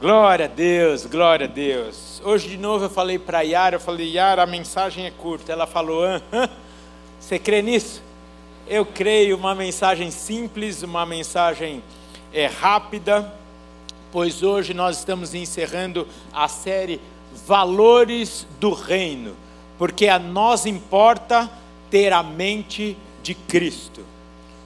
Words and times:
Glória 0.00 0.46
a 0.46 0.48
Deus, 0.48 1.04
glória 1.04 1.44
a 1.44 1.46
Deus. 1.46 2.22
Hoje 2.24 2.48
de 2.48 2.56
novo 2.56 2.86
eu 2.86 2.88
falei 2.88 3.18
para 3.18 3.42
Yara, 3.42 3.76
eu 3.76 3.80
falei, 3.80 4.10
Yara, 4.10 4.42
a 4.42 4.46
mensagem 4.46 5.04
é 5.04 5.10
curta. 5.10 5.52
Ela 5.52 5.66
falou, 5.66 6.04
você 7.20 7.38
crê 7.38 7.60
nisso? 7.60 8.02
Eu 8.66 8.86
creio, 8.86 9.36
uma 9.36 9.54
mensagem 9.54 10.10
simples, 10.10 10.82
uma 10.82 11.04
mensagem 11.04 11.82
é, 12.32 12.46
rápida, 12.46 13.30
pois 14.10 14.42
hoje 14.42 14.72
nós 14.72 14.96
estamos 14.96 15.34
encerrando 15.34 16.08
a 16.32 16.48
série 16.48 16.98
Valores 17.46 18.46
do 18.58 18.72
Reino, 18.72 19.36
porque 19.76 20.08
a 20.08 20.18
nós 20.18 20.64
importa 20.64 21.50
ter 21.90 22.10
a 22.10 22.22
mente 22.22 22.96
de 23.22 23.34
Cristo. 23.34 24.00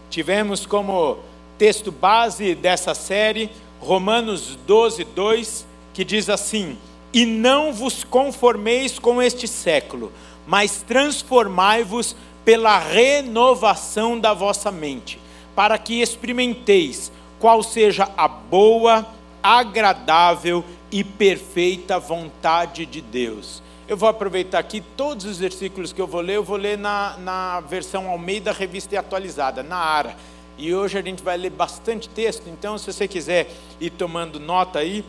Tivemos 0.09 0.64
como 0.64 1.19
texto 1.59 1.91
base 1.91 2.55
dessa 2.55 2.95
série 2.95 3.51
Romanos 3.85 4.57
12, 4.66 5.05
2, 5.05 5.67
que 5.93 6.05
diz 6.05 6.30
assim: 6.30 6.79
E 7.12 7.27
não 7.27 7.71
vos 7.71 8.03
conformeis 8.03 8.99
com 8.99 9.21
este 9.21 9.46
século, 9.46 10.11
mas 10.46 10.82
transformai-vos 10.82 12.17
pela 12.46 12.79
renovação 12.79 14.18
da 14.18 14.32
vossa 14.32 14.73
mente, 14.73 15.21
para 15.54 15.76
que 15.76 16.00
experimenteis 16.00 17.12
qual 17.39 17.62
seja 17.62 18.09
a 18.17 18.26
boa, 18.26 19.07
agradável 19.43 20.64
e 20.90 21.04
perfeita 21.04 21.98
vontade 21.98 22.87
de 22.87 23.03
Deus. 23.03 23.62
Eu 23.87 23.98
vou 23.98 24.09
aproveitar 24.09 24.61
aqui 24.61 24.82
todos 24.96 25.26
os 25.26 25.37
versículos 25.39 25.93
que 25.93 26.01
eu 26.01 26.07
vou 26.07 26.23
ler, 26.23 26.37
eu 26.37 26.43
vou 26.43 26.57
ler 26.57 26.79
na, 26.79 27.18
na 27.18 27.61
versão 27.61 28.09
Almeida 28.09 28.51
Revista 28.51 28.95
e 28.95 28.98
Atualizada, 28.98 29.62
na 29.62 29.76
ARA. 29.76 30.17
E 30.57 30.75
hoje 30.75 30.99
a 30.99 31.03
gente 31.03 31.22
vai 31.22 31.36
ler 31.36 31.50
bastante 31.50 32.08
texto, 32.08 32.48
então 32.48 32.78
se 32.78 32.92
você 32.92 33.08
quiser 33.08 33.50
ir 33.81 33.91
tomando 33.91 34.39
nota 34.39 34.78
aí, 34.78 35.05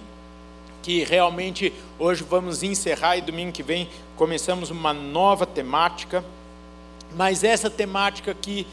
que 0.81 1.03
realmente 1.03 1.73
hoje 1.98 2.23
vamos 2.23 2.63
encerrar 2.63 3.17
e 3.17 3.22
domingo 3.22 3.52
que 3.52 3.63
vem 3.63 3.89
começamos 4.16 4.70
uma 4.70 4.94
nova 4.94 5.45
temática. 5.45 6.23
Mas 7.16 7.44
essa 7.44 7.70
temática 7.70 8.31
aqui 8.31 8.67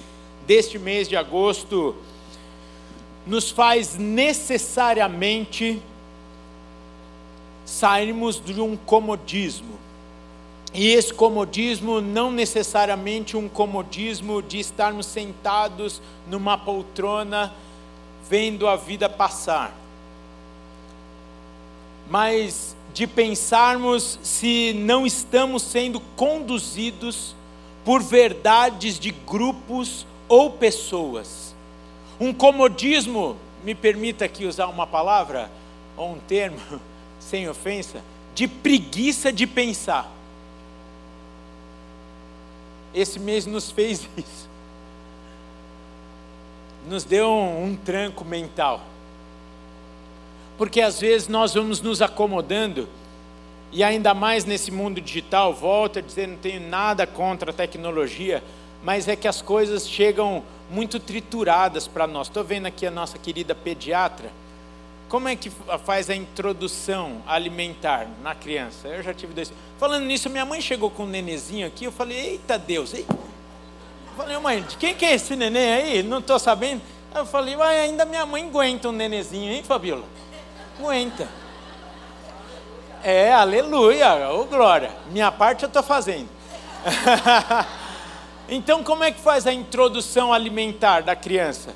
deste 0.46 0.78
mês 0.78 1.08
de 1.08 1.16
agosto 1.16 1.94
nos 3.26 3.50
faz 3.50 3.96
necessariamente 3.96 5.80
sairmos 7.64 8.40
de 8.44 8.60
um 8.60 8.76
comodismo. 8.76 9.78
E 10.74 10.88
esse 10.88 11.12
comodismo 11.12 12.00
não 12.00 12.30
necessariamente 12.30 13.36
um 13.36 13.46
comodismo 13.46 14.40
de 14.40 14.58
estarmos 14.58 15.04
sentados 15.04 16.00
numa 16.26 16.56
poltrona 16.56 17.52
vendo 18.28 18.66
a 18.66 18.76
vida 18.76 19.08
passar, 19.08 19.76
mas 22.08 22.74
de 22.94 23.06
pensarmos 23.06 24.18
se 24.22 24.72
não 24.72 25.06
estamos 25.06 25.62
sendo 25.62 26.00
conduzidos 26.16 27.34
por 27.84 28.02
verdades 28.02 28.98
de 28.98 29.10
grupos 29.10 30.06
ou 30.26 30.50
pessoas. 30.50 31.54
Um 32.18 32.32
comodismo, 32.32 33.36
me 33.62 33.74
permita 33.74 34.24
aqui 34.24 34.46
usar 34.46 34.68
uma 34.68 34.86
palavra 34.86 35.50
ou 35.96 36.12
um 36.12 36.18
termo, 36.18 36.58
sem 37.20 37.46
ofensa, 37.46 38.02
de 38.34 38.48
preguiça 38.48 39.30
de 39.30 39.46
pensar 39.46 40.21
esse 42.94 43.18
mês 43.18 43.46
nos 43.46 43.70
fez 43.70 44.08
isso. 44.16 44.48
Nos 46.88 47.04
deu 47.04 47.28
um, 47.28 47.66
um 47.66 47.76
tranco 47.76 48.24
mental. 48.24 48.80
Porque 50.58 50.80
às 50.80 51.00
vezes 51.00 51.28
nós 51.28 51.54
vamos 51.54 51.80
nos 51.80 52.02
acomodando, 52.02 52.88
e 53.70 53.82
ainda 53.82 54.12
mais 54.12 54.44
nesse 54.44 54.70
mundo 54.70 55.00
digital, 55.00 55.54
volto 55.54 55.98
a 55.98 56.02
dizer, 56.02 56.28
não 56.28 56.36
tenho 56.36 56.60
nada 56.60 57.06
contra 57.06 57.50
a 57.50 57.54
tecnologia, 57.54 58.42
mas 58.82 59.08
é 59.08 59.16
que 59.16 59.26
as 59.26 59.40
coisas 59.40 59.88
chegam 59.88 60.42
muito 60.70 61.00
trituradas 61.00 61.88
para 61.88 62.06
nós. 62.06 62.26
Estou 62.26 62.44
vendo 62.44 62.66
aqui 62.66 62.86
a 62.86 62.90
nossa 62.90 63.16
querida 63.16 63.54
pediatra 63.54 64.30
como 65.12 65.28
é 65.28 65.36
que 65.36 65.52
faz 65.84 66.08
a 66.08 66.14
introdução 66.14 67.22
alimentar 67.26 68.08
na 68.22 68.34
criança? 68.34 68.88
Eu 68.88 69.02
já 69.02 69.12
tive 69.12 69.34
dois. 69.34 69.52
Falando 69.78 70.06
nisso, 70.06 70.30
minha 70.30 70.46
mãe 70.46 70.58
chegou 70.58 70.90
com 70.90 71.02
um 71.02 71.06
nenezinho 71.06 71.66
aqui, 71.66 71.84
eu 71.84 71.92
falei, 71.92 72.18
eita 72.18 72.58
Deus, 72.58 72.94
ei. 72.94 73.04
Eu 73.10 74.16
falei, 74.16 74.38
mãe, 74.38 74.62
de 74.62 74.74
quem 74.78 74.94
que 74.94 75.04
é 75.04 75.12
esse 75.12 75.36
neném 75.36 75.70
aí? 75.70 76.02
Não 76.02 76.20
estou 76.20 76.38
sabendo. 76.38 76.80
Eu 77.14 77.26
falei, 77.26 77.54
mas 77.54 77.78
ainda 77.78 78.06
minha 78.06 78.24
mãe 78.24 78.42
aguenta 78.42 78.88
um 78.88 78.92
nenezinho, 78.92 79.52
hein, 79.52 79.62
Fabiola? 79.62 80.04
Aguenta. 80.78 81.28
É, 83.04 83.34
aleluia, 83.34 84.30
ô 84.30 84.46
glória. 84.46 84.92
Minha 85.10 85.30
parte 85.30 85.64
eu 85.64 85.66
estou 85.66 85.82
fazendo. 85.82 86.30
então, 88.48 88.82
como 88.82 89.04
é 89.04 89.12
que 89.12 89.20
faz 89.20 89.46
a 89.46 89.52
introdução 89.52 90.32
alimentar 90.32 91.02
da 91.02 91.14
criança? 91.14 91.74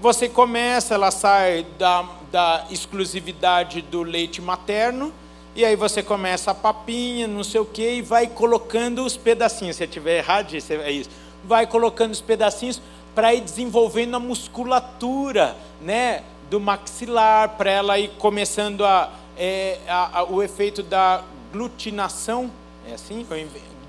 Você 0.00 0.26
começa, 0.26 0.94
ela 0.94 1.10
sai 1.10 1.66
da 1.78 2.16
da 2.30 2.66
exclusividade 2.70 3.82
do 3.82 4.02
leite 4.02 4.40
materno, 4.40 5.12
e 5.54 5.64
aí 5.64 5.74
você 5.74 6.02
começa 6.02 6.52
a 6.52 6.54
papinha, 6.54 7.26
não 7.26 7.42
sei 7.42 7.60
o 7.60 7.64
que, 7.64 7.94
e 7.94 8.02
vai 8.02 8.28
colocando 8.28 9.04
os 9.04 9.16
pedacinhos. 9.16 9.76
Se 9.76 9.82
eu 9.82 9.88
estiver 9.88 10.18
errado, 10.18 10.54
é 10.54 10.92
isso. 10.92 11.10
Vai 11.42 11.66
colocando 11.66 12.12
os 12.12 12.20
pedacinhos 12.20 12.80
para 13.14 13.34
ir 13.34 13.40
desenvolvendo 13.40 14.14
a 14.14 14.20
musculatura 14.20 15.56
né, 15.80 16.22
do 16.48 16.60
maxilar, 16.60 17.56
para 17.56 17.70
ela 17.70 17.98
ir 17.98 18.10
começando 18.18 18.84
a, 18.84 19.12
é, 19.36 19.78
a, 19.88 20.20
a, 20.20 20.24
o 20.24 20.42
efeito 20.42 20.82
da 20.82 21.24
glutinação. 21.52 22.50
É 22.88 22.94
assim? 22.94 23.26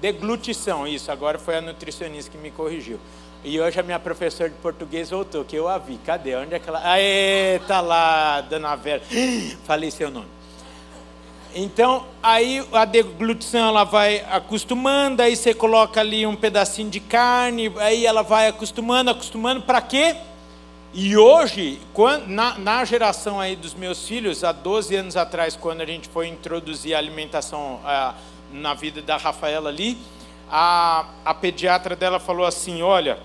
Deglutição, 0.02 0.88
isso. 0.88 1.12
Agora 1.12 1.38
foi 1.38 1.58
a 1.58 1.62
nutricionista 1.62 2.32
que 2.32 2.38
me 2.38 2.50
corrigiu. 2.50 3.00
E 3.44 3.60
hoje 3.60 3.80
a 3.80 3.84
minha 3.84 4.00
professora 4.00 4.50
de 4.50 4.56
português 4.56 5.10
voltou, 5.10 5.46
que 5.46 5.56
eu 5.56 5.68
a 5.68 5.78
vi. 5.78 5.98
Cadê? 6.06 6.36
Onde 6.36 6.56
é 6.56 6.60
que 6.60 6.68
ela. 6.68 6.82
Aê, 6.84 7.60
tá 7.68 7.80
lá, 7.80 8.42
dona 8.42 8.76
Vera. 8.76 9.02
Falei 9.64 9.90
seu 9.92 10.12
nome. 10.12 10.28
Então, 11.56 12.06
aí 12.22 12.64
a 12.72 12.86
deglutição 12.86 13.70
ela 13.70 13.84
vai 13.84 14.24
acostumando, 14.30 15.22
aí 15.24 15.36
você 15.36 15.54
coloca 15.54 16.00
ali 16.00 16.28
um 16.28 16.36
pedacinho 16.36 16.92
de 16.92 17.00
carne, 17.00 17.74
aí 17.78 18.06
ela 18.06 18.22
vai 18.22 18.48
acostumando, 18.48 19.10
acostumando, 19.10 19.62
para 19.64 19.82
quê? 19.82 20.16
E 20.94 21.18
hoje, 21.18 21.80
quando, 21.94 22.28
na, 22.28 22.58
na, 22.60 22.86
geração 22.86 23.40
aí 23.40 23.56
dos 23.56 23.74
meus 23.74 24.08
filhos, 24.08 24.44
há 24.44 24.52
12 24.52 24.96
anos 24.96 25.18
atrás, 25.18 25.56
quando 25.56 25.82
a 25.82 25.86
gente 25.86 26.08
foi 26.10 26.28
introduzir 26.28 26.94
a 26.94 27.00
alimentação 27.00 27.80
a, 27.84 28.14
na 28.52 28.76
vida 28.76 29.02
da 29.02 29.18
Rafaela 29.18 29.70
ali, 29.70 29.98
a, 30.52 31.06
a 31.26 31.34
pediatra 31.34 31.96
dela 31.96 32.20
falou 32.20 32.46
assim: 32.46 32.82
olha, 32.82 33.20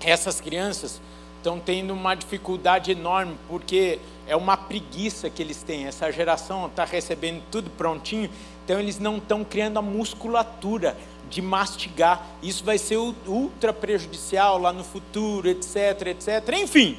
essas 0.00 0.40
crianças 0.40 1.00
estão 1.38 1.58
tendo 1.58 1.92
uma 1.92 2.14
dificuldade 2.14 2.90
enorme, 2.90 3.36
porque 3.48 3.98
é 4.26 4.36
uma 4.36 4.56
preguiça 4.56 5.30
que 5.30 5.42
eles 5.42 5.62
têm. 5.62 5.86
Essa 5.86 6.10
geração 6.12 6.66
está 6.66 6.84
recebendo 6.84 7.42
tudo 7.50 7.70
prontinho, 7.70 8.30
então 8.64 8.78
eles 8.78 8.98
não 8.98 9.16
estão 9.16 9.44
criando 9.44 9.78
a 9.78 9.82
musculatura 9.82 10.96
de 11.30 11.40
mastigar. 11.40 12.24
Isso 12.42 12.64
vai 12.64 12.78
ser 12.78 12.96
ultra 12.96 13.72
prejudicial 13.72 14.58
lá 14.58 14.72
no 14.72 14.84
futuro, 14.84 15.48
etc, 15.48 16.08
etc. 16.08 16.54
Enfim, 16.54 16.98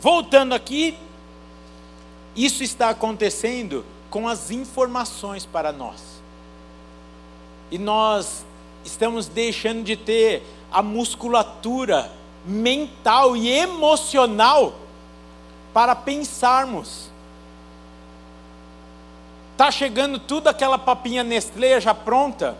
voltando 0.00 0.54
aqui, 0.54 0.96
isso 2.36 2.62
está 2.62 2.90
acontecendo 2.90 3.84
com 4.10 4.28
as 4.28 4.50
informações 4.50 5.44
para 5.46 5.72
nós. 5.72 6.00
E 7.70 7.78
nós 7.78 8.44
estamos 8.84 9.26
deixando 9.26 9.82
de 9.82 9.96
ter 9.96 10.42
a 10.70 10.82
musculatura 10.82 12.10
mental 12.44 13.36
e 13.36 13.48
emocional 13.48 14.74
para 15.72 15.94
pensarmos. 15.94 17.10
Está 19.52 19.70
chegando 19.70 20.18
tudo 20.18 20.48
aquela 20.48 20.78
papinha 20.78 21.22
Nestlé 21.22 21.80
já 21.80 21.94
pronta 21.94 22.56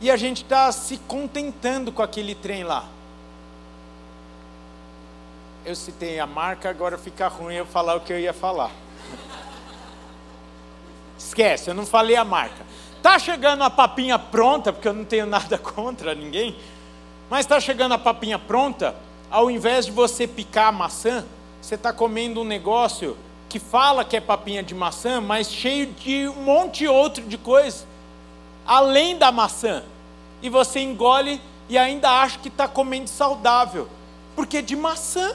e 0.00 0.10
a 0.10 0.16
gente 0.16 0.42
está 0.42 0.70
se 0.70 0.98
contentando 0.98 1.90
com 1.90 2.02
aquele 2.02 2.34
trem 2.34 2.64
lá. 2.64 2.84
Eu 5.64 5.76
citei 5.76 6.18
a 6.18 6.26
marca, 6.26 6.68
agora 6.68 6.98
fica 6.98 7.28
ruim 7.28 7.54
eu 7.54 7.66
falar 7.66 7.96
o 7.96 8.00
que 8.00 8.12
eu 8.12 8.18
ia 8.18 8.32
falar. 8.32 8.70
Esquece, 11.16 11.70
eu 11.70 11.74
não 11.74 11.86
falei 11.86 12.16
a 12.16 12.24
marca. 12.24 12.64
Tá 13.00 13.18
chegando 13.18 13.62
a 13.62 13.70
papinha 13.70 14.18
pronta, 14.18 14.72
porque 14.72 14.88
eu 14.88 14.92
não 14.92 15.04
tenho 15.04 15.26
nada 15.26 15.56
contra 15.58 16.14
ninguém. 16.14 16.56
Mas 17.32 17.46
está 17.46 17.58
chegando 17.58 17.92
a 17.92 17.98
papinha 17.98 18.38
pronta, 18.38 18.94
ao 19.30 19.50
invés 19.50 19.86
de 19.86 19.90
você 19.90 20.26
picar 20.26 20.66
a 20.66 20.72
maçã, 20.72 21.24
você 21.62 21.76
está 21.76 21.90
comendo 21.90 22.42
um 22.42 22.44
negócio 22.44 23.16
que 23.48 23.58
fala 23.58 24.04
que 24.04 24.18
é 24.18 24.20
papinha 24.20 24.62
de 24.62 24.74
maçã, 24.74 25.18
mas 25.18 25.50
cheio 25.50 25.86
de 25.86 26.28
um 26.28 26.42
monte 26.42 26.86
outro 26.86 27.24
de 27.24 27.38
coisa, 27.38 27.86
além 28.66 29.16
da 29.16 29.32
maçã. 29.32 29.82
E 30.42 30.50
você 30.50 30.80
engole 30.80 31.40
e 31.70 31.78
ainda 31.78 32.10
acha 32.10 32.38
que 32.38 32.48
está 32.48 32.68
comendo 32.68 33.08
saudável, 33.08 33.88
porque 34.36 34.58
é 34.58 34.62
de 34.62 34.76
maçã. 34.76 35.34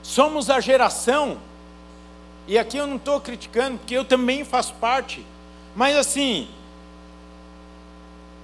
Somos 0.00 0.48
a 0.48 0.60
geração, 0.60 1.38
e 2.46 2.56
aqui 2.56 2.76
eu 2.76 2.86
não 2.86 2.98
estou 2.98 3.20
criticando, 3.20 3.78
porque 3.78 3.96
eu 3.96 4.04
também 4.04 4.44
faço 4.44 4.72
parte, 4.74 5.26
mas 5.76 5.94
assim, 5.94 6.48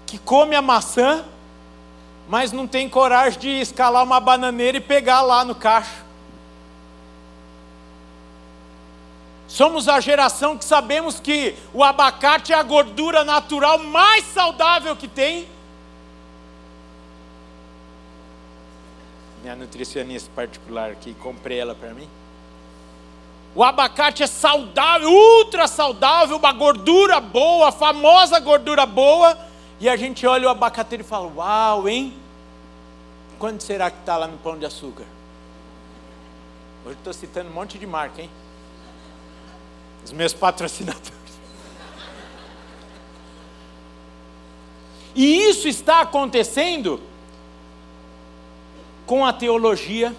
que 0.06 0.18
come 0.18 0.54
a 0.54 0.60
maçã, 0.60 1.24
mas 2.28 2.52
não 2.52 2.66
tem 2.68 2.90
coragem 2.90 3.40
de 3.40 3.48
escalar 3.48 4.04
uma 4.04 4.20
bananeira 4.20 4.76
e 4.76 4.80
pegar 4.80 5.22
lá 5.22 5.42
no 5.42 5.54
cacho. 5.54 6.04
Somos 9.48 9.88
a 9.88 9.98
geração 9.98 10.56
que 10.58 10.64
sabemos 10.64 11.18
que 11.18 11.56
o 11.72 11.82
abacate 11.82 12.52
é 12.52 12.56
a 12.56 12.62
gordura 12.62 13.24
natural 13.24 13.78
mais 13.78 14.26
saudável 14.26 14.94
que 14.94 15.08
tem. 15.08 15.48
Minha 19.42 19.56
nutricionista 19.56 20.30
particular 20.34 20.90
aqui, 20.90 21.14
comprei 21.14 21.58
ela 21.58 21.74
para 21.74 21.94
mim. 21.94 22.08
O 23.54 23.62
abacate 23.62 24.22
é 24.22 24.26
saudável, 24.26 25.10
ultra 25.10 25.68
saudável, 25.68 26.36
uma 26.36 26.52
gordura 26.52 27.20
boa, 27.20 27.68
a 27.68 27.72
famosa 27.72 28.40
gordura 28.40 28.86
boa. 28.86 29.38
E 29.78 29.88
a 29.88 29.96
gente 29.96 30.26
olha 30.26 30.48
o 30.48 30.50
abacateiro 30.50 31.04
e 31.04 31.06
fala: 31.06 31.30
Uau, 31.34 31.88
hein? 31.88 32.16
Quanto 33.38 33.62
será 33.62 33.90
que 33.90 33.98
está 33.98 34.16
lá 34.16 34.26
no 34.26 34.38
pão 34.38 34.58
de 34.58 34.64
açúcar? 34.64 35.04
Hoje 36.84 36.96
estou 36.96 37.12
citando 37.12 37.50
um 37.50 37.52
monte 37.52 37.78
de 37.78 37.86
marca, 37.86 38.22
hein? 38.22 38.30
Os 40.04 40.12
meus 40.12 40.32
patrocinadores. 40.32 41.12
E 45.14 45.48
isso 45.48 45.68
está 45.68 46.00
acontecendo 46.00 47.00
com 49.06 49.26
a 49.26 49.32
teologia. 49.32 50.14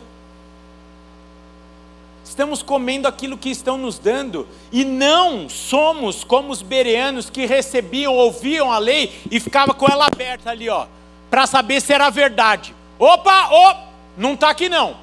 Estamos 2.23 2.63
comendo 2.63 3.07
aquilo 3.07 3.37
que 3.37 3.49
estão 3.49 3.77
nos 3.77 3.99
dando, 3.99 4.47
e 4.71 4.85
não 4.85 5.49
somos 5.49 6.23
como 6.23 6.51
os 6.51 6.61
bereanos 6.61 7.29
que 7.29 7.45
recebiam, 7.45 8.13
ouviam 8.13 8.71
a 8.71 8.77
lei 8.77 9.13
e 9.29 9.39
ficava 9.39 9.73
com 9.73 9.85
ela 9.85 10.07
aberta 10.07 10.49
ali, 10.49 10.69
ó, 10.69 10.87
para 11.29 11.45
saber 11.45 11.81
se 11.81 11.93
era 11.93 12.09
verdade. 12.09 12.73
Opa, 12.97 13.49
oh, 13.51 13.75
não 14.17 14.33
está 14.33 14.49
aqui 14.49 14.69
não. 14.69 14.95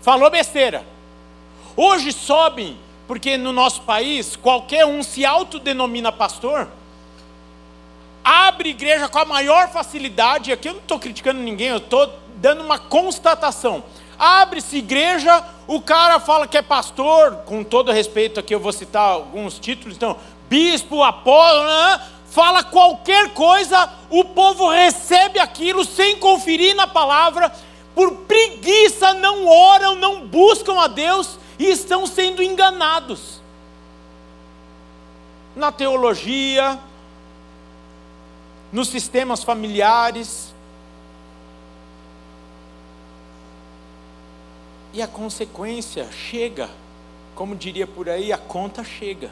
Falou 0.00 0.30
besteira. 0.30 0.84
Hoje 1.76 2.12
sobem 2.12 2.78
porque 3.06 3.36
no 3.36 3.52
nosso 3.52 3.82
país, 3.82 4.36
qualquer 4.36 4.86
um 4.86 5.02
se 5.02 5.24
autodenomina 5.24 6.10
pastor, 6.10 6.68
abre 8.24 8.70
igreja 8.70 9.08
com 9.08 9.18
a 9.18 9.24
maior 9.24 9.68
facilidade, 9.68 10.52
aqui 10.52 10.68
eu 10.68 10.74
não 10.74 10.80
estou 10.80 10.98
criticando 10.98 11.40
ninguém, 11.40 11.68
eu 11.68 11.76
estou 11.76 12.10
dando 12.36 12.62
uma 12.62 12.78
constatação. 12.78 13.84
Abre-se 14.24 14.76
igreja, 14.76 15.44
o 15.66 15.80
cara 15.80 16.20
fala 16.20 16.46
que 16.46 16.56
é 16.56 16.62
pastor, 16.62 17.38
com 17.44 17.64
todo 17.64 17.90
respeito 17.90 18.38
aqui 18.38 18.54
eu 18.54 18.60
vou 18.60 18.72
citar 18.72 19.02
alguns 19.02 19.58
títulos, 19.58 19.96
então, 19.96 20.16
bispo, 20.48 21.02
apóstolo, 21.02 21.66
né? 21.66 22.00
fala 22.28 22.62
qualquer 22.62 23.34
coisa, 23.34 23.92
o 24.08 24.24
povo 24.24 24.68
recebe 24.68 25.40
aquilo 25.40 25.84
sem 25.84 26.16
conferir 26.18 26.76
na 26.76 26.86
palavra, 26.86 27.52
por 27.96 28.12
preguiça 28.12 29.12
não 29.14 29.44
oram, 29.44 29.96
não 29.96 30.24
buscam 30.24 30.78
a 30.78 30.86
Deus, 30.86 31.36
e 31.58 31.68
estão 31.68 32.06
sendo 32.06 32.44
enganados. 32.44 33.40
Na 35.56 35.72
teologia, 35.72 36.78
nos 38.72 38.88
sistemas 38.88 39.42
familiares. 39.42 40.51
E 44.92 45.00
a 45.00 45.06
consequência 45.06 46.10
chega, 46.12 46.68
como 47.34 47.56
diria 47.56 47.86
por 47.86 48.08
aí, 48.08 48.32
a 48.32 48.38
conta 48.38 48.84
chega. 48.84 49.30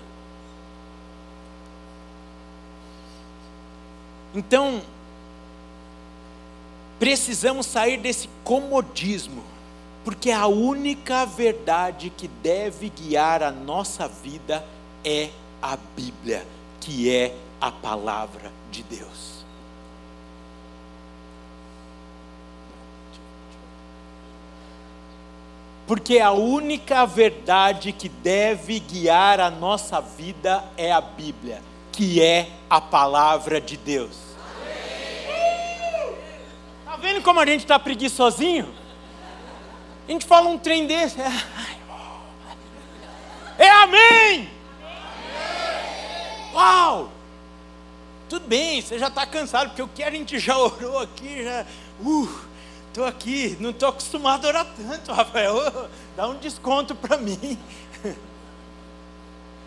Então, 4.35 4.81
precisamos 6.99 7.67
sair 7.67 7.99
desse 7.99 8.29
comodismo 8.45 9.43
porque 10.05 10.31
a 10.31 10.47
única 10.47 11.27
verdade 11.27 12.11
que 12.11 12.27
deve 12.27 12.89
guiar 12.89 13.43
a 13.43 13.51
nossa 13.51 14.09
vida 14.09 14.65
é 15.05 15.31
a 15.61 15.77
Bíblia, 15.77 16.47
que 16.81 17.15
é 17.15 17.37
a 17.61 17.71
palavra 17.71 18.51
de 18.71 18.83
Deus. 18.83 19.40
Porque 25.91 26.21
a 26.21 26.31
única 26.31 27.05
verdade 27.05 27.91
que 27.91 28.09
deve 28.09 28.79
guiar 28.79 29.41
a 29.41 29.51
nossa 29.51 30.01
vida 30.01 30.63
é 30.77 30.93
a 30.93 31.01
Bíblia, 31.01 31.61
que 31.91 32.23
é 32.23 32.49
a 32.71 32.81
palavra 32.81 33.61
de 33.61 33.77
Deus. 33.77 34.17
Está 36.79 36.95
vendo 36.97 37.21
como 37.25 37.41
a 37.41 37.45
gente 37.45 37.63
está 37.63 37.77
preguiçosinho? 37.77 38.73
A 40.07 40.13
gente 40.13 40.25
fala 40.27 40.49
um 40.49 40.57
trem 40.57 40.87
desse. 40.87 41.21
É, 41.21 41.29
é 43.59 43.69
amém! 43.69 44.49
Uau! 46.55 47.11
Tudo 48.29 48.47
bem, 48.47 48.81
você 48.81 48.97
já 48.97 49.09
está 49.09 49.27
cansado, 49.27 49.71
porque 49.71 49.83
o 49.83 49.89
que 49.89 50.05
a 50.05 50.11
gente 50.13 50.39
já 50.39 50.57
orou 50.57 51.01
aqui, 51.01 51.43
já. 51.43 51.67
Uh, 52.01 52.50
estou 52.91 53.07
aqui, 53.07 53.57
não 53.61 53.71
estou 53.71 53.89
acostumado 53.89 54.45
a 54.45 54.49
orar 54.49 54.67
tanto, 54.77 55.11
Rafael. 55.15 55.89
Dá 56.17 56.29
um 56.29 56.37
desconto 56.37 56.95
para 56.95 57.17
mim. 57.17 57.59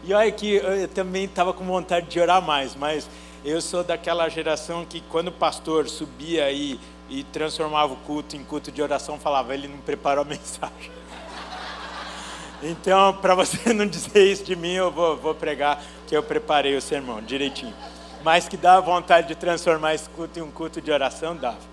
E 0.03 0.13
olha 0.13 0.31
que 0.31 0.55
eu 0.55 0.87
também 0.89 1.23
estava 1.23 1.53
com 1.53 1.63
vontade 1.63 2.07
de 2.07 2.19
orar 2.19 2.41
mais, 2.41 2.75
mas 2.75 3.09
eu 3.43 3.61
sou 3.61 3.83
daquela 3.83 4.27
geração 4.27 4.85
que 4.85 4.99
quando 5.01 5.29
o 5.29 5.31
pastor 5.31 5.87
subia 5.87 6.45
aí 6.45 6.77
e 7.09 7.23
transformava 7.23 7.93
o 7.93 7.97
culto 7.97 8.35
em 8.35 8.43
culto 8.43 8.71
de 8.71 8.81
oração, 8.81 9.17
falava, 9.17 9.53
ele 9.53 9.67
não 9.67 9.77
preparou 9.77 10.23
a 10.23 10.27
mensagem. 10.27 10.91
Então, 12.61 13.13
para 13.17 13.35
você 13.35 13.73
não 13.73 13.85
dizer 13.85 14.25
isso 14.25 14.43
de 14.43 14.55
mim, 14.55 14.73
eu 14.73 14.91
vou, 14.91 15.17
vou 15.17 15.35
pregar 15.35 15.81
que 16.07 16.15
eu 16.15 16.23
preparei 16.23 16.75
o 16.75 16.81
sermão 16.81 17.21
direitinho. 17.21 17.73
Mas 18.23 18.47
que 18.47 18.55
dá 18.55 18.79
vontade 18.79 19.27
de 19.27 19.35
transformar 19.35 19.93
esse 19.93 20.09
culto 20.09 20.39
em 20.39 20.41
um 20.41 20.51
culto 20.51 20.81
de 20.81 20.91
oração, 20.91 21.35
dava. 21.35 21.72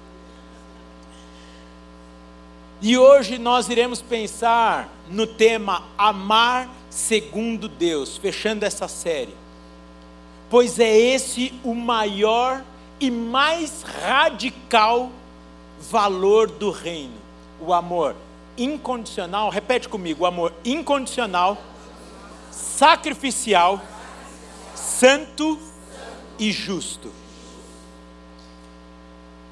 E 2.82 2.97
hoje 2.97 3.37
nós 3.37 3.69
iremos 3.69 4.00
pensar 4.00 4.88
no 5.11 5.27
tema 5.27 5.82
Amar 5.99 6.69
segundo 6.89 7.69
Deus, 7.69 8.17
fechando 8.17 8.65
essa 8.65 8.89
série. 8.89 9.34
Pois 10.49 10.79
é 10.79 10.96
esse 10.96 11.53
o 11.63 11.75
maior 11.75 12.65
e 12.99 13.10
mais 13.10 13.82
radical 13.82 15.10
valor 15.91 16.51
do 16.51 16.70
reino, 16.70 17.15
o 17.60 17.72
amor 17.72 18.17
incondicional, 18.56 19.51
repete 19.51 19.89
comigo, 19.89 20.25
o 20.25 20.27
amor 20.27 20.53
incondicional, 20.65 21.56
sacrificial, 22.51 23.81
santo 24.75 25.58
e 26.39 26.51
justo. 26.51 27.13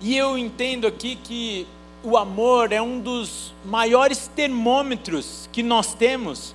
E 0.01 0.17
eu 0.17 0.37
entendo 0.37 0.87
aqui 0.87 1.17
que 1.17 1.67
o 2.09 2.17
amor 2.17 2.73
é 2.73 2.81
um 2.81 2.99
dos 2.99 3.53
maiores 3.63 4.31
termômetros 4.35 5.47
que 5.53 5.63
nós 5.63 5.93
temos 5.93 6.55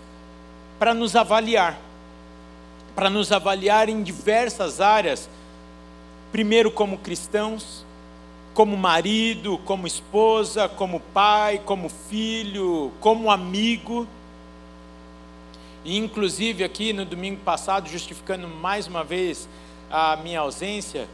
para 0.79 0.95
nos 0.95 1.15
avaliar, 1.15 1.79
para 2.95 3.07
nos 3.07 3.31
avaliar 3.31 3.87
em 3.87 4.01
diversas 4.01 4.81
áreas, 4.81 5.29
primeiro 6.31 6.71
como 6.71 6.97
cristãos, 6.97 7.85
como 8.55 8.75
marido, 8.75 9.59
como 9.59 9.85
esposa, 9.85 10.67
como 10.67 10.99
pai, 10.99 11.61
como 11.63 11.87
filho, 11.87 12.91
como 12.99 13.29
amigo. 13.29 14.07
E, 15.85 15.97
inclusive, 15.97 16.63
aqui 16.63 16.93
no 16.93 17.05
domingo 17.05 17.41
passado, 17.41 17.87
justificando 17.87 18.47
mais 18.47 18.87
uma 18.87 19.03
vez 19.03 19.47
a 19.91 20.15
minha 20.15 20.39
ausência, 20.39 21.07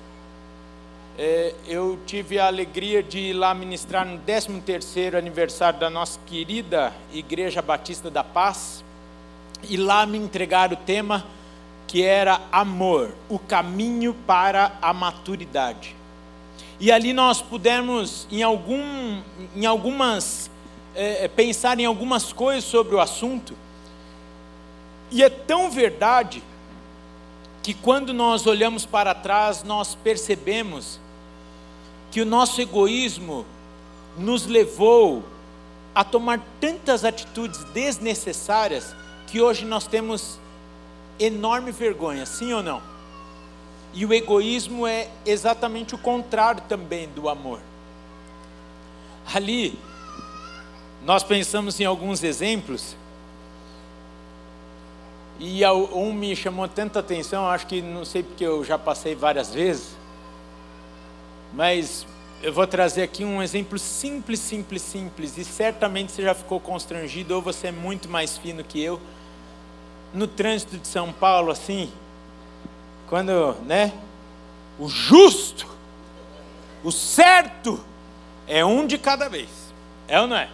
é, 1.22 1.54
eu 1.68 2.00
tive 2.06 2.40
a 2.40 2.48
alegria 2.48 3.04
de 3.04 3.20
ir 3.20 3.34
lá 3.34 3.54
ministrar 3.54 4.06
no 4.06 4.18
13º 4.20 5.16
aniversário 5.16 5.78
da 5.78 5.90
nossa 5.90 6.18
querida 6.26 6.94
Igreja 7.12 7.62
Batista 7.62 8.10
da 8.10 8.24
Paz, 8.24 8.86
e 9.68 9.76
lá 9.76 10.06
me 10.06 10.18
entregar 10.18 10.72
o 10.72 10.78
tema 10.78 11.26
que 11.86 12.06
era 12.06 12.40
amor, 12.54 13.14
o 13.28 13.38
caminho 13.38 14.14
para 14.26 14.78
a 14.82 14.94
maturidade. 14.94 15.94
E 16.80 16.90
ali 16.90 17.12
nós 17.12 17.42
pudemos, 17.42 18.26
em, 18.32 18.42
algum, 18.42 19.22
em 19.54 19.66
algumas, 19.66 20.50
é, 20.96 21.26
é, 21.26 21.28
pensar 21.28 21.78
em 21.82 21.86
algumas 21.86 22.32
coisas 22.32 22.64
sobre 22.64 22.96
o 22.96 23.00
assunto, 23.02 23.54
e 25.12 25.22
é 25.22 25.30
tão 25.30 25.70
verdade 25.70 26.42
que 27.62 27.74
quando 27.74 28.14
nós 28.14 28.48
olhamos 28.48 28.86
para 28.86 29.14
trás, 29.14 29.64
nós 29.64 29.96
percebemos 29.96 30.98
que 32.12 32.22
o 32.22 32.26
nosso 32.26 32.60
egoísmo 32.62 33.46
nos 34.18 34.46
levou 34.46 35.24
a 35.94 36.04
tomar 36.04 36.42
tantas 36.60 37.04
atitudes 37.04 37.64
desnecessárias 37.66 38.96
que 39.28 39.42
hoje 39.42 39.66
nós 39.66 39.86
temos 39.86 40.40
enorme 41.20 41.72
vergonha, 41.72 42.26
sim 42.26 42.54
ou 42.54 42.64
não? 42.64 42.82
E 43.94 44.06
o 44.06 44.14
egoísmo 44.14 44.88
é 44.88 45.10
exatamente 45.26 45.96
o 45.96 45.98
contrário 45.98 46.64
também 46.68 47.08
do 47.10 47.28
amor. 47.28 47.60
Ali, 49.34 49.78
nós 51.04 51.24
pensamos 51.24 51.80
em 51.80 51.86
alguns 51.86 52.24
exemplos, 52.24 52.96
e 55.40 55.66
um 55.66 56.14
me 56.14 56.36
chamou 56.36 56.68
tanta 56.68 57.00
atenção, 57.00 57.48
acho 57.48 57.66
que 57.68 57.82
não 57.82 58.04
sei 58.04 58.24
porque 58.24 58.44
eu 58.44 58.64
já 58.64 58.78
passei 58.78 59.16
várias 59.16 59.54
vezes, 59.54 59.99
mas 61.54 62.06
eu 62.42 62.54
vou 62.54 62.66
trazer 62.66 63.04
aqui 63.04 63.26
um 63.26 63.42
exemplo 63.42 63.78
simples, 63.78 64.40
simples, 64.40 64.82
simples, 64.82 65.38
e 65.38 65.44
certamente 65.44 66.12
você 66.12 66.22
já 66.22 66.34
ficou 66.34 66.60
constrangido, 66.60 67.36
ou 67.36 67.42
você 67.42 67.68
é 67.68 67.72
muito 67.72 68.08
mais 68.10 68.38
fino 68.38 68.64
que 68.64 68.82
eu. 68.82 69.00
No 70.14 70.28
trânsito 70.28 70.78
de 70.78 70.88
São 70.88 71.12
Paulo, 71.12 71.52
assim, 71.52 71.92
quando, 73.08 73.56
né? 73.66 73.92
O 74.78 74.88
justo, 74.88 75.68
o 76.84 76.92
certo, 76.92 77.84
é 78.48 78.64
um 78.64 78.88
de 78.88 78.98
cada 78.98 79.28
vez. 79.28 79.50
É 80.08 80.20
ou 80.20 80.28
não 80.28 80.38
é? 80.38 80.50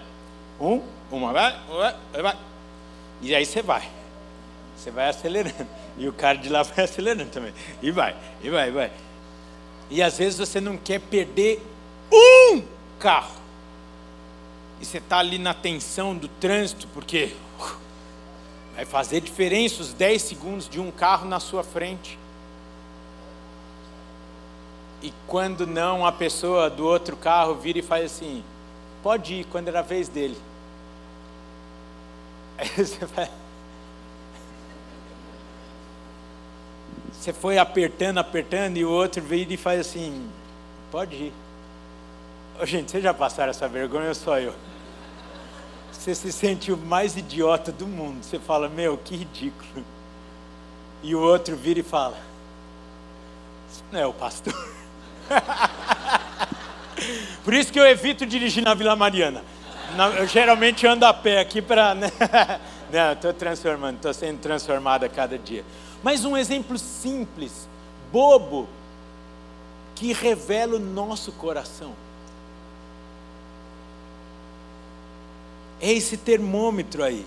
Um, 0.59 0.81
uma 1.11 1.31
vai, 1.31 1.55
vai, 1.69 2.21
vai. 2.21 2.37
E 3.21 3.35
aí 3.35 3.45
você 3.45 3.61
vai. 3.61 3.87
Você 4.75 4.91
vai 4.91 5.09
acelerando. 5.09 5.67
E 5.97 6.07
o 6.07 6.13
cara 6.13 6.37
de 6.37 6.49
lá 6.49 6.61
vai 6.63 6.83
acelerando 6.83 7.31
também. 7.31 7.53
E 7.81 7.89
vai, 7.91 8.15
e 8.43 8.49
vai, 8.49 8.67
e 8.67 8.71
vai. 8.71 8.91
E 9.89 10.01
às 10.01 10.17
vezes 10.17 10.39
você 10.39 10.59
não 10.59 10.77
quer 10.77 10.99
perder 10.99 11.61
um 12.11 12.63
carro. 12.99 13.35
E 14.81 14.85
você 14.85 14.97
está 14.97 15.19
ali 15.19 15.37
na 15.37 15.53
tensão 15.53 16.15
do 16.15 16.27
trânsito, 16.27 16.87
porque 16.93 17.33
vai 18.75 18.85
fazer 18.85 19.21
diferença 19.21 19.81
os 19.81 19.93
10 19.93 20.21
segundos 20.21 20.69
de 20.69 20.79
um 20.79 20.91
carro 20.91 21.27
na 21.27 21.39
sua 21.39 21.63
frente. 21.63 22.17
E 25.01 25.13
quando 25.27 25.67
não, 25.67 26.05
a 26.05 26.11
pessoa 26.11 26.69
do 26.69 26.85
outro 26.85 27.15
carro 27.15 27.55
vira 27.55 27.79
e 27.79 27.83
faz 27.83 28.05
assim: 28.05 28.43
pode 29.03 29.35
ir, 29.35 29.45
quando 29.45 29.67
era 29.67 29.79
a 29.79 29.83
vez 29.83 30.07
dele. 30.07 30.37
Aí 32.57 32.69
você 32.69 33.05
vai. 33.05 33.29
Você 37.25 37.33
foi 37.33 37.57
apertando, 37.57 38.19
apertando, 38.19 38.77
e 38.77 38.85
o 38.85 38.91
outro 38.91 39.19
vira 39.19 39.51
e 39.51 39.57
faz 39.57 39.79
assim: 39.79 40.29
pode 40.91 41.15
ir. 41.15 41.33
Oh, 42.61 42.65
gente, 42.67 42.91
vocês 42.91 43.01
já 43.01 43.15
passaram 43.15 43.49
essa 43.49 43.67
vergonha 43.67 44.09
ou 44.09 44.13
só 44.13 44.39
eu? 44.39 44.53
Você 45.91 46.13
se 46.13 46.31
sente 46.31 46.71
o 46.71 46.77
mais 46.77 47.17
idiota 47.17 47.71
do 47.71 47.87
mundo. 47.87 48.23
Você 48.23 48.37
fala: 48.37 48.69
meu, 48.69 48.95
que 48.95 49.15
ridículo. 49.15 49.83
E 51.01 51.15
o 51.15 51.19
outro 51.19 51.55
vira 51.55 51.79
e 51.79 51.83
fala: 51.83 52.15
Isso 53.71 53.83
não 53.91 53.99
é 53.99 54.05
o 54.05 54.13
pastor. 54.13 54.53
Por 57.43 57.55
isso 57.55 57.73
que 57.73 57.79
eu 57.79 57.87
evito 57.87 58.23
dirigir 58.23 58.63
na 58.63 58.75
Vila 58.75 58.95
Mariana. 58.95 59.41
Eu 60.15 60.27
geralmente 60.27 60.85
ando 60.85 61.07
a 61.07 61.13
pé 61.13 61.39
aqui 61.39 61.59
para. 61.59 61.95
Né? 61.95 62.11
Não, 62.93 63.13
estou 63.13 63.33
transformando, 63.33 63.95
estou 63.95 64.13
sendo 64.13 64.37
transformado 64.37 65.05
a 65.05 65.09
cada 65.09 65.39
dia. 65.39 65.65
Mas 66.03 66.23
um 66.25 66.37
exemplo 66.37 66.77
simples, 66.77 67.67
bobo, 68.11 68.67
que 69.95 70.13
revela 70.13 70.75
o 70.75 70.79
nosso 70.79 71.31
coração. 71.31 71.93
É 75.81 75.91
esse 75.91 76.17
termômetro 76.17 77.03
aí. 77.03 77.25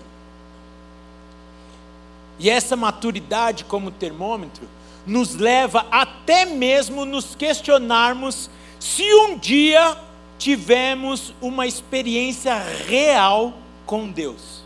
E 2.37 2.49
essa 2.49 2.75
maturidade 2.75 3.65
como 3.65 3.91
termômetro 3.91 4.67
nos 5.05 5.35
leva 5.35 5.85
até 5.91 6.45
mesmo 6.45 7.03
nos 7.03 7.35
questionarmos 7.35 8.49
se 8.79 9.03
um 9.13 9.37
dia 9.37 9.97
tivemos 10.37 11.33
uma 11.41 11.67
experiência 11.67 12.55
real 12.55 13.53
com 13.85 14.09
Deus, 14.09 14.63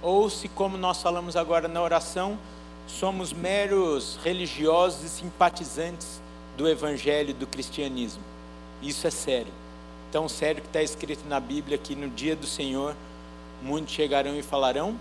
ou 0.00 0.30
se, 0.30 0.48
como 0.48 0.76
nós 0.76 1.02
falamos 1.02 1.34
agora 1.34 1.66
na 1.66 1.82
oração, 1.82 2.38
somos 2.86 3.32
meros 3.32 4.18
religiosos 4.22 5.04
e 5.04 5.08
simpatizantes 5.08 6.20
do 6.56 6.68
Evangelho 6.68 7.34
do 7.34 7.46
cristianismo. 7.46 8.22
Isso 8.82 9.06
é 9.06 9.10
sério. 9.10 9.52
Tão 10.12 10.28
sério 10.28 10.62
que 10.62 10.68
está 10.68 10.82
escrito 10.82 11.26
na 11.28 11.40
Bíblia 11.40 11.76
que 11.78 11.96
no 11.96 12.08
dia 12.08 12.36
do 12.36 12.46
Senhor 12.46 12.94
muitos 13.62 13.94
chegarão 13.94 14.36
e 14.36 14.42
falarão: 14.42 14.96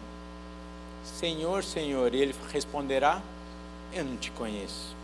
Senhor, 1.03 1.63
Senhor, 1.63 2.13
e 2.13 2.21
ele 2.21 2.35
responderá: 2.51 3.21
eu 3.93 4.03
não 4.03 4.17
te 4.17 4.31
conheço. 4.31 4.95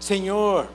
Senhor, 0.00 0.68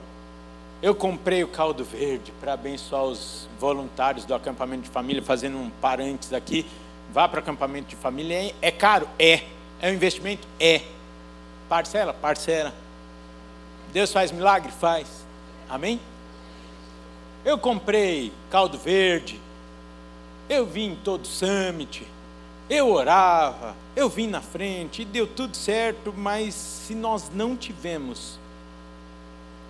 eu 0.82 0.94
comprei 0.94 1.44
o 1.44 1.48
caldo 1.48 1.84
verde 1.84 2.32
para 2.40 2.54
abençoar 2.54 3.04
os 3.04 3.46
voluntários 3.58 4.24
do 4.24 4.34
acampamento 4.34 4.84
de 4.84 4.88
família, 4.88 5.22
fazendo 5.22 5.58
um 5.58 5.68
parênteses 5.68 6.32
aqui. 6.32 6.64
Vá 7.12 7.28
para 7.28 7.40
o 7.40 7.42
acampamento 7.42 7.88
de 7.88 7.96
família. 7.96 8.54
É 8.62 8.70
caro? 8.70 9.06
É. 9.18 9.44
É 9.80 9.90
um 9.90 9.94
investimento? 9.94 10.46
É. 10.58 10.82
Parcela? 11.68 12.12
Parcela. 12.12 12.74
Deus 13.92 14.12
faz 14.12 14.30
milagre? 14.30 14.70
Faz. 14.72 15.24
Amém? 15.68 16.00
Eu 17.44 17.58
comprei 17.58 18.32
caldo 18.50 18.76
verde. 18.76 19.40
Eu 20.48 20.66
vim 20.66 20.92
em 20.92 20.96
todo 20.96 21.26
summit. 21.26 22.06
Eu 22.68 22.92
orava, 22.92 23.74
eu 23.96 24.08
vim 24.08 24.28
na 24.28 24.40
frente, 24.40 25.02
e 25.02 25.04
deu 25.04 25.26
tudo 25.26 25.56
certo, 25.56 26.14
mas 26.16 26.54
se 26.54 26.94
nós 26.94 27.28
não 27.34 27.56
tivemos 27.56 28.38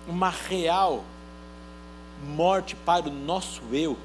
uma 0.07 0.29
real 0.29 1.03
morte 2.23 2.75
para 2.75 3.07
o 3.07 3.11
nosso 3.11 3.59
eu, 3.73 3.97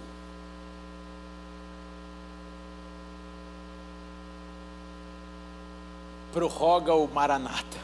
prorroga 6.36 6.94
o 6.94 7.08
Maranata, 7.08 7.78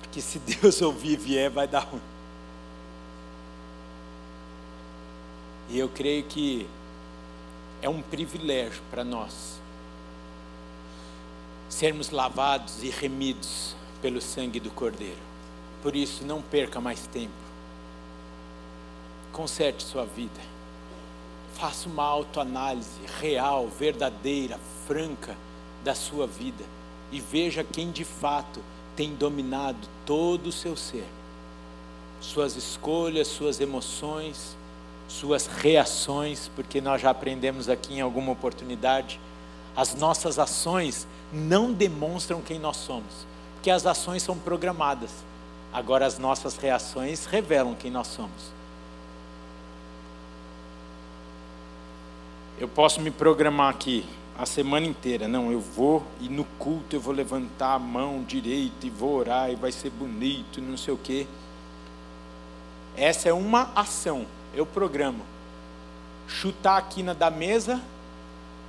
porque 0.00 0.20
se 0.20 0.40
Deus 0.40 0.82
ouvir 0.82 1.12
e 1.12 1.16
vier, 1.16 1.48
vai 1.48 1.68
dar 1.68 1.84
ruim. 1.84 2.02
E 5.68 5.78
eu 5.78 5.88
creio 5.88 6.24
que 6.24 6.68
é 7.80 7.88
um 7.88 8.02
privilégio 8.02 8.82
para 8.90 9.04
nós 9.04 9.60
sermos 11.68 12.10
lavados 12.10 12.82
e 12.82 12.90
remidos 12.90 13.76
pelo 14.02 14.20
sangue 14.20 14.58
do 14.58 14.72
Cordeiro. 14.72 15.22
Por 15.80 15.94
isso, 15.94 16.24
não 16.24 16.42
perca 16.42 16.80
mais 16.80 17.06
tempo. 17.06 17.30
Conserte 19.30 19.84
sua 19.84 20.04
vida. 20.04 20.40
Faça 21.54 21.88
uma 21.88 22.02
autoanálise 22.02 23.06
real, 23.20 23.68
verdadeira, 23.68 24.58
franca 24.84 25.36
da 25.84 25.94
sua 25.94 26.26
vida 26.26 26.77
e 27.10 27.20
veja 27.20 27.64
quem 27.64 27.90
de 27.90 28.04
fato 28.04 28.60
tem 28.96 29.14
dominado 29.14 29.78
todo 30.04 30.48
o 30.48 30.52
seu 30.52 30.76
ser. 30.76 31.06
Suas 32.20 32.56
escolhas, 32.56 33.28
suas 33.28 33.60
emoções, 33.60 34.56
suas 35.06 35.46
reações, 35.46 36.50
porque 36.54 36.80
nós 36.80 37.00
já 37.00 37.10
aprendemos 37.10 37.68
aqui 37.68 37.94
em 37.94 38.00
alguma 38.00 38.32
oportunidade, 38.32 39.20
as 39.76 39.94
nossas 39.94 40.38
ações 40.38 41.06
não 41.32 41.72
demonstram 41.72 42.42
quem 42.42 42.58
nós 42.58 42.76
somos, 42.76 43.26
porque 43.54 43.70
as 43.70 43.86
ações 43.86 44.22
são 44.22 44.36
programadas. 44.36 45.10
Agora 45.72 46.06
as 46.06 46.18
nossas 46.18 46.56
reações 46.56 47.26
revelam 47.26 47.74
quem 47.74 47.90
nós 47.90 48.08
somos. 48.08 48.58
Eu 52.58 52.66
posso 52.66 53.00
me 53.00 53.10
programar 53.10 53.70
aqui 53.70 54.04
a 54.38 54.46
semana 54.46 54.86
inteira. 54.86 55.26
Não, 55.26 55.50
eu 55.50 55.60
vou 55.60 56.04
e 56.20 56.28
no 56.28 56.44
culto 56.58 56.94
eu 56.94 57.00
vou 57.00 57.12
levantar 57.12 57.74
a 57.74 57.78
mão 57.78 58.22
direita 58.22 58.86
e 58.86 58.90
vou 58.90 59.16
orar 59.16 59.50
e 59.50 59.56
vai 59.56 59.72
ser 59.72 59.90
bonito, 59.90 60.60
não 60.62 60.76
sei 60.76 60.94
o 60.94 60.96
quê. 60.96 61.26
Essa 62.96 63.28
é 63.28 63.32
uma 63.32 63.72
ação. 63.74 64.24
Eu 64.54 64.64
programo. 64.64 65.22
Chutar 66.28 66.76
a 66.76 66.82
quina 66.82 67.14
da 67.14 67.30
mesa 67.30 67.82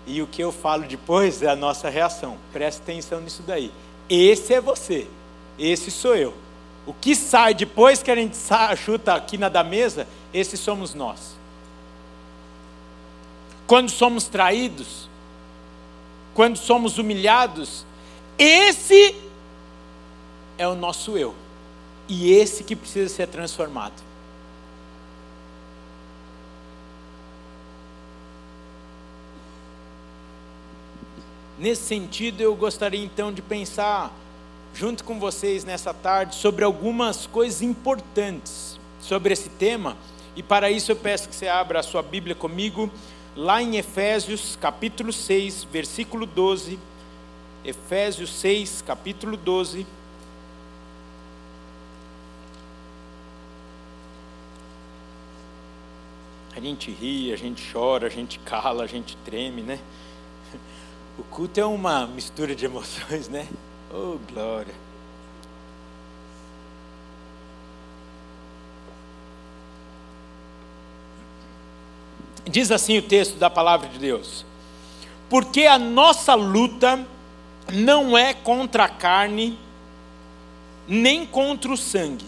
e 0.07 0.21
o 0.21 0.27
que 0.27 0.41
eu 0.41 0.51
falo 0.51 0.85
depois 0.85 1.43
é 1.43 1.47
a 1.47 1.55
nossa 1.55 1.88
reação. 1.89 2.38
Preste 2.51 2.81
atenção 2.81 3.21
nisso 3.21 3.43
daí. 3.45 3.71
Esse 4.09 4.55
é 4.55 4.61
você. 4.61 5.07
Esse 5.57 5.91
sou 5.91 6.15
eu. 6.15 6.33
O 6.88 6.93
que 6.93 7.15
sai 7.15 7.53
depois 7.53 8.01
que 8.01 8.09
a 8.09 8.15
gente 8.15 8.38
chuta 8.77 9.13
aqui 9.13 9.38
na 9.38 9.49
da 9.49 9.63
mesa, 9.63 10.07
esse 10.33 10.57
somos 10.57 10.95
nós. 10.95 11.38
Quando 13.67 13.89
somos 13.89 14.25
traídos, 14.25 15.08
quando 16.39 16.55
somos 16.55 16.98
humilhados, 16.98 17.86
esse 18.38 19.13
é 20.58 20.65
o 20.65 20.74
nosso 20.74 21.17
eu. 21.17 21.36
E 22.08 22.31
esse 22.31 22.63
que 22.63 22.77
precisa 22.77 23.13
ser 23.13 23.27
transformado. 23.27 24.01
Nesse 31.58 31.81
sentido, 31.81 32.39
eu 32.39 32.55
gostaria 32.55 33.03
então 33.03 33.34
de 33.34 33.41
pensar 33.41 34.10
junto 34.74 35.03
com 35.03 35.19
vocês 35.19 35.65
nessa 35.65 35.93
tarde 35.93 36.36
sobre 36.36 36.63
algumas 36.63 37.27
coisas 37.27 37.62
importantes 37.62 38.79
sobre 39.01 39.34
esse 39.34 39.50
tema. 39.50 39.98
E 40.38 40.41
para 40.41 40.72
isso 40.72 40.89
eu 40.89 40.96
peço 40.96 41.27
que 41.27 41.36
você 41.36 41.50
abra 41.50 41.81
a 41.81 41.84
sua 41.84 42.01
Bíblia 42.01 42.34
comigo, 42.34 42.89
lá 43.39 43.63
em 43.63 43.77
Efésios, 43.77 44.58
capítulo 44.60 45.13
6, 45.13 45.63
versículo 45.63 46.25
12. 46.25 46.77
Efésios 47.63 48.34
6, 48.34 48.84
capítulo 48.86 49.38
12. 49.38 49.88
A 56.53 56.60
gente 56.60 56.91
ri, 56.91 57.31
a 57.31 57.38
gente 57.38 57.72
chora, 57.72 58.08
a 58.08 58.10
gente 58.10 58.38
cala, 58.39 58.84
a 58.84 58.88
gente 58.88 59.15
treme, 59.24 59.62
né? 59.62 59.79
O 61.17 61.24
culto 61.24 61.62
é 61.62 61.65
uma 61.65 62.05
mistura 62.08 62.53
de 62.53 62.65
emoções, 62.65 63.29
né? 63.29 63.48
Oh, 63.89 64.17
glória. 64.31 64.88
Diz 72.49 72.71
assim 72.71 72.97
o 72.97 73.01
texto 73.03 73.37
da 73.37 73.49
palavra 73.49 73.87
de 73.87 73.99
Deus: 73.99 74.43
Porque 75.29 75.67
a 75.67 75.77
nossa 75.77 76.33
luta 76.33 77.05
não 77.71 78.17
é 78.17 78.33
contra 78.33 78.85
a 78.85 78.89
carne, 78.89 79.57
nem 80.87 81.27
contra 81.27 81.71
o 81.71 81.77
sangue, 81.77 82.25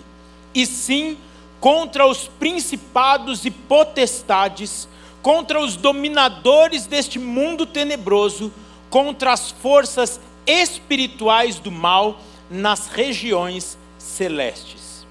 e 0.54 0.66
sim 0.68 1.18
contra 1.60 2.06
os 2.06 2.28
principados 2.28 3.46
e 3.46 3.52
potestades, 3.52 4.88
contra 5.24 5.60
os 5.60 5.76
dominadores 5.76 6.86
deste 6.86 7.18
mundo 7.18 7.66
tenebroso, 7.66 8.54
contra 8.92 9.34
as 9.34 9.50
forças 9.50 10.20
espirituais 10.46 11.58
do 11.58 11.72
mal 11.72 12.20
nas 12.50 12.88
regiões 12.88 13.76
celestes. 13.98 15.04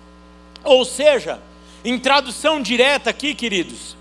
Ou 0.63 0.85
seja, 0.85 1.41
em 1.85 1.99
tradução 1.99 2.63
direta 2.63 3.11
aqui, 3.11 3.35
queridos, 3.35 3.97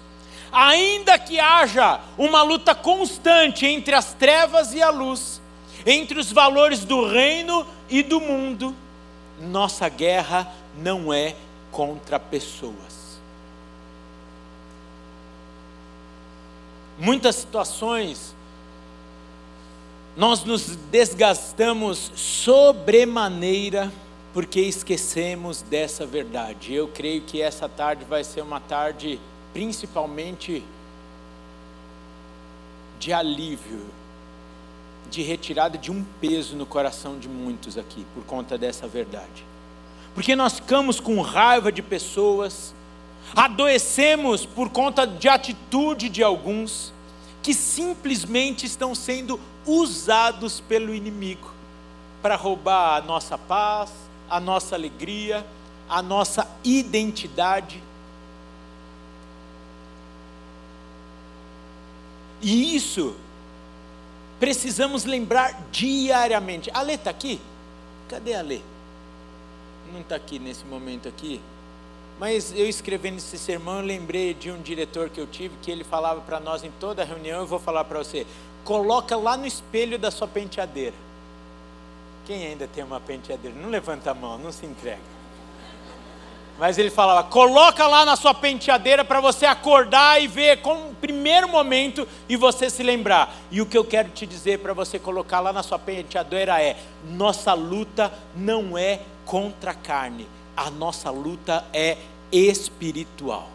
ainda 0.51 1.17
que 1.17 1.39
haja 1.39 1.99
uma 2.17 2.41
luta 2.41 2.73
constante 2.75 3.65
entre 3.65 3.95
as 3.95 4.13
trevas 4.13 4.73
e 4.73 4.81
a 4.81 4.89
luz, 4.89 5.41
entre 5.85 6.19
os 6.19 6.31
valores 6.31 6.83
do 6.83 7.07
reino 7.07 7.65
e 7.89 8.03
do 8.03 8.19
mundo, 8.19 8.75
nossa 9.39 9.87
guerra 9.89 10.51
não 10.75 11.13
é 11.13 11.35
contra 11.71 12.19
pessoas. 12.19 13.19
Muitas 16.97 17.37
situações 17.37 18.35
nós 20.17 20.43
nos 20.43 20.75
desgastamos 20.75 22.11
sobremaneira 22.13 23.89
porque 24.33 24.59
esquecemos 24.59 25.61
dessa 25.61 26.05
verdade. 26.05 26.73
Eu 26.73 26.89
creio 26.89 27.21
que 27.21 27.41
essa 27.41 27.69
tarde 27.69 28.03
vai 28.03 28.23
ser 28.23 28.41
uma 28.41 28.59
tarde 28.59 29.19
principalmente 29.53 30.63
de 32.99 33.13
alívio, 33.13 33.85
de 35.09 35.21
retirada 35.21 35.77
de 35.77 35.91
um 35.91 36.03
peso 36.21 36.55
no 36.55 36.65
coração 36.65 37.17
de 37.17 37.27
muitos 37.27 37.77
aqui 37.77 38.05
por 38.13 38.23
conta 38.25 38.57
dessa 38.57 38.87
verdade. 38.87 39.45
Porque 40.13 40.35
nós 40.35 40.55
ficamos 40.55 40.99
com 40.99 41.21
raiva 41.21 41.71
de 41.71 41.81
pessoas, 41.81 42.73
adoecemos 43.35 44.45
por 44.45 44.69
conta 44.69 45.05
de 45.05 45.27
atitude 45.29 46.09
de 46.09 46.23
alguns 46.23 46.93
que 47.41 47.53
simplesmente 47.53 48.65
estão 48.65 48.93
sendo 48.93 49.39
usados 49.65 50.59
pelo 50.59 50.93
inimigo 50.93 51.51
para 52.21 52.35
roubar 52.35 52.97
a 52.97 53.01
nossa 53.01 53.37
paz, 53.37 53.91
a 54.29 54.39
nossa 54.39 54.75
alegria, 54.75 55.45
a 55.87 56.01
nossa 56.01 56.47
identidade. 56.63 57.81
E 62.41 62.75
isso 62.75 63.15
precisamos 64.39 65.03
lembrar 65.03 65.67
diariamente. 65.71 66.69
A 66.73 66.81
Lê 66.81 66.93
está 66.93 67.09
aqui? 67.09 67.39
Cadê 68.07 68.33
a 68.33 68.41
Lê? 68.41 68.61
Não 69.91 70.01
está 70.01 70.15
aqui 70.15 70.39
nesse 70.39 70.65
momento 70.65 71.07
aqui. 71.07 71.41
Mas 72.19 72.53
eu 72.53 72.67
escrevendo 72.67 73.17
esse 73.17 73.37
sermão, 73.37 73.79
eu 73.79 73.85
lembrei 73.85 74.33
de 74.33 74.51
um 74.51 74.61
diretor 74.61 75.09
que 75.09 75.19
eu 75.19 75.27
tive 75.27 75.55
que 75.61 75.71
ele 75.71 75.83
falava 75.83 76.19
para 76.21 76.39
nós 76.39 76.63
em 76.63 76.71
toda 76.71 77.03
reunião, 77.03 77.39
eu 77.39 77.47
vou 77.47 77.59
falar 77.59 77.85
para 77.85 77.99
você, 77.99 78.27
coloca 78.65 79.15
lá 79.15 79.37
no 79.37 79.45
espelho 79.45 79.97
da 79.97 80.11
sua 80.11 80.27
penteadeira. 80.27 80.95
Quem 82.25 82.45
ainda 82.45 82.67
tem 82.67 82.83
uma 82.83 82.99
penteadeira? 82.99 83.57
Não 83.57 83.69
levanta 83.69 84.11
a 84.11 84.13
mão, 84.13 84.37
não 84.37 84.51
se 84.51 84.65
entrega. 84.65 85.18
Mas 86.59 86.77
ele 86.77 86.89
falava: 86.89 87.23
coloca 87.23 87.87
lá 87.87 88.05
na 88.05 88.17
sua 88.17 88.33
penteadeira 88.33 89.05
para 89.05 89.21
você 89.21 89.45
acordar 89.45 90.21
e 90.21 90.27
ver 90.27 90.61
com 90.61 90.89
o 90.89 90.95
primeiro 90.95 91.47
momento 91.47 92.05
e 92.27 92.35
você 92.35 92.69
se 92.69 92.83
lembrar. 92.83 93.33
E 93.49 93.61
o 93.61 93.65
que 93.65 93.77
eu 93.77 93.85
quero 93.85 94.09
te 94.09 94.25
dizer 94.25 94.59
para 94.59 94.73
você 94.73 94.99
colocar 94.99 95.39
lá 95.39 95.53
na 95.53 95.63
sua 95.63 95.79
penteadeira 95.79 96.61
é: 96.61 96.77
nossa 97.09 97.53
luta 97.53 98.11
não 98.35 98.77
é 98.77 98.99
contra 99.25 99.71
a 99.71 99.73
carne, 99.73 100.27
a 100.55 100.69
nossa 100.69 101.09
luta 101.09 101.65
é 101.71 101.97
espiritual. 102.29 103.47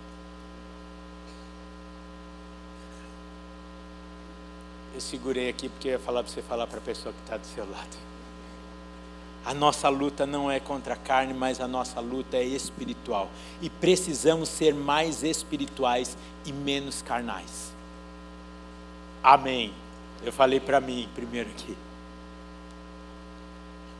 Eu 4.94 5.00
segurei 5.00 5.50
aqui 5.50 5.68
porque 5.68 5.88
eu 5.88 5.92
ia 5.92 5.98
falar 5.98 6.22
para 6.22 6.32
você 6.32 6.40
falar 6.40 6.66
para 6.66 6.78
a 6.78 6.82
pessoa 6.82 7.12
que 7.12 7.20
está 7.20 7.36
do 7.36 7.46
seu 7.46 7.68
lado. 7.68 7.96
A 9.44 9.52
nossa 9.52 9.88
luta 9.88 10.26
não 10.26 10.50
é 10.50 10.58
contra 10.58 10.94
a 10.94 10.96
carne, 10.96 11.34
mas 11.34 11.60
a 11.60 11.68
nossa 11.68 12.00
luta 12.00 12.36
é 12.36 12.44
espiritual. 12.44 13.30
E 13.60 13.68
precisamos 13.68 14.48
ser 14.48 14.74
mais 14.74 15.22
espirituais 15.22 16.16
e 16.46 16.52
menos 16.52 17.02
carnais. 17.02 17.72
Amém. 19.22 19.72
Eu 20.22 20.32
falei 20.32 20.60
para 20.60 20.80
mim 20.80 21.08
primeiro 21.14 21.50
aqui. 21.50 21.76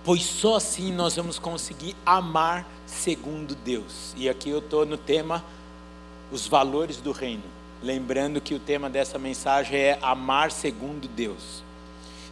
Pois 0.05 0.23
só 0.23 0.57
assim 0.57 0.93
nós 0.93 1.17
vamos 1.17 1.39
conseguir 1.39 1.97
amar 2.05 2.67
segundo 2.87 3.55
Deus. 3.55 4.15
E 4.17 4.29
aqui 4.29 4.51
eu 4.51 4.59
estou 4.59 4.85
no 4.85 4.99
tema 4.99 5.43
os 6.31 6.47
valores 6.47 6.99
do 6.99 7.11
reino. 7.11 7.43
Lembrando 7.83 8.41
que 8.41 8.55
o 8.55 8.59
tema 8.59 8.91
dessa 8.91 9.19
mensagem 9.19 9.79
é 9.79 9.99
amar 10.03 10.51
segundo 10.51 11.09
Deus. 11.09 11.64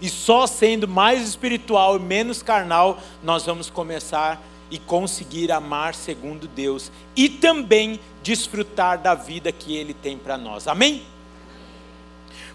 E 0.02 0.10
só 0.10 0.48
sendo 0.48 0.88
mais 0.88 1.28
espiritual 1.28 1.96
e 1.96 2.00
menos 2.00 2.42
carnal, 2.42 3.00
nós 3.22 3.46
vamos 3.46 3.70
começar 3.70 4.42
e 4.68 4.76
conseguir 4.76 5.52
amar 5.52 5.94
segundo 5.94 6.48
Deus 6.48 6.90
e 7.14 7.28
também 7.28 8.00
desfrutar 8.20 8.98
da 8.98 9.14
vida 9.14 9.52
que 9.52 9.76
Ele 9.76 9.94
tem 9.94 10.18
para 10.18 10.36
nós. 10.36 10.66
Amém? 10.66 11.04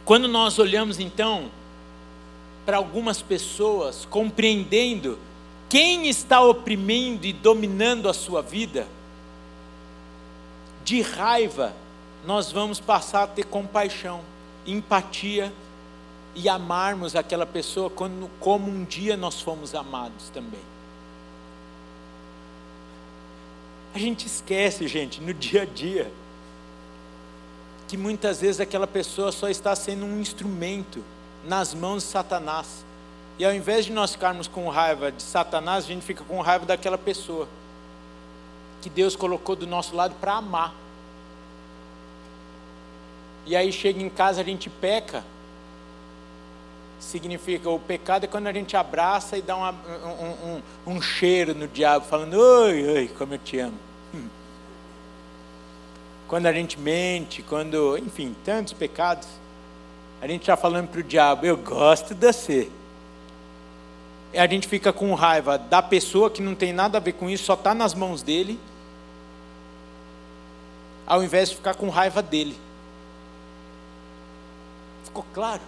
Quando 0.03 0.27
nós 0.27 0.59
olhamos 0.59 0.99
então 0.99 1.49
para 2.65 2.75
algumas 2.75 3.21
pessoas, 3.21 4.05
compreendendo 4.09 5.17
quem 5.69 6.09
está 6.09 6.41
oprimindo 6.41 7.25
e 7.25 7.31
dominando 7.31 8.09
a 8.09 8.13
sua 8.13 8.41
vida, 8.41 8.85
de 10.83 11.01
raiva, 11.01 11.73
nós 12.25 12.51
vamos 12.51 12.81
passar 12.81 13.23
a 13.23 13.27
ter 13.27 13.45
compaixão, 13.45 14.19
empatia 14.65 15.53
e 16.37 16.47
amarmos 16.47 17.15
aquela 17.15 17.47
pessoa 17.47 17.89
como, 17.89 18.29
como 18.39 18.69
um 18.69 18.83
dia 18.85 19.17
nós 19.17 19.41
fomos 19.41 19.73
amados 19.73 20.29
também. 20.29 20.61
A 23.95 23.97
gente 23.97 24.27
esquece, 24.27 24.87
gente, 24.87 25.19
no 25.19 25.33
dia 25.33 25.63
a 25.63 25.65
dia, 25.65 26.11
que 27.87 27.97
muitas 27.97 28.39
vezes 28.39 28.61
aquela 28.61 28.85
pessoa 28.85 29.31
só 29.31 29.49
está 29.49 29.75
sendo 29.75 30.05
um 30.05 30.21
instrumento 30.21 31.03
nas 31.43 31.73
mãos 31.73 32.03
de 32.03 32.09
Satanás. 32.09 32.85
E 33.39 33.45
ao 33.45 33.51
invés 33.51 33.85
de 33.85 33.91
nós 33.91 34.11
ficarmos 34.11 34.47
com 34.47 34.69
raiva 34.69 35.11
de 35.11 35.23
Satanás, 35.23 35.85
a 35.85 35.87
gente 35.87 36.05
fica 36.05 36.23
com 36.23 36.39
raiva 36.41 36.67
daquela 36.67 36.99
pessoa 36.99 37.47
que 38.79 38.91
Deus 38.91 39.15
colocou 39.15 39.55
do 39.55 39.65
nosso 39.65 39.95
lado 39.95 40.13
para 40.21 40.33
amar. 40.33 40.75
E 43.43 43.55
aí 43.55 43.71
chega 43.71 43.99
em 43.99 44.09
casa, 44.09 44.41
a 44.41 44.43
gente 44.43 44.69
peca. 44.69 45.23
Significa, 46.99 47.69
o 47.69 47.79
pecado 47.79 48.25
é 48.25 48.27
quando 48.27 48.47
a 48.47 48.53
gente 48.53 48.75
abraça 48.75 49.37
e 49.37 49.41
dá 49.41 49.55
uma, 49.55 49.71
um, 49.71 50.61
um, 50.87 50.95
um, 50.95 51.01
cheiro 51.01 51.53
no 51.53 51.67
diabo, 51.67 52.05
falando, 52.05 52.33
oi, 52.33 52.87
oi, 52.87 53.07
como 53.17 53.35
eu 53.35 53.37
te 53.39 53.59
amo. 53.59 53.77
Hum. 54.13 54.27
Quando 56.27 56.47
a 56.47 56.53
gente 56.53 56.79
mente, 56.79 57.41
quando, 57.43 57.97
enfim, 57.97 58.35
tantos 58.43 58.73
pecados, 58.73 59.27
a 60.21 60.27
gente 60.27 60.41
está 60.41 60.57
falando 60.57 60.87
para 60.87 60.99
o 60.99 61.03
diabo, 61.03 61.45
eu 61.45 61.55
gosto 61.55 62.15
de 62.15 62.33
você 62.33 62.69
a 64.35 64.47
gente 64.47 64.67
fica 64.67 64.91
com 64.91 65.13
raiva 65.13 65.57
da 65.57 65.81
pessoa 65.81 66.29
que 66.29 66.41
não 66.41 66.55
tem 66.55 66.73
nada 66.73 66.97
a 66.97 67.01
ver 67.01 67.13
com 67.13 67.29
isso, 67.29 67.45
só 67.45 67.53
está 67.53 67.73
nas 67.73 67.93
mãos 67.93 68.21
dele, 68.21 68.59
ao 71.05 71.23
invés 71.23 71.49
de 71.49 71.55
ficar 71.55 71.75
com 71.75 71.89
raiva 71.89 72.21
dele. 72.21 72.57
Ficou 75.05 75.25
claro? 75.33 75.61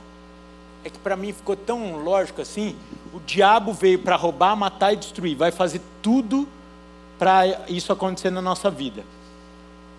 É 0.83 0.89
que 0.89 0.97
para 0.99 1.15
mim 1.15 1.33
ficou 1.33 1.55
tão 1.55 1.97
lógico 1.97 2.41
assim: 2.41 2.75
o 3.13 3.19
diabo 3.19 3.73
veio 3.73 3.99
para 3.99 4.15
roubar, 4.15 4.55
matar 4.55 4.93
e 4.93 4.97
destruir, 4.97 5.35
vai 5.35 5.51
fazer 5.51 5.81
tudo 6.01 6.47
para 7.17 7.45
isso 7.67 7.91
acontecer 7.91 8.29
na 8.29 8.41
nossa 8.41 8.69
vida. 8.69 9.03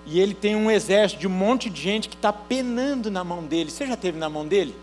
E 0.06 0.18
ele 0.18 0.34
tem 0.34 0.56
um 0.56 0.70
exército 0.70 1.20
de 1.20 1.26
um 1.26 1.30
monte 1.30 1.68
de 1.68 1.80
gente 1.80 2.08
que 2.08 2.16
está 2.16 2.32
penando 2.32 3.10
na 3.10 3.22
mão 3.22 3.44
dele. 3.44 3.70
Você 3.70 3.86
já 3.86 3.96
teve 3.96 4.18
na 4.18 4.28
mão 4.28 4.46
dele? 4.46 4.74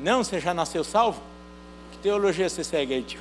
Não? 0.00 0.24
Você 0.24 0.40
já 0.40 0.54
nasceu 0.54 0.82
salvo? 0.82 1.20
Que 1.92 1.98
teologia 1.98 2.48
você 2.48 2.64
segue 2.64 2.94
aí, 2.94 3.02
tio? 3.02 3.20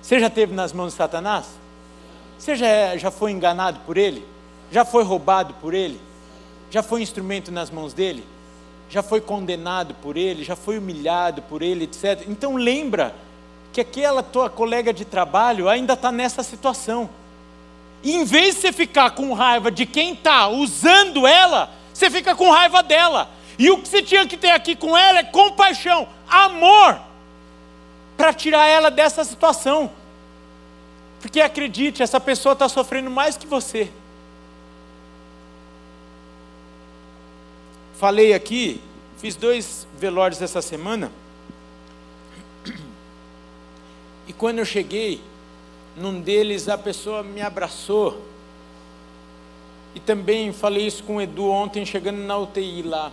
Você 0.00 0.18
já 0.18 0.30
teve 0.30 0.54
nas 0.54 0.72
mãos 0.72 0.92
de 0.92 0.96
Satanás? 0.96 1.46
Você 2.38 2.56
já, 2.56 2.96
já 2.96 3.10
foi 3.10 3.30
enganado 3.30 3.80
por 3.86 3.96
ele? 3.96 4.26
Já 4.70 4.84
foi 4.84 5.04
roubado 5.04 5.54
por 5.54 5.74
ele? 5.74 6.00
Já 6.70 6.82
foi 6.82 7.02
instrumento 7.02 7.52
nas 7.52 7.70
mãos 7.70 7.92
dele? 7.92 8.24
Já 8.88 9.02
foi 9.02 9.20
condenado 9.20 9.94
por 9.94 10.16
ele? 10.16 10.44
Já 10.44 10.54
foi 10.56 10.78
humilhado 10.78 11.42
por 11.42 11.62
ele, 11.62 11.84
etc. 11.84 12.24
Então 12.28 12.56
lembra 12.56 13.14
que 13.72 13.80
aquela 13.80 14.22
tua 14.22 14.48
colega 14.48 14.92
de 14.92 15.04
trabalho 15.04 15.68
ainda 15.68 15.94
está 15.94 16.12
nessa 16.12 16.42
situação. 16.42 17.10
E 18.02 18.12
em 18.12 18.24
vez 18.24 18.54
de 18.54 18.60
você 18.60 18.72
ficar 18.72 19.10
com 19.12 19.32
raiva 19.32 19.70
de 19.70 19.86
quem 19.86 20.12
está 20.12 20.46
usando 20.48 21.26
ela, 21.26 21.70
você 21.92 22.10
fica 22.10 22.36
com 22.36 22.50
raiva 22.50 22.82
dela. 22.82 23.30
E 23.58 23.70
o 23.70 23.78
que 23.78 23.88
você 23.88 24.02
tinha 24.02 24.26
que 24.26 24.36
ter 24.36 24.50
aqui 24.50 24.76
com 24.76 24.96
ela 24.96 25.20
é 25.20 25.24
compaixão, 25.24 26.06
amor, 26.28 27.00
para 28.16 28.32
tirar 28.32 28.66
ela 28.66 28.90
dessa 28.90 29.24
situação. 29.24 29.90
Porque 31.20 31.40
acredite, 31.40 32.02
essa 32.02 32.20
pessoa 32.20 32.52
está 32.52 32.68
sofrendo 32.68 33.10
mais 33.10 33.36
que 33.36 33.46
você. 33.46 33.90
Falei 38.04 38.34
aqui, 38.34 38.82
fiz 39.16 39.34
dois 39.34 39.88
velórios 39.96 40.42
essa 40.42 40.60
semana. 40.60 41.10
E 44.28 44.32
quando 44.34 44.58
eu 44.58 44.64
cheguei, 44.66 45.22
num 45.96 46.20
deles 46.20 46.68
a 46.68 46.76
pessoa 46.76 47.22
me 47.22 47.40
abraçou. 47.40 48.20
E 49.94 50.00
também 50.00 50.52
falei 50.52 50.86
isso 50.86 51.02
com 51.02 51.16
o 51.16 51.22
Edu 51.22 51.48
ontem, 51.48 51.86
chegando 51.86 52.18
na 52.18 52.36
UTI 52.36 52.82
lá. 52.82 53.10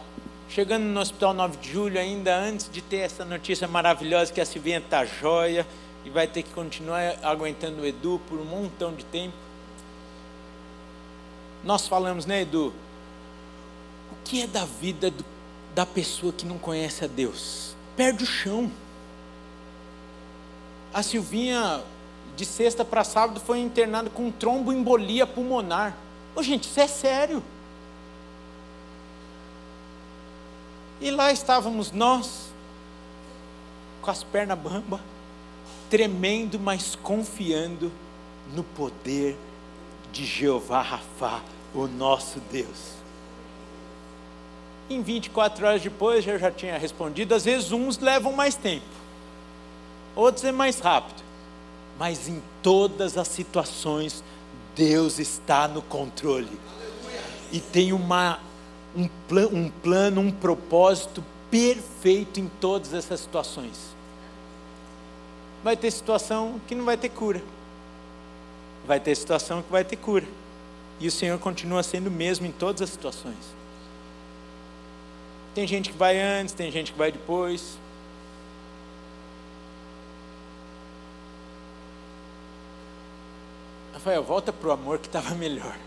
Chegando 0.50 0.84
no 0.84 1.00
Hospital 1.00 1.36
9 1.36 1.56
de 1.56 1.72
Julho, 1.72 1.98
ainda 1.98 2.38
antes 2.38 2.70
de 2.70 2.82
ter 2.82 2.98
essa 2.98 3.24
notícia 3.24 3.70
maravilhosa 3.70 4.34
que 4.34 4.42
a 4.42 4.46
Silvinha 4.46 4.80
está 4.80 5.06
jóia 5.06 5.66
e 6.04 6.10
vai 6.10 6.28
ter 6.28 6.44
que 6.44 6.50
continuar 6.50 7.18
aguentando 7.24 7.82
o 7.82 7.86
Edu 7.86 8.20
por 8.28 8.38
um 8.38 8.44
montão 8.44 8.94
de 8.94 9.06
tempo. 9.06 9.38
Nós 11.64 11.88
falamos, 11.88 12.26
né, 12.26 12.42
Edu? 12.42 12.74
Que 14.24 14.42
é 14.42 14.48
da 14.48 14.66
vida 14.66 15.12
do, 15.12 15.26
da 15.74 15.86
pessoa 15.86 16.32
que 16.32 16.46
não 16.46 16.58
conhece 16.58 17.04
a 17.04 17.08
Deus? 17.08 17.76
Perde 17.96 18.24
o 18.24 18.28
chão. 18.28 18.72
A 20.94 21.02
Silvinha 21.04 21.84
de 22.36 22.46
sexta 22.46 22.84
para 22.84 23.04
sábado, 23.04 23.40
foi 23.40 23.60
internado 23.60 24.10
com 24.10 24.32
tromboembolia 24.32 25.28
pulmonar. 25.28 25.96
Ô, 26.36 26.42
gente, 26.42 26.64
isso 26.64 26.80
é 26.80 26.88
sério. 26.88 27.44
E 31.00 31.10
lá 31.10 31.32
estávamos 31.32 31.92
nós, 31.92 32.52
com 34.02 34.12
as 34.12 34.24
pernas 34.24 34.58
bamba, 34.58 35.00
tremendo, 35.90 36.60
mas 36.60 36.96
confiando 36.96 37.92
no 38.54 38.64
poder 38.64 39.38
de 40.12 40.26
Jeová 40.26 40.82
Rafá, 40.82 41.42
o 41.74 41.88
nosso 41.88 42.40
Deus. 42.52 43.01
Em 44.94 45.02
24 45.02 45.66
horas 45.66 45.82
depois 45.82 46.26
eu 46.26 46.38
já 46.38 46.52
tinha 46.52 46.78
respondido, 46.78 47.34
às 47.34 47.46
vezes 47.46 47.72
uns 47.72 47.98
levam 47.98 48.32
mais 48.34 48.56
tempo, 48.56 48.86
outros 50.16 50.44
é 50.44 50.52
mais 50.52 50.80
rápido 50.80 51.22
mas 52.02 52.28
em 52.28 52.42
todas 52.64 53.16
as 53.16 53.28
situações, 53.28 54.24
Deus 54.76 55.20
está 55.20 55.68
no 55.68 55.84
controle. 55.84 56.60
E 57.52 57.60
tem 57.60 57.94
uma, 57.94 58.40
um, 58.96 59.08
plan, 59.28 59.48
um 59.54 59.70
plano, 59.70 60.20
um 60.20 60.32
propósito 60.32 61.24
perfeito 61.52 62.40
em 62.40 62.48
todas 62.60 62.96
essas 62.96 63.20
situações. 63.20 63.78
Vai 65.64 65.78
ter 65.78 65.92
situação 65.92 66.60
que 66.68 66.74
não 66.74 66.86
vai 66.86 66.98
ter 66.98 67.10
cura. 67.10 67.44
Vai 68.88 69.00
ter 69.00 69.14
situação 69.14 69.62
que 69.62 69.72
vai 69.72 69.84
ter 69.84 69.98
cura. 69.98 70.26
E 71.00 71.08
o 71.08 71.12
Senhor 71.12 71.38
continua 71.38 71.84
sendo 71.84 72.08
o 72.08 72.12
mesmo 72.12 72.48
em 72.48 72.52
todas 72.52 72.82
as 72.82 72.90
situações. 72.90 73.61
Tem 75.54 75.68
gente 75.68 75.90
que 75.90 75.98
vai 75.98 76.18
antes, 76.18 76.54
tem 76.54 76.72
gente 76.72 76.94
que 76.94 76.98
vai 76.98 77.12
depois. 77.12 77.78
Rafael, 83.94 84.24
volta 84.24 84.54
para 84.54 84.70
o 84.70 84.72
amor 84.72 84.98
que 84.98 85.08
estava 85.08 85.36
melhor. 85.36 85.78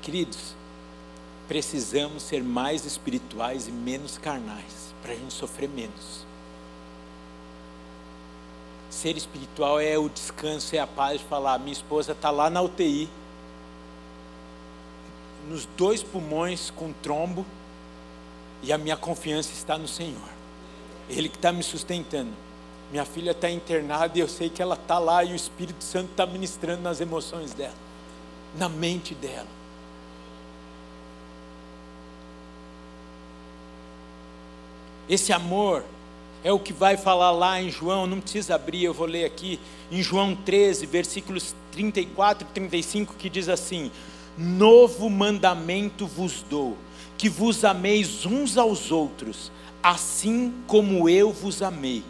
Queridos, 0.00 0.54
precisamos 1.46 2.22
ser 2.22 2.42
mais 2.42 2.86
espirituais 2.86 3.68
e 3.68 3.72
menos 3.72 4.16
carnais, 4.16 4.94
para 5.02 5.12
a 5.12 5.14
gente 5.16 5.34
sofrer 5.34 5.68
menos. 5.68 6.24
Ser 8.88 9.16
espiritual 9.16 9.78
é 9.78 9.98
o 9.98 10.08
descanso, 10.08 10.74
é 10.74 10.78
a 10.78 10.86
paz 10.86 11.20
de 11.20 11.26
falar: 11.26 11.58
minha 11.58 11.72
esposa 11.72 12.12
está 12.12 12.30
lá 12.30 12.48
na 12.48 12.62
UTI, 12.62 13.10
nos 15.48 15.66
dois 15.76 16.02
pulmões 16.02 16.70
com 16.70 16.92
trombo, 16.92 17.44
e 18.62 18.72
a 18.72 18.78
minha 18.78 18.96
confiança 18.96 19.52
está 19.52 19.78
no 19.78 19.88
Senhor, 19.88 20.28
Ele 21.08 21.28
que 21.28 21.36
está 21.36 21.52
me 21.52 21.62
sustentando. 21.62 22.32
Minha 22.90 23.04
filha 23.04 23.30
está 23.30 23.48
internada 23.48 24.18
e 24.18 24.20
eu 24.20 24.28
sei 24.28 24.50
que 24.50 24.60
ela 24.60 24.74
está 24.74 24.98
lá 24.98 25.22
e 25.22 25.32
o 25.32 25.36
Espírito 25.36 25.82
Santo 25.82 26.10
está 26.10 26.26
ministrando 26.26 26.82
nas 26.82 27.00
emoções 27.00 27.54
dela, 27.54 27.74
na 28.58 28.68
mente 28.68 29.14
dela. 29.14 29.46
Esse 35.08 35.32
amor 35.32 35.84
é 36.42 36.52
o 36.52 36.58
que 36.58 36.72
vai 36.72 36.96
falar 36.96 37.30
lá 37.30 37.60
em 37.60 37.70
João, 37.70 38.06
não 38.06 38.20
precisa 38.20 38.54
abrir, 38.54 38.84
eu 38.84 38.94
vou 38.94 39.06
ler 39.06 39.24
aqui, 39.24 39.60
em 39.90 40.02
João 40.02 40.34
13, 40.34 40.86
versículos 40.86 41.54
34 41.72 42.46
e 42.48 42.52
35, 42.52 43.14
que 43.14 43.28
diz 43.28 43.48
assim: 43.48 43.90
Novo 44.36 45.10
mandamento 45.10 46.06
vos 46.06 46.44
dou, 46.48 46.76
que 47.18 47.28
vos 47.28 47.64
ameis 47.64 48.24
uns 48.24 48.56
aos 48.56 48.90
outros, 48.90 49.50
assim 49.82 50.52
como 50.66 51.08
eu 51.08 51.32
vos 51.32 51.62
amei 51.62 52.02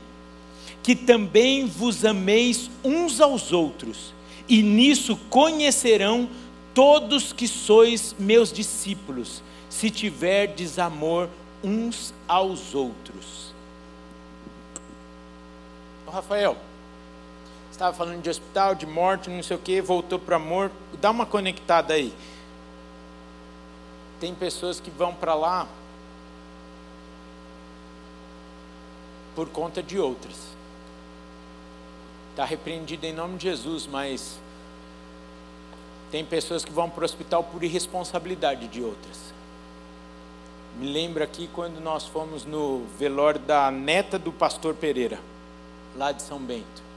que 0.83 0.95
também 0.95 1.67
vos 1.67 2.05
ameis 2.05 2.71
uns 2.83 3.21
aos 3.21 3.53
outros, 3.53 4.15
e 4.49 4.63
nisso 4.63 5.17
conhecerão 5.29 6.29
todos 6.75 7.33
que 7.33 7.47
sois 7.47 8.15
meus 8.19 8.53
discípulos, 8.53 9.43
se 9.69 9.91
tiverdes 9.91 10.79
amor 10.79 11.29
uns 11.63 12.15
aos 12.27 12.75
outros. 12.75 13.55
Rafael, 16.11 16.57
estava 17.71 17.97
falando 17.97 18.21
de 18.21 18.29
hospital, 18.29 18.75
de 18.75 18.85
morte, 18.85 19.31
não 19.31 19.45
sei 19.45 19.57
o 19.57 19.61
que, 19.61 19.81
voltou 19.81 20.19
para 20.19 20.37
amor. 20.37 20.73
Dá 21.01 21.11
uma 21.11 21.27
conectada 21.27 21.95
aí. 21.95 22.15
Tem 24.21 24.35
pessoas 24.35 24.81
que 24.81 24.91
vão 24.91 25.15
para 25.15 25.35
lá 25.35 25.67
por 29.35 29.49
conta 29.49 29.83
de 29.83 29.99
outras 29.99 30.51
está 32.41 32.45
repreendido 32.45 33.05
em 33.05 33.13
nome 33.13 33.37
de 33.37 33.45
Jesus, 33.45 33.87
mas 33.87 34.39
tem 36.11 36.25
pessoas 36.25 36.65
que 36.65 36.73
vão 36.73 36.89
para 36.89 37.03
o 37.03 37.05
hospital 37.05 37.45
por 37.45 37.63
irresponsabilidade 37.63 38.67
de 38.69 38.83
outras. 38.83 39.35
Me 40.79 40.91
lembro 40.91 41.23
aqui 41.23 41.51
quando 41.53 41.81
nós 41.81 42.07
fomos 42.07 42.47
no 42.47 42.87
velório 42.99 43.41
da 43.41 43.71
neta 43.71 44.19
do 44.19 44.33
pastor 44.33 44.75
Pereira, 44.75 45.19
lá 45.95 46.13
de 46.13 46.23
São 46.23 46.39
Bento. 46.39 46.90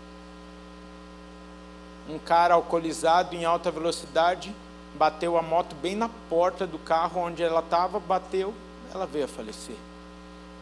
Um 2.10 2.20
cara 2.20 2.54
alcoolizado 2.54 3.36
em 3.36 3.46
alta 3.46 3.72
velocidade 3.72 4.54
bateu 4.96 5.38
a 5.38 5.42
moto 5.42 5.76
bem 5.76 5.96
na 5.96 6.10
porta 6.30 6.68
do 6.68 6.78
carro 6.78 7.22
onde 7.22 7.42
ela 7.42 7.62
estava, 7.62 8.00
bateu, 8.00 8.54
ela 8.94 9.06
veio 9.06 9.26
a 9.26 9.28
falecer. 9.28 9.76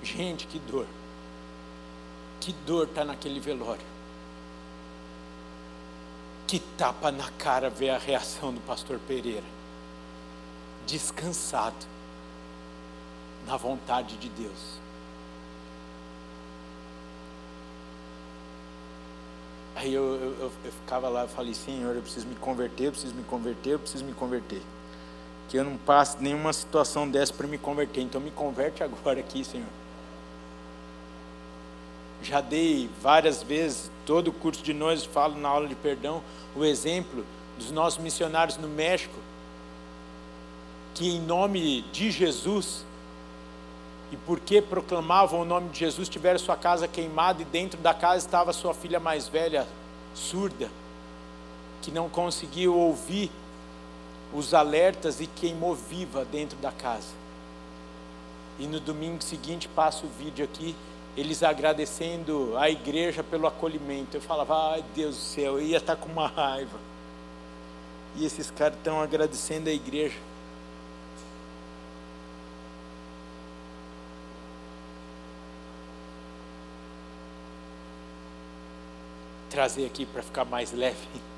Gente, 0.01 0.47
que 0.47 0.59
dor. 0.59 0.87
Que 2.39 2.53
dor 2.53 2.87
está 2.87 3.03
naquele 3.03 3.39
velório. 3.39 3.85
Que 6.47 6.59
tapa 6.59 7.11
na 7.11 7.29
cara 7.31 7.69
ver 7.69 7.91
a 7.91 7.97
reação 7.97 8.53
do 8.53 8.59
pastor 8.61 8.99
Pereira. 9.07 9.45
Descansado 10.87 11.85
na 13.45 13.57
vontade 13.57 14.17
de 14.17 14.29
Deus. 14.29 14.80
Aí 19.81 19.95
eu, 19.95 20.03
eu, 20.03 20.51
eu, 20.63 20.71
ficava 20.71 21.09
lá 21.09 21.25
e 21.25 21.27
falei, 21.27 21.55
Senhor, 21.55 21.95
eu 21.95 22.03
preciso 22.03 22.27
me 22.27 22.35
converter, 22.35 22.85
eu 22.85 22.91
preciso 22.91 23.15
me 23.15 23.23
converter, 23.23 23.71
eu 23.71 23.79
preciso 23.79 24.05
me 24.05 24.13
converter. 24.13 24.61
que 25.49 25.57
eu 25.57 25.63
não 25.63 25.75
passe 25.75 26.21
nenhuma 26.21 26.53
situação 26.53 27.09
dessa 27.09 27.33
para 27.33 27.47
me 27.47 27.57
converter. 27.57 28.01
Então 28.01 28.21
me 28.21 28.29
converte 28.29 28.83
agora 28.83 29.19
aqui, 29.19 29.43
Senhor. 29.43 29.67
Já 32.21 32.41
dei 32.41 32.87
várias 33.01 33.41
vezes, 33.41 33.89
todo 34.05 34.27
o 34.27 34.31
curso 34.31 34.61
de 34.61 34.71
nós 34.71 35.03
falo 35.03 35.35
na 35.39 35.49
aula 35.49 35.67
de 35.67 35.73
perdão, 35.73 36.21
o 36.55 36.63
exemplo 36.63 37.25
dos 37.57 37.71
nossos 37.71 37.97
missionários 37.97 38.57
no 38.57 38.67
México, 38.67 39.17
que 40.93 41.09
em 41.09 41.19
nome 41.19 41.81
de 41.91 42.11
Jesus, 42.11 42.85
e 44.11 44.17
porque 44.17 44.61
proclamavam 44.61 45.41
o 45.41 45.45
nome 45.45 45.69
de 45.69 45.79
Jesus, 45.79 46.09
tiveram 46.09 46.37
sua 46.37 46.57
casa 46.57 46.87
queimada 46.87 47.41
e 47.41 47.45
dentro 47.45 47.79
da 47.79 47.93
casa 47.93 48.25
estava 48.25 48.51
sua 48.51 48.73
filha 48.73 48.99
mais 48.99 49.27
velha, 49.27 49.65
surda, 50.13 50.69
que 51.81 51.91
não 51.91 52.09
conseguiu 52.09 52.75
ouvir 52.75 53.31
os 54.33 54.53
alertas 54.53 55.21
e 55.21 55.27
queimou 55.27 55.73
viva 55.75 56.25
dentro 56.25 56.57
da 56.57 56.71
casa. 56.71 57.13
E 58.59 58.67
no 58.67 58.79
domingo 58.79 59.23
seguinte 59.23 59.67
passa 59.67 60.05
o 60.05 60.09
vídeo 60.09 60.43
aqui 60.45 60.75
eles 61.15 61.43
agradecendo 61.43 62.57
a 62.57 62.69
igreja 62.69 63.23
pelo 63.23 63.47
acolhimento. 63.47 64.15
Eu 64.15 64.21
falava, 64.21 64.71
ai 64.71 64.83
Deus 64.95 65.15
do 65.15 65.21
céu, 65.21 65.59
eu 65.59 65.61
ia 65.61 65.77
estar 65.77 65.95
com 65.95 66.09
uma 66.09 66.27
raiva. 66.27 66.79
E 68.15 68.25
esses 68.25 68.49
caras 68.51 68.77
estão 68.77 69.01
agradecendo 69.01 69.69
a 69.69 69.73
igreja. 69.73 70.17
Trazer 79.51 79.85
aqui 79.85 80.05
para 80.05 80.23
ficar 80.23 80.45
mais 80.45 80.71
leve. 80.71 81.07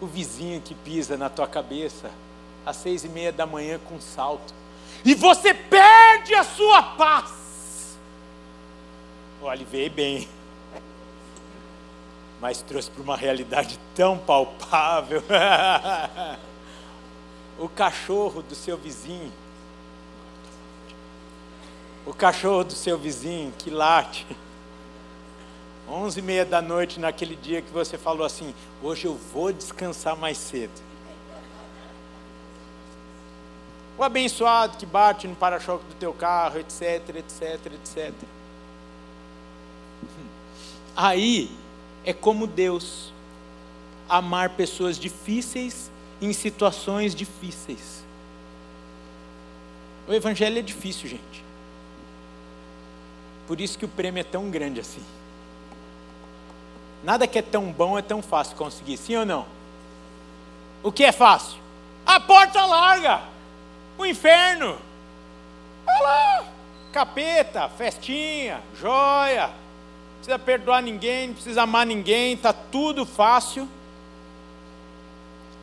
O 0.00 0.06
vizinho 0.06 0.60
que 0.60 0.76
pisa 0.76 1.16
na 1.16 1.28
tua 1.28 1.48
cabeça 1.48 2.08
às 2.64 2.76
seis 2.76 3.02
e 3.02 3.08
meia 3.08 3.32
da 3.32 3.44
manhã 3.44 3.80
com 3.80 3.96
um 3.96 4.00
salto. 4.00 4.54
E 5.04 5.12
você 5.12 5.52
perde 5.52 6.36
a 6.36 6.44
sua 6.44 6.80
paz 6.80 7.38
Olha, 9.40 9.64
veio 9.64 9.90
bem. 9.90 10.28
Mas 12.40 12.60
trouxe 12.60 12.90
para 12.90 13.02
uma 13.02 13.16
realidade 13.16 13.78
tão 13.94 14.18
palpável. 14.18 15.22
o 17.56 17.68
cachorro 17.68 18.42
do 18.42 18.56
seu 18.56 18.76
vizinho. 18.76 19.32
O 22.04 22.12
cachorro 22.12 22.64
do 22.64 22.72
seu 22.72 22.98
vizinho 22.98 23.52
que 23.56 23.70
late. 23.70 24.26
Onze 25.90 26.20
e 26.20 26.22
meia 26.22 26.44
da 26.44 26.60
noite 26.60 27.00
naquele 27.00 27.34
dia 27.34 27.62
que 27.62 27.72
você 27.72 27.96
falou 27.96 28.26
assim, 28.26 28.54
hoje 28.82 29.06
eu 29.06 29.14
vou 29.14 29.50
descansar 29.52 30.14
mais 30.14 30.36
cedo. 30.36 30.72
O 33.96 34.04
abençoado 34.04 34.76
que 34.76 34.84
bate 34.84 35.26
no 35.26 35.34
para-choque 35.34 35.84
do 35.86 35.94
teu 35.94 36.12
carro, 36.12 36.58
etc, 36.58 37.16
etc, 37.16 37.72
etc. 37.72 38.12
Aí 40.94 41.50
é 42.04 42.12
como 42.12 42.46
Deus 42.46 43.12
amar 44.08 44.50
pessoas 44.50 44.98
difíceis 44.98 45.90
em 46.20 46.32
situações 46.32 47.14
difíceis. 47.14 48.04
O 50.06 50.12
evangelho 50.12 50.58
é 50.58 50.62
difícil, 50.62 51.08
gente. 51.08 51.44
Por 53.46 53.60
isso 53.60 53.78
que 53.78 53.84
o 53.84 53.88
prêmio 53.88 54.20
é 54.20 54.24
tão 54.24 54.50
grande 54.50 54.80
assim. 54.80 55.02
Nada 57.02 57.26
que 57.26 57.38
é 57.38 57.42
tão 57.42 57.70
bom 57.70 57.98
é 57.98 58.02
tão 58.02 58.20
fácil 58.20 58.56
conseguir, 58.56 58.96
sim 58.96 59.16
ou 59.16 59.24
não? 59.24 59.46
O 60.82 60.90
que 60.90 61.04
é 61.04 61.12
fácil? 61.12 61.58
A 62.04 62.18
porta 62.18 62.64
larga, 62.64 63.20
o 63.96 64.04
inferno. 64.04 64.78
Olha 65.86 66.02
lá, 66.02 66.44
capeta, 66.92 67.68
festinha, 67.68 68.60
joia, 68.74 69.50
precisa 70.16 70.38
perdoar 70.38 70.82
ninguém, 70.82 71.28
não 71.28 71.34
precisa 71.34 71.62
amar 71.62 71.86
ninguém, 71.86 72.34
está 72.34 72.52
tudo 72.52 73.06
fácil. 73.06 73.68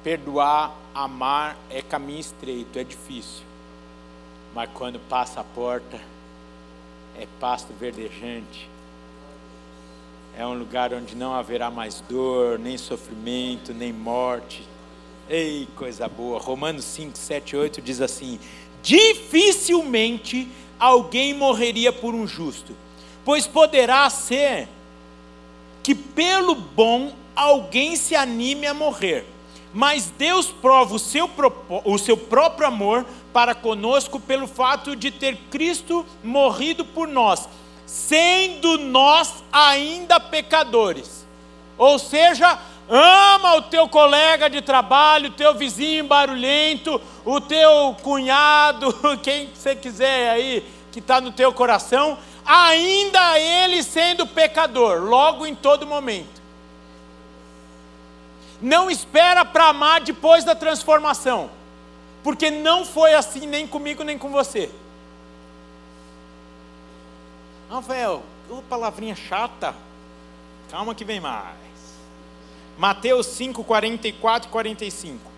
Perdoar, 0.03 0.71
amar 0.93 1.57
é 1.69 1.81
caminho 1.81 2.19
estreito, 2.19 2.77
é 2.79 2.83
difícil. 2.83 3.43
Mas 4.53 4.69
quando 4.73 4.99
passa 4.99 5.41
a 5.41 5.43
porta, 5.43 5.99
é 7.17 7.27
pasto 7.39 7.73
verdejante. 7.73 8.69
É 10.37 10.45
um 10.45 10.53
lugar 10.53 10.93
onde 10.93 11.15
não 11.15 11.33
haverá 11.33 11.71
mais 11.71 12.01
dor, 12.01 12.59
nem 12.59 12.77
sofrimento, 12.77 13.73
nem 13.73 13.93
morte. 13.93 14.67
Ei, 15.29 15.67
coisa 15.75 16.07
boa. 16.07 16.39
Romanos 16.39 16.85
5, 16.85 17.17
7, 17.17 17.55
8 17.55 17.81
diz 17.81 18.01
assim: 18.01 18.39
Dificilmente 18.83 20.47
alguém 20.77 21.33
morreria 21.33 21.91
por 21.93 22.13
um 22.13 22.27
justo 22.27 22.75
pois 23.25 23.47
poderá 23.47 24.07
ser 24.09 24.69
que 25.81 25.95
pelo 25.95 26.53
bom 26.53 27.11
alguém 27.35 27.95
se 27.95 28.15
anime 28.15 28.67
a 28.67 28.73
morrer. 28.73 29.25
Mas 29.73 30.09
Deus 30.17 30.47
prova 30.47 30.95
o 30.95 30.99
seu, 30.99 31.29
o 31.83 31.97
seu 31.97 32.15
próprio 32.15 32.67
amor 32.67 33.05
para 33.33 33.53
conosco 33.53 34.19
pelo 34.19 34.47
fato 34.47 34.95
de 34.95 35.11
ter 35.11 35.35
Cristo 35.49 36.05
morrido 36.23 36.85
por 36.85 37.09
nós, 37.09 37.49
sendo 37.85 38.77
nós 38.77 39.43
ainda 39.51 40.19
pecadores. 40.19 41.25
Ou 41.77 41.99
seja, 41.99 42.57
ama 42.89 43.55
o 43.55 43.61
teu 43.63 43.87
colega 43.87 44.49
de 44.49 44.61
trabalho, 44.61 45.29
o 45.29 45.33
teu 45.33 45.53
vizinho 45.53 46.05
barulhento, 46.05 47.01
o 47.23 47.41
teu 47.41 47.95
cunhado, 48.01 48.93
quem 49.21 49.49
você 49.53 49.75
quiser 49.75 50.29
aí 50.29 50.65
que 50.91 50.99
está 50.99 51.19
no 51.19 51.31
teu 51.31 51.51
coração, 51.51 52.17
ainda 52.45 53.37
ele 53.37 53.83
sendo 53.83 54.25
pecador, 54.25 55.03
logo 55.03 55.45
em 55.45 55.53
todo 55.53 55.85
momento. 55.85 56.41
Não 58.61 58.89
espera 58.89 59.43
para 59.43 59.67
amar 59.67 59.99
depois 59.99 60.45
da 60.45 60.55
transformação, 60.55 61.49
porque 62.23 62.49
não 62.49 62.85
foi 62.85 63.13
assim 63.13 63.45
nem 63.45 63.67
comigo 63.67 64.03
nem 64.03 64.17
com 64.17 64.29
você. 64.31 64.71
Rafael, 67.69 68.23
oh, 68.49 68.61
palavrinha 68.63 69.15
chata. 69.15 69.75
Calma 70.69 70.93
que 70.93 71.05
vem 71.05 71.19
mais. 71.19 71.55
Mateus 72.77 73.27
5, 73.27 73.63
44 73.63 74.47
e 74.47 74.51
45. 74.51 75.31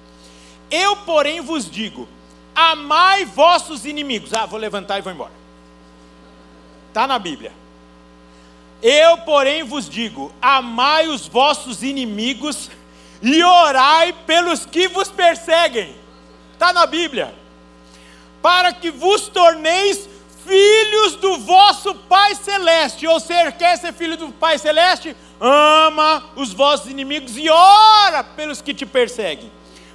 Eu, 0.69 0.97
porém, 0.97 1.41
vos 1.41 1.69
digo: 1.69 2.07
amai 2.53 3.25
vossos 3.25 3.85
inimigos. 3.85 4.33
Ah, 4.33 4.45
vou 4.45 4.59
levantar 4.59 4.97
e 4.97 5.01
vou 5.01 5.13
embora. 5.13 5.31
Está 6.89 7.07
na 7.07 7.19
Bíblia. 7.19 7.53
Eu, 8.81 9.19
porém, 9.19 9.63
vos 9.63 9.89
digo: 9.89 10.31
amai 10.41 11.07
os 11.07 11.27
vossos 11.27 11.83
inimigos 11.83 12.69
e 13.21 13.43
orai 13.43 14.13
pelos 14.25 14.65
que 14.65 14.87
vos 14.87 15.09
perseguem. 15.09 15.95
Está 16.53 16.73
na 16.73 16.85
Bíblia. 16.85 17.33
Para 18.41 18.73
que 18.73 18.91
vos 18.91 19.27
torneis 19.27 20.09
filhos 20.45 20.86
vosso 21.87 21.95
Pai 21.95 22.35
Celeste. 22.35 23.07
Ou 23.07 23.19
seja, 23.19 23.51
quer 23.51 23.77
ser 23.77 23.93
filho 23.93 24.17
do 24.17 24.31
Pai 24.31 24.57
Celeste? 24.57 25.15
Ama 25.39 26.23
os 26.35 26.53
vossos 26.53 26.89
inimigos 26.89 27.37
e 27.37 27.49
ora 27.49 28.23
pelos 28.23 28.61
que 28.61 28.73
te 28.73 28.85
perseguem. 28.85 29.51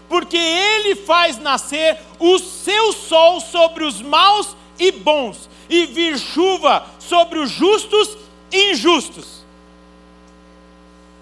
Porque 0.09 0.37
Ele 0.37 0.95
faz 0.95 1.39
nascer 1.39 1.99
o 2.19 2.39
seu 2.39 2.93
sol 2.93 3.41
sobre 3.41 3.85
os 3.85 4.01
maus 4.01 4.57
e 4.79 4.93
bons 4.93 5.49
e 5.69 5.87
vir 5.87 6.19
chuva 6.19 6.87
sobre 6.99 7.39
os 7.39 7.51
justos 7.51 8.17
e 8.51 8.73
injustos. 8.73 9.43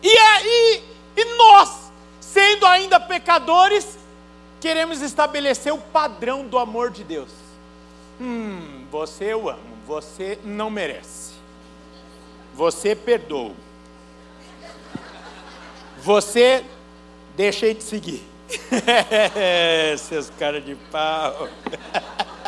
E 0.02 0.16
aí, 0.16 0.82
e 1.16 1.24
nós, 1.36 1.92
sendo 2.20 2.66
ainda 2.66 2.98
pecadores, 2.98 3.98
queremos 4.60 5.02
estabelecer 5.02 5.72
o 5.72 5.78
padrão 5.78 6.46
do 6.46 6.58
amor 6.58 6.90
de 6.90 7.04
Deus. 7.04 7.30
Hum, 8.20 8.86
você 8.90 9.32
eu 9.32 9.48
amo, 9.48 9.69
você 9.90 10.38
não 10.44 10.70
merece. 10.70 11.32
Você 12.54 12.94
perdoa. 12.94 13.54
Você 15.98 16.64
deixei 17.36 17.74
de 17.74 17.82
seguir. 17.82 18.22
Seus 19.98 20.30
caras 20.30 20.64
de 20.64 20.76
pau. 20.92 21.48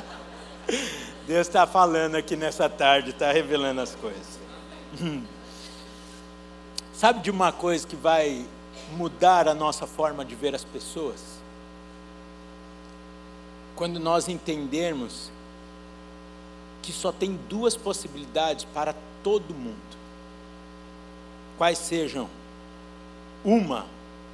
Deus 1.26 1.48
está 1.48 1.66
falando 1.66 2.14
aqui 2.14 2.36
nessa 2.36 2.68
tarde, 2.68 3.10
está 3.10 3.32
revelando 3.32 3.80
as 3.80 3.96
coisas. 3.96 4.38
Sabe 6.94 7.22
de 7.22 7.30
uma 7.30 7.50
coisa 7.50 7.84
que 7.84 7.96
vai 7.96 8.46
mudar 8.92 9.48
a 9.48 9.54
nossa 9.54 9.84
forma 9.84 10.24
de 10.24 10.36
ver 10.36 10.54
as 10.54 10.62
pessoas? 10.64 11.20
Quando 13.74 13.98
nós 13.98 14.28
entendermos 14.28 15.32
que 16.82 16.92
só 16.92 17.12
tem 17.12 17.38
duas 17.48 17.76
possibilidades 17.76 18.64
para 18.64 18.94
todo 19.22 19.54
mundo. 19.54 19.76
Quais 21.56 21.78
sejam? 21.78 22.28
Uma, 23.44 23.86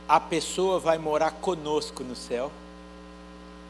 a 0.08 0.18
pessoa 0.18 0.78
vai 0.78 0.96
morar 0.98 1.32
conosco 1.32 2.02
no 2.02 2.16
céu. 2.16 2.50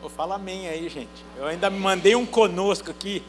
Vou 0.01 0.09
falar 0.09 0.37
amém 0.37 0.69
aí, 0.69 0.89
gente. 0.89 1.25
Eu 1.37 1.47
ainda 1.47 1.69
me 1.69 1.79
mandei 1.79 2.15
um 2.15 2.25
conosco 2.25 2.91
aqui 2.91 3.23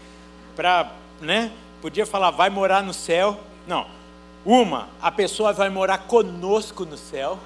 para, 0.56 0.92
né? 1.20 1.52
Podia 1.82 2.06
falar, 2.06 2.30
vai 2.30 2.50
morar 2.50 2.84
no 2.84 2.94
céu. 2.94 3.40
Não. 3.66 3.88
Uma, 4.46 4.90
a 5.02 5.12
pessoa 5.12 5.52
vai 5.52 5.70
morar 5.70 6.00
conosco 6.00 6.86
no 6.86 6.98
céu. 6.98 7.40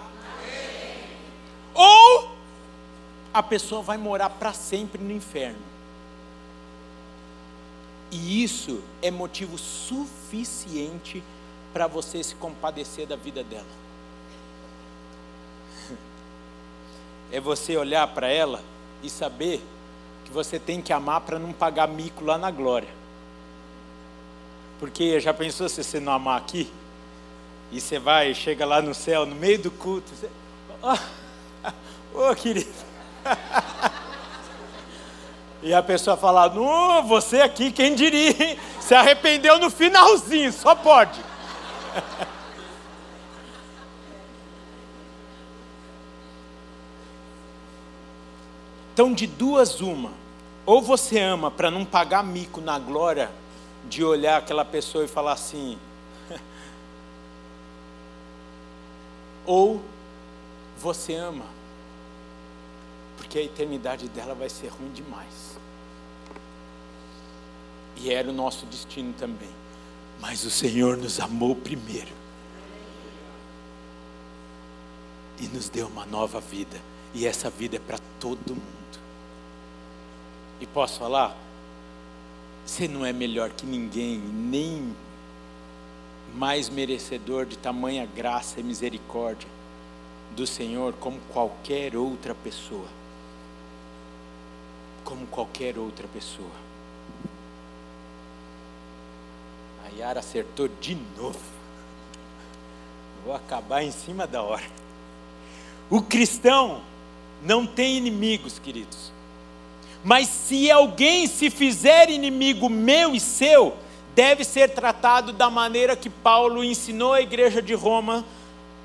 Ou 1.73 2.31
a 3.33 3.41
pessoa 3.41 3.81
vai 3.81 3.97
morar 3.97 4.29
para 4.29 4.53
sempre 4.53 5.01
no 5.01 5.11
inferno. 5.11 5.72
E 8.13 8.43
isso 8.43 8.79
é 9.01 9.09
motivo 9.09 9.57
suficiente 9.57 11.23
para 11.73 11.87
você 11.87 12.23
se 12.23 12.35
compadecer 12.35 13.07
da 13.07 13.15
vida 13.15 13.43
dela. 13.43 13.65
É 17.31 17.39
você 17.39 17.75
olhar 17.75 18.07
para 18.09 18.27
ela 18.27 18.61
e 19.01 19.09
saber 19.09 19.59
que 20.23 20.31
você 20.31 20.59
tem 20.59 20.79
que 20.79 20.93
amar 20.93 21.21
para 21.21 21.39
não 21.39 21.51
pagar 21.51 21.87
mico 21.87 22.23
lá 22.23 22.37
na 22.37 22.51
glória. 22.51 22.89
Porque 24.79 25.19
já 25.19 25.33
pensou 25.33 25.67
se 25.67 25.83
você 25.83 25.99
não 25.99 26.13
amar 26.13 26.37
aqui? 26.37 26.71
E 27.71 27.81
você 27.81 27.97
vai, 27.97 28.35
chega 28.35 28.63
lá 28.63 28.79
no 28.79 28.93
céu, 28.93 29.25
no 29.25 29.35
meio 29.35 29.57
do 29.57 29.71
culto. 29.71 30.11
Você... 30.13 30.29
Ô 32.13 32.29
oh, 32.29 32.35
querido. 32.35 32.71
e 35.63 35.73
a 35.73 35.81
pessoa 35.81 36.15
fala: 36.17 36.49
Não, 36.49 37.07
você 37.07 37.41
aqui, 37.41 37.71
quem 37.71 37.95
diria? 37.95 38.59
Se 38.79 38.93
arrependeu 38.93 39.57
no 39.57 39.69
finalzinho, 39.69 40.51
só 40.51 40.75
pode. 40.75 41.19
Então, 48.93 49.11
de 49.11 49.25
duas, 49.25 49.81
uma. 49.81 50.11
Ou 50.67 50.79
você 50.79 51.19
ama 51.19 51.49
para 51.49 51.71
não 51.71 51.83
pagar 51.83 52.23
mico 52.23 52.61
na 52.61 52.77
glória 52.77 53.31
de 53.85 54.03
olhar 54.03 54.37
aquela 54.37 54.63
pessoa 54.63 55.03
e 55.03 55.07
falar 55.07 55.31
assim. 55.31 55.79
ou 59.47 59.81
você 60.77 61.15
ama 61.15 61.45
porque 63.17 63.39
a 63.39 63.41
eternidade 63.41 64.07
dela 64.09 64.35
vai 64.35 64.49
ser 64.49 64.67
ruim 64.67 64.91
demais. 64.91 65.42
E 67.97 68.11
era 68.11 68.29
o 68.29 68.33
nosso 68.33 68.65
destino 68.65 69.13
também. 69.13 69.49
Mas 70.19 70.43
o 70.43 70.49
Senhor 70.49 70.97
nos 70.97 71.19
amou 71.19 71.55
primeiro. 71.55 72.11
E 75.39 75.47
nos 75.47 75.69
deu 75.69 75.87
uma 75.87 76.05
nova 76.05 76.39
vida. 76.39 76.79
E 77.13 77.25
essa 77.25 77.49
vida 77.49 77.77
é 77.77 77.79
para 77.79 77.99
todo 78.19 78.55
mundo. 78.55 78.99
E 80.59 80.65
posso 80.65 80.99
falar? 80.99 81.35
Você 82.65 82.87
não 82.87 83.05
é 83.05 83.11
melhor 83.11 83.49
que 83.49 83.65
ninguém, 83.65 84.17
nem 84.17 84.95
mais 86.33 86.69
merecedor 86.69 87.45
de 87.45 87.57
tamanha 87.57 88.05
graça 88.05 88.59
e 88.59 88.63
misericórdia 88.63 89.47
do 90.35 90.47
Senhor 90.47 90.93
como 90.93 91.19
qualquer 91.31 91.95
outra 91.95 92.33
pessoa 92.33 92.87
como 95.03 95.27
qualquer 95.27 95.77
outra 95.77 96.07
pessoa. 96.07 96.62
A 99.93 99.99
Yara 99.99 100.19
acertou 100.21 100.67
de 100.81 100.97
novo. 101.17 101.39
Vou 103.23 103.35
acabar 103.35 103.83
em 103.83 103.91
cima 103.91 104.25
da 104.25 104.41
hora. 104.41 104.63
O 105.89 106.01
cristão 106.01 106.81
não 107.43 107.65
tem 107.67 107.97
inimigos, 107.97 108.57
queridos. 108.57 109.11
Mas 110.03 110.27
se 110.27 110.71
alguém 110.71 111.27
se 111.27 111.49
fizer 111.49 112.09
inimigo 112.09 112.69
meu 112.69 113.15
e 113.15 113.19
seu, 113.19 113.75
deve 114.15 114.43
ser 114.43 114.69
tratado 114.69 115.31
da 115.31 115.49
maneira 115.49 115.95
que 115.95 116.09
Paulo 116.09 116.63
ensinou 116.63 117.13
à 117.13 117.21
igreja 117.21 117.61
de 117.61 117.73
Roma 117.73 118.25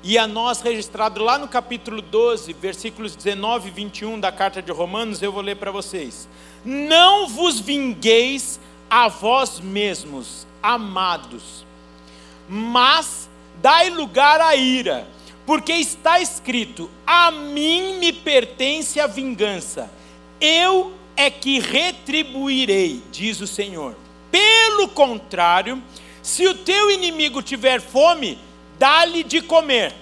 e 0.03 0.17
a 0.17 0.25
nós 0.25 0.61
registrado 0.61 1.21
lá 1.21 1.37
no 1.37 1.47
capítulo 1.47 2.01
12, 2.01 2.53
versículos 2.53 3.15
19 3.15 3.67
e 3.67 3.71
21 3.71 4.19
da 4.19 4.31
carta 4.31 4.61
de 4.61 4.71
Romanos, 4.71 5.21
eu 5.21 5.31
vou 5.31 5.41
ler 5.41 5.55
para 5.55 5.71
vocês. 5.71 6.29
Não 6.63 7.27
vos 7.27 7.59
vingueis 7.59 8.59
a 8.89 9.09
vós 9.09 9.59
mesmos, 9.59 10.47
amados, 10.61 11.65
mas 12.47 13.29
dai 13.55 13.89
lugar 13.89 14.41
à 14.41 14.55
ira, 14.55 15.07
porque 15.45 15.73
está 15.73 16.19
escrito: 16.19 16.89
A 17.05 17.31
mim 17.31 17.99
me 17.99 18.13
pertence 18.13 18.99
a 18.99 19.07
vingança, 19.07 19.91
eu 20.39 20.93
é 21.15 21.29
que 21.29 21.59
retribuirei, 21.59 23.01
diz 23.11 23.41
o 23.41 23.47
Senhor. 23.47 23.95
Pelo 24.31 24.87
contrário, 24.87 25.81
se 26.21 26.47
o 26.47 26.53
teu 26.53 26.91
inimigo 26.91 27.41
tiver 27.41 27.81
fome, 27.81 28.39
dá-lhe 28.77 29.23
de 29.23 29.41
comer. 29.41 29.93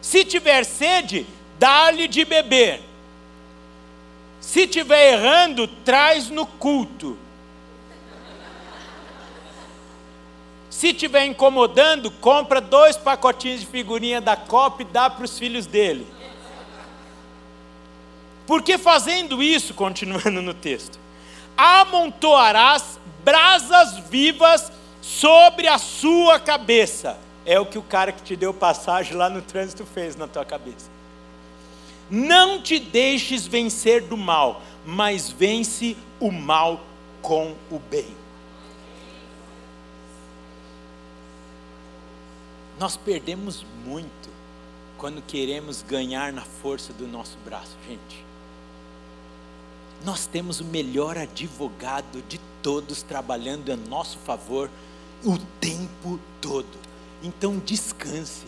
Se 0.00 0.24
tiver 0.24 0.64
sede, 0.64 1.26
dá-lhe 1.58 2.06
de 2.06 2.24
beber. 2.24 2.82
Se 4.40 4.66
tiver 4.66 5.14
errando, 5.14 5.66
traz 5.66 6.28
no 6.28 6.46
culto. 6.46 7.18
Se 10.74 10.92
tiver 10.92 11.24
incomodando, 11.24 12.10
compra 12.10 12.60
dois 12.60 12.96
pacotinhos 12.96 13.60
de 13.60 13.66
figurinha 13.66 14.20
da 14.20 14.34
Copa 14.34 14.82
e 14.82 14.84
dá 14.84 15.08
para 15.08 15.24
os 15.24 15.38
filhos 15.38 15.66
dele. 15.66 16.04
Porque 18.44 18.76
fazendo 18.76 19.40
isso, 19.40 19.72
continuando 19.78 20.42
no 20.42 20.52
texto, 20.52 20.98
amontoarás 21.56 22.98
brasas 23.22 23.98
vivas 24.10 24.72
sobre 25.00 25.68
a 25.68 25.78
sua 25.78 26.40
cabeça 26.40 27.18
é 27.46 27.60
o 27.60 27.66
que 27.66 27.78
o 27.78 27.82
cara 27.82 28.10
que 28.10 28.24
te 28.24 28.34
deu 28.34 28.52
passagem 28.52 29.16
lá 29.16 29.30
no 29.30 29.42
trânsito 29.42 29.86
fez 29.86 30.16
na 30.16 30.26
tua 30.26 30.44
cabeça. 30.44 30.90
Não 32.10 32.60
te 32.60 32.80
deixes 32.80 33.46
vencer 33.46 34.02
do 34.02 34.16
mal, 34.16 34.60
mas 34.84 35.30
vence 35.30 35.96
o 36.18 36.32
mal 36.32 36.80
com 37.22 37.54
o 37.70 37.78
bem. 37.78 38.23
Nós 42.78 42.96
perdemos 42.96 43.64
muito 43.84 44.28
quando 44.98 45.22
queremos 45.22 45.82
ganhar 45.82 46.32
na 46.32 46.42
força 46.42 46.92
do 46.92 47.06
nosso 47.06 47.36
braço, 47.44 47.76
gente. 47.88 48.24
Nós 50.04 50.26
temos 50.26 50.60
o 50.60 50.64
melhor 50.64 51.16
advogado 51.16 52.22
de 52.28 52.38
todos 52.62 53.02
trabalhando 53.02 53.72
a 53.72 53.76
nosso 53.76 54.18
favor 54.18 54.70
o 55.24 55.38
tempo 55.60 56.20
todo. 56.40 56.78
Então 57.22 57.58
descanse. 57.58 58.46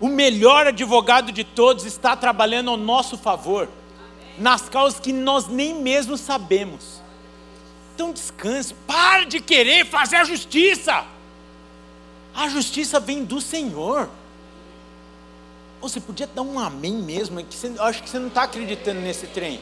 O 0.00 0.08
melhor 0.08 0.66
advogado 0.66 1.32
de 1.32 1.44
todos 1.44 1.84
está 1.84 2.16
trabalhando 2.16 2.70
ao 2.70 2.76
nosso 2.76 3.16
favor, 3.16 3.68
nas 4.38 4.68
causas 4.68 5.00
que 5.00 5.12
nós 5.12 5.46
nem 5.48 5.80
mesmo 5.80 6.16
sabemos. 6.16 7.00
Então 7.94 8.12
descanse, 8.12 8.74
pare 8.86 9.24
de 9.24 9.40
querer 9.40 9.86
fazer 9.86 10.16
a 10.16 10.24
justiça. 10.24 11.13
A 12.34 12.48
justiça 12.48 12.98
vem 12.98 13.24
do 13.24 13.40
Senhor. 13.40 14.08
Você 15.80 16.00
podia 16.00 16.26
dar 16.26 16.42
um 16.42 16.58
amém 16.58 16.94
mesmo, 16.94 17.38
é 17.38 17.42
que 17.42 17.54
você, 17.54 17.72
acho 17.78 18.02
que 18.02 18.10
você 18.10 18.18
não 18.18 18.28
está 18.28 18.42
acreditando 18.44 19.00
nesse 19.00 19.26
trem. 19.26 19.60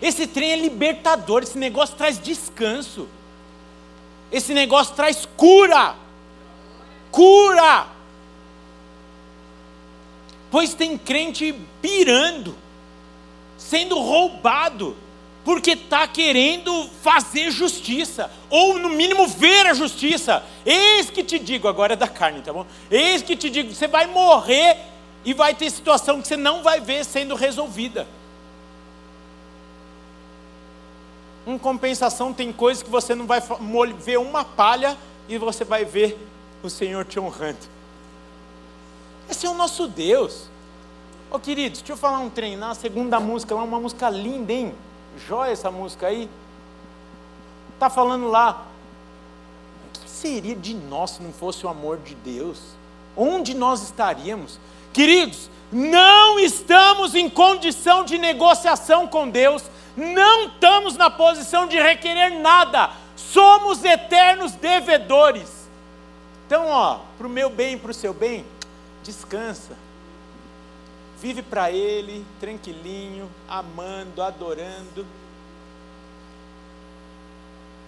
Esse 0.00 0.26
trem 0.26 0.52
é 0.52 0.56
libertador, 0.56 1.42
esse 1.42 1.58
negócio 1.58 1.96
traz 1.96 2.18
descanso. 2.18 3.08
Esse 4.30 4.54
negócio 4.54 4.94
traz 4.94 5.26
cura. 5.36 5.96
Cura. 7.10 7.86
Pois 10.50 10.74
tem 10.74 10.96
crente 10.96 11.54
pirando, 11.82 12.56
sendo 13.58 13.98
roubado, 13.98 14.96
porque 15.44 15.72
está 15.72 16.08
querendo 16.08 16.88
fazer 17.02 17.50
justiça, 17.50 18.30
ou 18.48 18.78
no 18.78 18.88
mínimo 18.88 19.28
ver 19.28 19.66
a 19.66 19.74
justiça. 19.74 20.42
Eis 20.64 21.10
que 21.10 21.22
te 21.22 21.38
digo, 21.38 21.68
agora 21.68 21.92
é 21.92 21.96
da 21.96 22.08
carne, 22.08 22.40
tá 22.40 22.52
bom? 22.52 22.66
Eis 22.90 23.22
que 23.22 23.36
te 23.36 23.50
digo, 23.50 23.74
você 23.74 23.86
vai 23.86 24.06
morrer 24.06 24.78
e 25.24 25.34
vai 25.34 25.54
ter 25.54 25.70
situação 25.70 26.22
que 26.22 26.28
você 26.28 26.36
não 26.36 26.62
vai 26.62 26.80
ver 26.80 27.04
sendo 27.04 27.34
resolvida. 27.34 28.06
Em 31.46 31.58
compensação, 31.58 32.32
tem 32.32 32.50
coisas 32.50 32.82
que 32.82 32.88
você 32.88 33.14
não 33.14 33.26
vai 33.26 33.42
ver 33.98 34.18
uma 34.18 34.46
palha 34.46 34.96
e 35.28 35.36
você 35.36 35.62
vai 35.62 35.84
ver 35.84 36.16
o 36.62 36.70
Senhor 36.70 37.04
te 37.04 37.20
honrando. 37.20 37.58
Esse 39.28 39.44
é 39.44 39.50
o 39.50 39.54
nosso 39.54 39.86
Deus. 39.86 40.48
Ô 41.30 41.36
oh, 41.36 41.38
queridos, 41.38 41.80
deixa 41.80 41.92
eu 41.92 41.96
falar 41.98 42.20
um 42.20 42.30
trem. 42.30 42.56
Na 42.56 42.74
segunda 42.74 43.20
música, 43.20 43.54
uma 43.54 43.78
música 43.78 44.08
linda, 44.08 44.52
hein? 44.52 44.74
Jóia 45.26 45.52
essa 45.52 45.70
música 45.70 46.06
aí. 46.06 46.28
Tá 47.78 47.88
falando 47.90 48.28
lá. 48.28 48.66
O 49.86 49.98
que 50.00 50.10
seria 50.10 50.54
de 50.54 50.74
nós 50.74 51.12
se 51.12 51.22
não 51.22 51.32
fosse 51.32 51.64
o 51.66 51.68
amor 51.68 51.98
de 51.98 52.14
Deus? 52.14 52.60
Onde 53.16 53.54
nós 53.54 53.82
estaríamos? 53.82 54.58
Queridos, 54.92 55.50
não 55.72 56.38
estamos 56.38 57.14
em 57.14 57.28
condição 57.28 58.04
de 58.04 58.16
negociação 58.16 59.08
com 59.08 59.28
Deus, 59.28 59.64
não 59.96 60.46
estamos 60.46 60.96
na 60.96 61.10
posição 61.10 61.66
de 61.66 61.76
requerer 61.76 62.40
nada, 62.40 62.90
somos 63.16 63.84
eternos 63.84 64.52
devedores. 64.52 65.68
Então, 66.46 66.68
ó, 66.68 67.00
para 67.18 67.26
o 67.26 67.30
meu 67.30 67.50
bem 67.50 67.74
e 67.74 67.76
para 67.76 67.90
o 67.90 67.94
seu 67.94 68.14
bem, 68.14 68.44
descansa. 69.02 69.76
Vive 71.24 71.40
para 71.40 71.70
Ele, 71.70 72.22
tranquilinho, 72.38 73.30
amando, 73.48 74.20
adorando. 74.20 75.06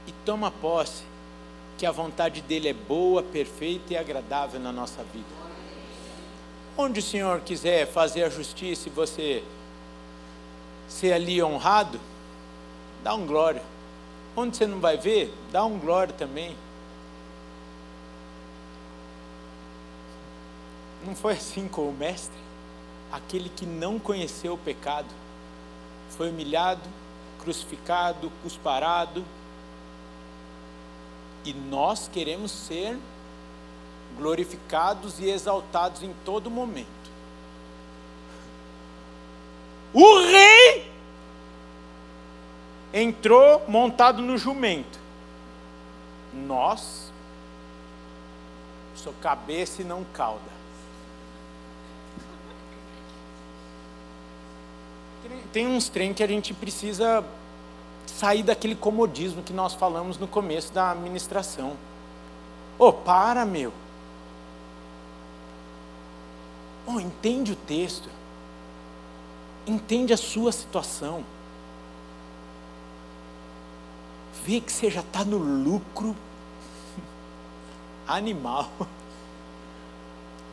E 0.06 0.12
toma 0.24 0.50
posse 0.50 1.02
que 1.76 1.84
a 1.84 1.90
vontade 1.90 2.40
dele 2.40 2.68
é 2.70 2.72
boa, 2.72 3.22
perfeita 3.22 3.92
e 3.92 3.96
agradável 3.98 4.58
na 4.58 4.72
nossa 4.72 5.04
vida. 5.12 5.28
Onde 6.78 7.00
o 7.00 7.02
Senhor 7.02 7.42
quiser 7.42 7.86
fazer 7.86 8.22
a 8.24 8.30
justiça 8.30 8.88
e 8.88 8.90
você 8.90 9.44
ser 10.88 11.12
ali 11.12 11.42
honrado, 11.42 12.00
dá 13.04 13.14
um 13.14 13.26
glória. 13.26 13.62
Onde 14.34 14.56
você 14.56 14.66
não 14.66 14.80
vai 14.80 14.96
ver, 14.96 15.30
dá 15.52 15.62
um 15.62 15.78
glória 15.78 16.14
também. 16.14 16.56
Não 21.04 21.14
foi 21.14 21.34
assim 21.34 21.68
com 21.68 21.86
o 21.86 21.92
Mestre? 21.92 22.45
Aquele 23.16 23.48
que 23.48 23.64
não 23.64 23.98
conheceu 23.98 24.52
o 24.52 24.58
pecado, 24.58 25.08
foi 26.10 26.28
humilhado, 26.28 26.82
crucificado, 27.40 28.30
cusparado, 28.42 29.24
e 31.42 31.54
nós 31.54 32.08
queremos 32.12 32.52
ser 32.52 32.98
glorificados 34.18 35.18
e 35.18 35.30
exaltados 35.30 36.02
em 36.02 36.12
todo 36.26 36.50
momento. 36.50 36.86
O 39.94 40.18
rei 40.26 40.92
entrou 42.92 43.64
montado 43.66 44.20
no 44.20 44.36
jumento. 44.36 44.98
Nós 46.34 47.10
sou 48.94 49.14
cabeça 49.22 49.80
e 49.80 49.84
não 49.86 50.04
cauda. 50.12 50.55
Tem 55.52 55.66
uns 55.66 55.88
trem 55.88 56.12
que 56.12 56.22
a 56.22 56.26
gente 56.26 56.52
precisa 56.52 57.24
sair 58.06 58.42
daquele 58.42 58.74
comodismo 58.74 59.42
que 59.42 59.52
nós 59.52 59.74
falamos 59.74 60.18
no 60.18 60.26
começo 60.26 60.72
da 60.72 60.92
administração. 60.92 61.76
Ô, 62.78 62.88
oh, 62.88 62.92
para, 62.92 63.44
meu. 63.44 63.72
Oh, 66.86 67.00
entende 67.00 67.52
o 67.52 67.56
texto. 67.56 68.08
Entende 69.66 70.12
a 70.12 70.16
sua 70.16 70.52
situação. 70.52 71.24
Vê 74.44 74.60
que 74.60 74.70
você 74.70 74.90
já 74.90 75.00
está 75.00 75.24
no 75.24 75.38
lucro 75.38 76.14
animal. 78.06 78.70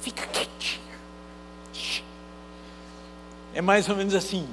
Fica 0.02 0.26
quietinho. 0.28 0.82
É 3.54 3.62
mais 3.62 3.88
ou 3.88 3.96
menos 3.96 4.16
assim 4.16 4.48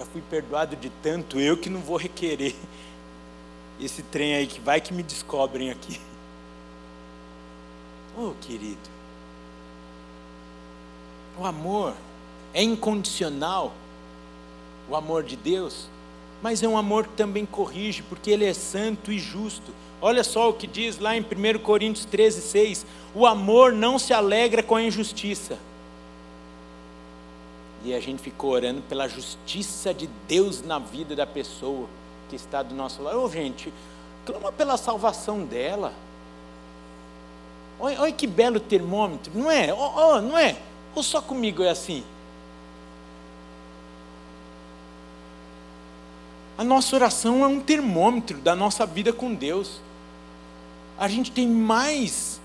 já 0.00 0.06
fui 0.06 0.22
perdoado 0.30 0.76
de 0.76 0.88
tanto, 1.02 1.38
eu 1.38 1.58
que 1.58 1.68
não 1.68 1.80
vou 1.80 1.98
requerer 1.98 2.54
esse 3.78 4.02
trem 4.02 4.34
aí 4.34 4.46
que 4.46 4.58
vai 4.58 4.80
que 4.80 4.94
me 4.94 5.02
descobrem 5.02 5.70
aqui. 5.70 6.00
Oh, 8.18 8.32
querido, 8.40 8.76
o 11.38 11.46
amor 11.46 11.94
é 12.52 12.60
incondicional, 12.60 13.72
o 14.90 14.96
amor 14.96 15.22
de 15.22 15.36
Deus, 15.36 15.88
mas 16.42 16.60
é 16.62 16.68
um 16.68 16.76
amor 16.76 17.06
que 17.06 17.14
também 17.14 17.46
corrige, 17.46 18.02
porque 18.02 18.32
Ele 18.32 18.44
é 18.44 18.52
santo 18.52 19.12
e 19.12 19.18
justo. 19.18 19.72
Olha 20.02 20.24
só 20.24 20.50
o 20.50 20.52
que 20.52 20.66
diz 20.66 20.98
lá 20.98 21.16
em 21.16 21.20
1 21.20 21.60
Coríntios 21.60 22.04
13, 22.04 22.42
6: 22.42 22.86
o 23.14 23.24
amor 23.24 23.72
não 23.72 23.96
se 23.96 24.12
alegra 24.12 24.62
com 24.62 24.74
a 24.74 24.82
injustiça 24.82 25.56
e 27.84 27.94
a 27.94 28.00
gente 28.00 28.20
ficou 28.20 28.50
orando 28.50 28.82
pela 28.82 29.08
justiça 29.08 29.94
de 29.94 30.08
Deus 30.28 30.62
na 30.62 30.78
vida 30.78 31.16
da 31.16 31.26
pessoa 31.26 31.88
que 32.28 32.36
está 32.36 32.62
do 32.62 32.74
nosso 32.74 33.02
lado. 33.02 33.18
Ô, 33.18 33.24
oh, 33.24 33.28
gente, 33.28 33.72
clama 34.26 34.52
pela 34.52 34.76
salvação 34.76 35.44
dela. 35.44 35.92
Olha, 37.78 38.00
olha 38.02 38.12
que 38.12 38.26
belo 38.26 38.60
termômetro, 38.60 39.32
não 39.34 39.50
é? 39.50 39.72
Oh, 39.72 39.92
oh, 39.96 40.20
não 40.20 40.36
é? 40.36 40.56
Ou 40.94 41.02
só 41.02 41.22
comigo 41.22 41.62
é 41.62 41.70
assim? 41.70 42.04
A 46.58 46.64
nossa 46.64 46.94
oração 46.94 47.42
é 47.42 47.46
um 47.46 47.58
termômetro 47.58 48.36
da 48.36 48.54
nossa 48.54 48.84
vida 48.84 49.14
com 49.14 49.34
Deus. 49.34 49.80
A 50.98 51.08
gente 51.08 51.30
tem 51.30 51.48
mais 51.48 52.38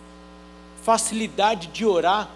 facilidade 0.83 1.67
de 1.67 1.85
orar 1.85 2.29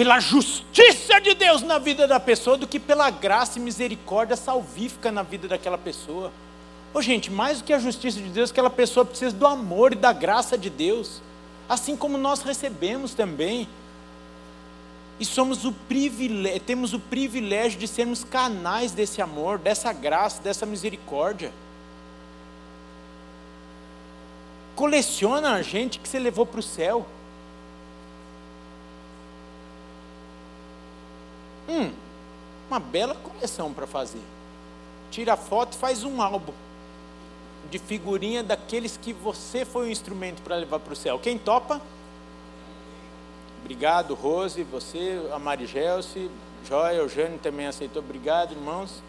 pela 0.00 0.18
justiça 0.18 1.20
de 1.20 1.34
Deus 1.34 1.60
na 1.60 1.78
vida 1.78 2.08
da 2.08 2.18
pessoa 2.18 2.56
do 2.56 2.66
que 2.66 2.80
pela 2.80 3.10
graça 3.10 3.58
e 3.58 3.62
misericórdia 3.62 4.34
salvífica 4.34 5.12
na 5.12 5.22
vida 5.22 5.46
daquela 5.46 5.76
pessoa. 5.76 6.32
Ô 6.94 7.02
gente, 7.02 7.30
mais 7.30 7.58
do 7.58 7.64
que 7.64 7.72
a 7.74 7.78
justiça 7.78 8.18
de 8.18 8.30
Deus, 8.30 8.50
aquela 8.50 8.70
pessoa 8.70 9.04
precisa 9.04 9.36
do 9.36 9.46
amor 9.46 9.92
e 9.92 9.96
da 9.96 10.10
graça 10.10 10.56
de 10.56 10.70
Deus, 10.70 11.20
assim 11.68 11.98
como 11.98 12.16
nós 12.16 12.40
recebemos 12.40 13.12
também. 13.12 13.68
E 15.18 15.24
somos 15.26 15.66
o 15.66 15.72
privilégio, 15.72 16.60
temos 16.60 16.94
o 16.94 16.98
privilégio 16.98 17.78
de 17.78 17.86
sermos 17.86 18.24
canais 18.24 18.92
desse 18.92 19.20
amor, 19.20 19.58
dessa 19.58 19.92
graça, 19.92 20.40
dessa 20.40 20.64
misericórdia. 20.64 21.52
Coleciona 24.74 25.56
a 25.56 25.60
gente 25.60 25.98
que 25.98 26.08
você 26.08 26.18
levou 26.18 26.46
para 26.46 26.60
o 26.60 26.62
céu. 26.62 27.06
Hum, 31.70 31.92
uma 32.70 32.78
bela 32.78 33.14
coleção 33.14 33.72
para 33.72 33.86
fazer. 33.86 34.22
Tira 35.10 35.36
foto 35.36 35.74
e 35.74 35.76
faz 35.76 36.04
um 36.04 36.22
álbum 36.22 36.52
de 37.70 37.78
figurinha 37.78 38.42
daqueles 38.42 38.96
que 38.96 39.12
você 39.12 39.64
foi 39.64 39.88
o 39.88 39.90
instrumento 39.90 40.40
para 40.42 40.56
levar 40.56 40.78
para 40.78 40.92
o 40.92 40.96
céu. 40.96 41.18
Quem 41.18 41.36
topa? 41.36 41.80
Obrigado, 43.60 44.14
Rose, 44.14 44.62
você, 44.62 45.20
a 45.32 45.38
Marigelce, 45.38 46.30
Joia, 46.66 46.96
Eugênio 46.96 47.38
também 47.38 47.66
aceitou. 47.66 48.02
Obrigado, 48.02 48.52
irmãos. 48.52 49.02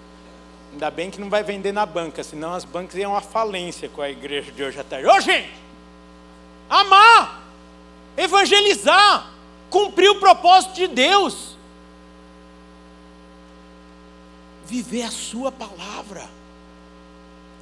Ainda 0.71 0.89
bem 0.89 1.09
que 1.09 1.19
não 1.19 1.29
vai 1.29 1.43
vender 1.43 1.71
na 1.71 1.85
banca, 1.85 2.23
senão 2.23 2.53
as 2.53 2.63
bancas 2.63 2.95
iam 2.95 3.15
à 3.15 3.21
falência 3.21 3.89
com 3.89 4.01
a 4.01 4.09
igreja 4.09 4.51
de 4.51 4.63
hoje 4.63 4.79
à 4.79 4.83
tarde. 4.83 5.07
Ô, 5.07 5.19
gente! 5.19 5.53
Amar! 6.69 7.41
Evangelizar! 8.17 9.31
Cumprir 9.69 10.09
o 10.09 10.19
propósito 10.19 10.75
de 10.75 10.87
Deus. 10.87 11.50
Viver 14.71 15.03
a 15.03 15.11
Sua 15.11 15.51
palavra. 15.51 16.29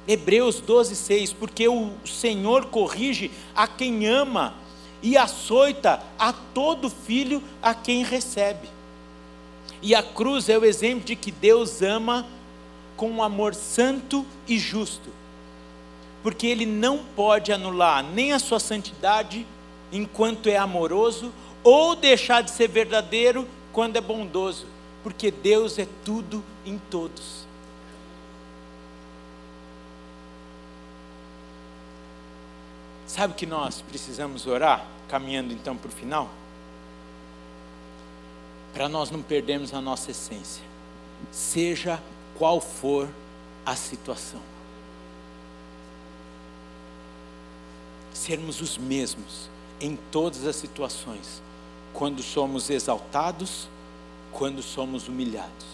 Hebreus 0.06 0.60
12, 0.60 0.94
6: 0.94 1.32
Porque 1.32 1.66
o 1.66 1.90
Senhor 2.06 2.66
corrige 2.66 3.32
a 3.54 3.66
quem 3.66 4.06
ama 4.06 4.54
e 5.02 5.16
açoita 5.16 6.00
a 6.16 6.32
todo 6.32 6.88
filho 6.88 7.42
a 7.60 7.74
quem 7.74 8.04
recebe. 8.04 8.68
E 9.82 9.92
a 9.92 10.02
cruz 10.02 10.48
é 10.48 10.56
o 10.56 10.64
exemplo 10.64 11.04
de 11.04 11.16
que 11.16 11.32
Deus 11.32 11.82
ama 11.82 12.26
com 12.96 13.10
um 13.10 13.22
amor 13.22 13.54
santo 13.54 14.24
e 14.46 14.58
justo, 14.58 15.10
porque 16.22 16.46
Ele 16.46 16.66
não 16.66 16.98
pode 17.16 17.50
anular 17.50 18.04
nem 18.04 18.32
a 18.32 18.38
sua 18.38 18.60
santidade 18.60 19.46
enquanto 19.90 20.48
é 20.48 20.56
amoroso, 20.56 21.32
ou 21.64 21.96
deixar 21.96 22.42
de 22.42 22.50
ser 22.50 22.68
verdadeiro 22.68 23.48
quando 23.72 23.96
é 23.96 24.00
bondoso 24.00 24.66
porque 25.02 25.30
Deus 25.30 25.78
é 25.78 25.86
tudo 26.04 26.44
em 26.64 26.78
todos. 26.90 27.46
Sabe 33.06 33.34
que 33.34 33.46
nós 33.46 33.82
precisamos 33.82 34.46
orar, 34.46 34.86
caminhando 35.08 35.52
então 35.52 35.76
para 35.76 35.88
o 35.88 35.92
final? 35.92 36.30
Para 38.72 38.88
nós 38.88 39.10
não 39.10 39.20
perdermos 39.20 39.74
a 39.74 39.80
nossa 39.80 40.12
essência, 40.12 40.62
seja 41.32 42.00
qual 42.38 42.60
for 42.60 43.08
a 43.66 43.74
situação. 43.74 44.40
Sermos 48.12 48.60
os 48.60 48.78
mesmos 48.78 49.50
em 49.80 49.96
todas 50.12 50.46
as 50.46 50.54
situações, 50.54 51.42
quando 51.92 52.22
somos 52.22 52.70
exaltados 52.70 53.68
quando 54.32 54.62
somos 54.62 55.08
humilhados. 55.08 55.66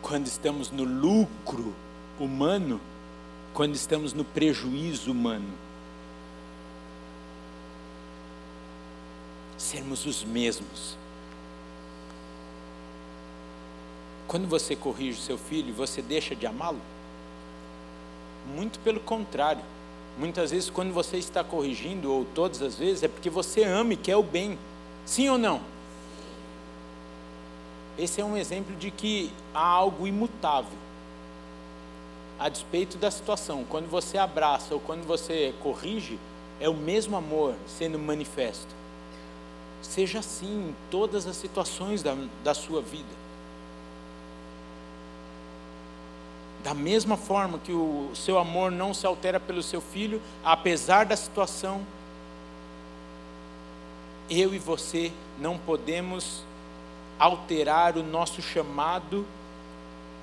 Quando 0.00 0.26
estamos 0.26 0.70
no 0.70 0.84
lucro 0.84 1.74
humano, 2.18 2.80
quando 3.54 3.74
estamos 3.74 4.12
no 4.12 4.24
prejuízo 4.24 5.10
humano. 5.10 5.52
sermos 9.62 10.04
os 10.04 10.24
mesmos. 10.24 10.96
Quando 14.26 14.46
você 14.48 14.74
corrige 14.76 15.20
seu 15.20 15.38
filho, 15.38 15.72
você 15.72 16.02
deixa 16.02 16.34
de 16.34 16.46
amá-lo? 16.46 16.80
Muito 18.54 18.78
pelo 18.80 19.00
contrário. 19.00 19.62
Muitas 20.18 20.50
vezes, 20.50 20.68
quando 20.68 20.92
você 20.92 21.16
está 21.16 21.42
corrigindo, 21.42 22.12
ou 22.12 22.24
todas 22.34 22.60
as 22.60 22.76
vezes, 22.76 23.02
é 23.02 23.08
porque 23.08 23.30
você 23.30 23.62
ama 23.62 23.94
e 23.94 23.96
quer 23.96 24.16
o 24.16 24.22
bem. 24.22 24.58
Sim 25.06 25.28
ou 25.30 25.38
não? 25.38 25.60
Esse 27.98 28.20
é 28.20 28.24
um 28.24 28.36
exemplo 28.36 28.74
de 28.76 28.90
que 28.90 29.32
há 29.54 29.64
algo 29.64 30.06
imutável. 30.06 30.78
A 32.38 32.48
despeito 32.48 32.96
da 32.96 33.10
situação, 33.10 33.64
quando 33.68 33.88
você 33.88 34.18
abraça 34.18 34.74
ou 34.74 34.80
quando 34.80 35.06
você 35.06 35.54
corrige, 35.62 36.18
é 36.58 36.68
o 36.68 36.74
mesmo 36.74 37.16
amor 37.16 37.54
sendo 37.66 37.98
manifesto. 37.98 38.68
Seja 39.82 40.20
assim 40.20 40.68
em 40.68 40.74
todas 40.90 41.26
as 41.26 41.36
situações 41.36 42.02
da, 42.02 42.16
da 42.42 42.54
sua 42.54 42.80
vida. 42.80 43.22
Da 46.64 46.72
mesma 46.72 47.16
forma 47.16 47.58
que 47.58 47.72
o 47.72 48.10
seu 48.14 48.38
amor 48.38 48.70
não 48.70 48.94
se 48.94 49.04
altera 49.04 49.40
pelo 49.40 49.62
seu 49.62 49.80
filho, 49.80 50.22
apesar 50.44 51.04
da 51.04 51.16
situação, 51.16 51.82
eu 54.30 54.54
e 54.54 54.58
você 54.58 55.12
não 55.38 55.58
podemos 55.58 56.44
alterar 57.18 57.96
o 57.96 58.02
nosso 58.02 58.42
chamado 58.42 59.26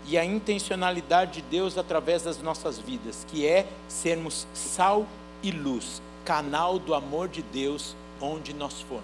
e 0.05 0.17
a 0.17 0.25
intencionalidade 0.25 1.33
de 1.33 1.41
Deus 1.43 1.77
através 1.77 2.23
das 2.23 2.41
nossas 2.41 2.79
vidas, 2.79 3.25
que 3.27 3.45
é 3.45 3.67
sermos 3.87 4.47
sal 4.53 5.05
e 5.43 5.51
luz, 5.51 6.01
canal 6.25 6.79
do 6.79 6.93
amor 6.93 7.27
de 7.27 7.41
Deus 7.41 7.95
onde 8.19 8.53
nós 8.53 8.81
formos. 8.81 9.03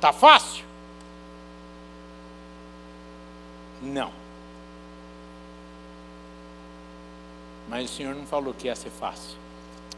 Tá 0.00 0.12
fácil? 0.12 0.64
Não. 3.82 4.12
Mas 7.68 7.90
o 7.90 7.94
Senhor 7.94 8.14
não 8.14 8.26
falou 8.26 8.54
que 8.54 8.66
ia 8.66 8.76
ser 8.76 8.90
fácil, 8.90 9.36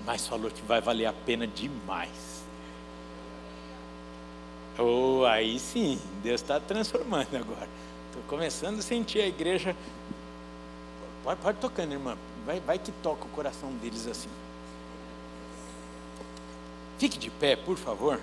mas 0.04 0.26
falou 0.26 0.50
que 0.50 0.62
vai 0.62 0.80
valer 0.80 1.06
a 1.06 1.12
pena 1.12 1.46
demais. 1.46 2.39
Oh, 4.80 5.26
aí 5.26 5.58
sim, 5.58 6.00
Deus 6.22 6.40
está 6.40 6.58
transformando 6.58 7.36
agora. 7.36 7.68
Estou 8.08 8.22
começando 8.26 8.78
a 8.78 8.82
sentir 8.82 9.20
a 9.20 9.26
igreja. 9.26 9.76
Pode, 11.22 11.40
pode 11.40 11.58
tocando, 11.58 11.92
irmã. 11.92 12.16
Vai, 12.46 12.60
vai 12.60 12.78
que 12.78 12.90
toca 12.90 13.26
o 13.26 13.28
coração 13.28 13.70
deles 13.74 14.06
assim. 14.06 14.30
Fique 16.98 17.18
de 17.18 17.28
pé, 17.30 17.56
por 17.56 17.76
favor. 17.76 18.18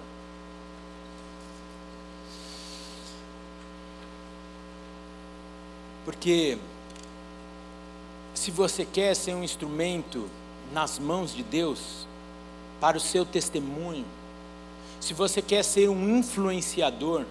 Porque 6.05 6.57
se 8.33 8.49
você 8.49 8.83
quer 8.83 9.15
ser 9.15 9.35
um 9.35 9.43
instrumento 9.43 10.27
nas 10.71 10.97
mãos 10.97 11.35
de 11.35 11.43
Deus 11.43 12.07
para 12.79 12.97
o 12.97 12.99
seu 12.99 13.25
testemunho, 13.25 14.05
se 14.99 15.13
você 15.13 15.41
quer 15.41 15.63
ser 15.63 15.89
um 15.89 16.17
influenciador, 16.17 17.23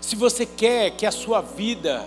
se 0.00 0.16
você 0.16 0.44
quer 0.44 0.90
que 0.90 1.06
a 1.06 1.12
sua 1.12 1.40
vida 1.40 2.06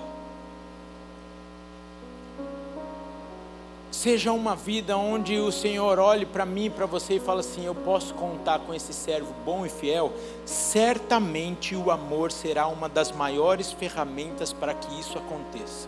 seja 4.04 4.34
uma 4.34 4.54
vida 4.54 4.98
onde 4.98 5.40
o 5.40 5.50
Senhor 5.50 5.98
olhe 5.98 6.26
para 6.26 6.46
mim, 6.46 6.70
para 6.70 6.86
você 6.86 7.16
e 7.16 7.20
fala 7.22 7.40
assim: 7.40 7.66
eu 7.66 7.74
posso 7.74 8.14
contar 8.16 8.60
com 8.60 8.74
esse 8.74 8.92
servo 8.92 9.34
bom 9.46 9.66
e 9.66 9.70
fiel, 9.70 10.12
certamente 10.46 11.74
o 11.74 11.90
amor 11.90 12.30
será 12.30 12.68
uma 12.68 12.90
das 12.90 13.14
maiores 13.14 13.72
ferramentas 13.72 14.52
para 14.52 14.74
que 14.74 15.00
isso 15.00 15.18
aconteça. 15.18 15.88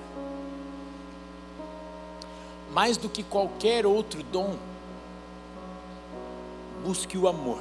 Mais 2.71 2.95
do 2.95 3.09
que 3.09 3.23
qualquer 3.23 3.85
outro 3.85 4.23
dom, 4.23 4.55
busque 6.85 7.17
o 7.17 7.27
amor. 7.27 7.59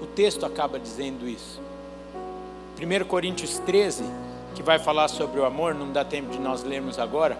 O 0.00 0.06
texto 0.06 0.46
acaba 0.46 0.78
dizendo 0.78 1.28
isso. 1.28 1.60
1 2.80 3.04
Coríntios 3.06 3.58
13, 3.60 4.04
que 4.54 4.62
vai 4.62 4.78
falar 4.78 5.08
sobre 5.08 5.40
o 5.40 5.44
amor, 5.44 5.74
não 5.74 5.90
dá 5.90 6.04
tempo 6.04 6.30
de 6.30 6.38
nós 6.38 6.62
lermos 6.62 6.98
agora 6.98 7.38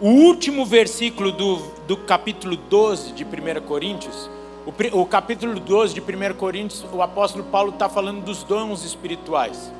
o 0.00 0.08
último 0.08 0.66
versículo 0.66 1.32
do, 1.32 1.56
do 1.86 1.96
capítulo 1.96 2.54
12 2.56 3.12
de 3.12 3.24
1 3.24 3.62
Coríntios, 3.66 4.28
o, 4.66 5.00
o 5.00 5.06
capítulo 5.06 5.58
12 5.58 5.94
de 5.94 6.00
1 6.00 6.34
Coríntios, 6.34 6.84
o 6.92 7.00
apóstolo 7.00 7.44
Paulo 7.44 7.70
está 7.70 7.88
falando 7.88 8.22
dos 8.22 8.42
dons 8.42 8.84
espirituais. 8.84 9.72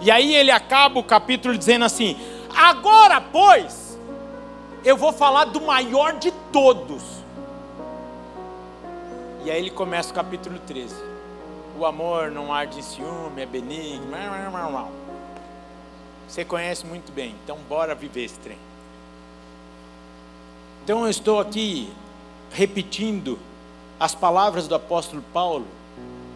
E 0.00 0.10
aí 0.10 0.34
ele 0.34 0.52
acaba 0.52 1.00
o 1.00 1.02
capítulo 1.02 1.58
dizendo 1.58 1.84
assim: 1.84 2.16
Agora, 2.54 3.20
pois, 3.20 3.98
eu 4.84 4.96
vou 4.96 5.12
falar 5.12 5.46
do 5.46 5.60
maior 5.60 6.12
de 6.18 6.30
todos. 6.52 7.02
E 9.46 9.50
aí 9.50 9.60
ele 9.60 9.70
começa 9.70 10.10
o 10.10 10.12
capítulo 10.12 10.58
13. 10.66 10.92
O 11.78 11.86
amor 11.86 12.32
não 12.32 12.52
arde 12.52 12.80
em 12.80 12.82
ciúme, 12.82 13.42
é 13.42 13.46
benigno. 13.46 14.10
Você 16.26 16.44
conhece 16.44 16.84
muito 16.84 17.12
bem, 17.12 17.32
então 17.44 17.56
bora 17.68 17.94
viver 17.94 18.24
esse 18.24 18.36
trem. 18.40 18.58
Então 20.82 21.04
eu 21.04 21.10
estou 21.10 21.38
aqui 21.38 21.88
repetindo 22.50 23.38
as 24.00 24.16
palavras 24.16 24.66
do 24.66 24.74
apóstolo 24.74 25.22
Paulo, 25.32 25.68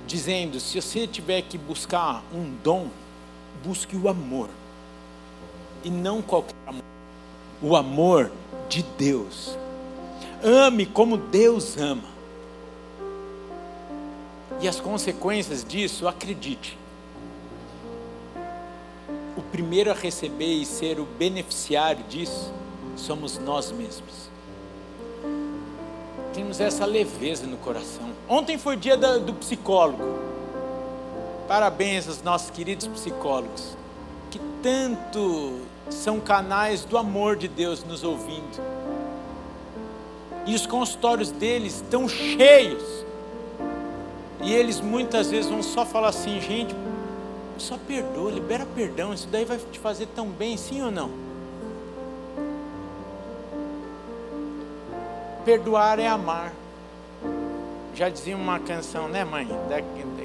dizendo: 0.07 0.61
se 0.61 0.81
você 0.81 1.05
tiver 1.05 1.43
que 1.43 1.59
buscar 1.59 2.23
um 2.33 2.55
dom, 2.63 2.91
busque 3.65 3.97
o 3.97 4.09
amor, 4.09 4.49
e 5.83 5.91
não 5.91 6.23
qualquer 6.23 6.55
amor, 6.65 6.85
o 7.61 7.75
amor 7.75 8.31
de 8.69 8.85
Deus. 8.97 9.59
Ame 10.45 10.87
como 10.87 11.17
Deus 11.17 11.77
ama. 11.77 12.10
E 14.61 14.69
as 14.69 14.79
consequências 14.79 15.65
disso, 15.65 16.07
acredite. 16.07 16.79
O 19.37 19.43
primeiro 19.43 19.91
a 19.91 19.95
receber 19.95 20.55
e 20.55 20.67
ser 20.67 21.01
o 21.01 21.05
beneficiário 21.05 22.05
disso 22.05 22.53
somos 22.97 23.39
nós 23.39 23.73
mesmos 23.73 24.31
temos 26.33 26.61
essa 26.61 26.87
leveza 26.87 27.47
no 27.47 27.57
coração. 27.57 28.09
Ontem 28.29 28.57
foi 28.57 28.77
dia 28.77 28.97
do 28.97 29.35
psicólogo. 29.35 30.03
Parabéns 31.47 32.07
aos 32.07 32.23
nossos 32.23 32.51
queridos 32.51 32.87
psicólogos, 32.87 33.77
que 34.31 34.41
tanto 34.63 35.61
são 35.91 36.21
canais 36.21 36.85
do 36.85 36.97
amor 36.97 37.37
de 37.37 37.49
Deus 37.49 37.85
nos 37.85 38.05
ouvindo. 38.05 38.59
E 40.47 40.55
os 40.55 40.67
consultórios 40.67 41.31
deles 41.31 41.77
estão 41.77 42.09
cheios. 42.09 43.05
E 44.43 44.53
eles 44.53 44.81
muitas 44.81 45.31
vezes 45.31 45.51
vão 45.51 45.63
só 45.63 45.85
falar 45.85 46.09
assim, 46.09 46.41
gente, 46.41 46.75
só 47.59 47.77
perdoa, 47.77 48.31
libera 48.31 48.67
perdão, 48.75 49.13
isso 49.13 49.29
daí 49.29 49.45
vai 49.45 49.59
te 49.59 49.79
fazer 49.79 50.07
tão 50.07 50.29
bem, 50.29 50.57
sim 50.57 50.83
ou 50.83 50.91
não? 50.91 51.11
Perdoar 55.45 55.99
é 55.99 56.07
amar. 56.07 56.53
Já 57.95 58.09
dizia 58.09 58.37
uma 58.37 58.59
canção, 58.59 59.09
né, 59.09 59.25
mãe? 59.25 59.47
Da, 59.69 59.83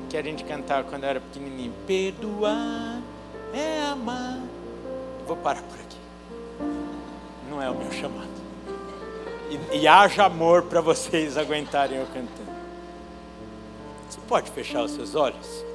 que 0.09 0.17
a 0.17 0.21
gente 0.21 0.43
cantava 0.43 0.83
quando 0.83 1.03
eu 1.03 1.09
era 1.09 1.19
pequenininho. 1.19 1.73
Perdoar 1.85 3.01
é 3.53 3.81
amar. 3.83 4.39
Vou 5.27 5.35
parar 5.35 5.61
por 5.61 5.79
aqui. 5.79 5.97
Não 7.49 7.61
é 7.61 7.69
o 7.69 7.75
meu 7.75 7.91
chamado. 7.91 8.29
E, 9.49 9.79
e 9.79 9.87
haja 9.87 10.25
amor 10.25 10.63
para 10.63 10.79
vocês 10.79 11.37
aguentarem 11.37 11.97
eu 11.97 12.05
cantando. 12.07 12.44
Você 14.15 14.21
pode 14.27 14.49
fechar 14.51 14.83
os 14.83 14.91
seus 14.91 15.13
olhos? 15.13 15.65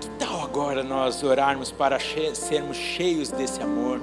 Que 0.00 0.08
tal 0.18 0.42
agora 0.42 0.82
nós 0.82 1.22
orarmos 1.22 1.70
para 1.70 1.98
sermos 2.34 2.76
cheios 2.76 3.30
desse 3.30 3.62
amor? 3.62 4.00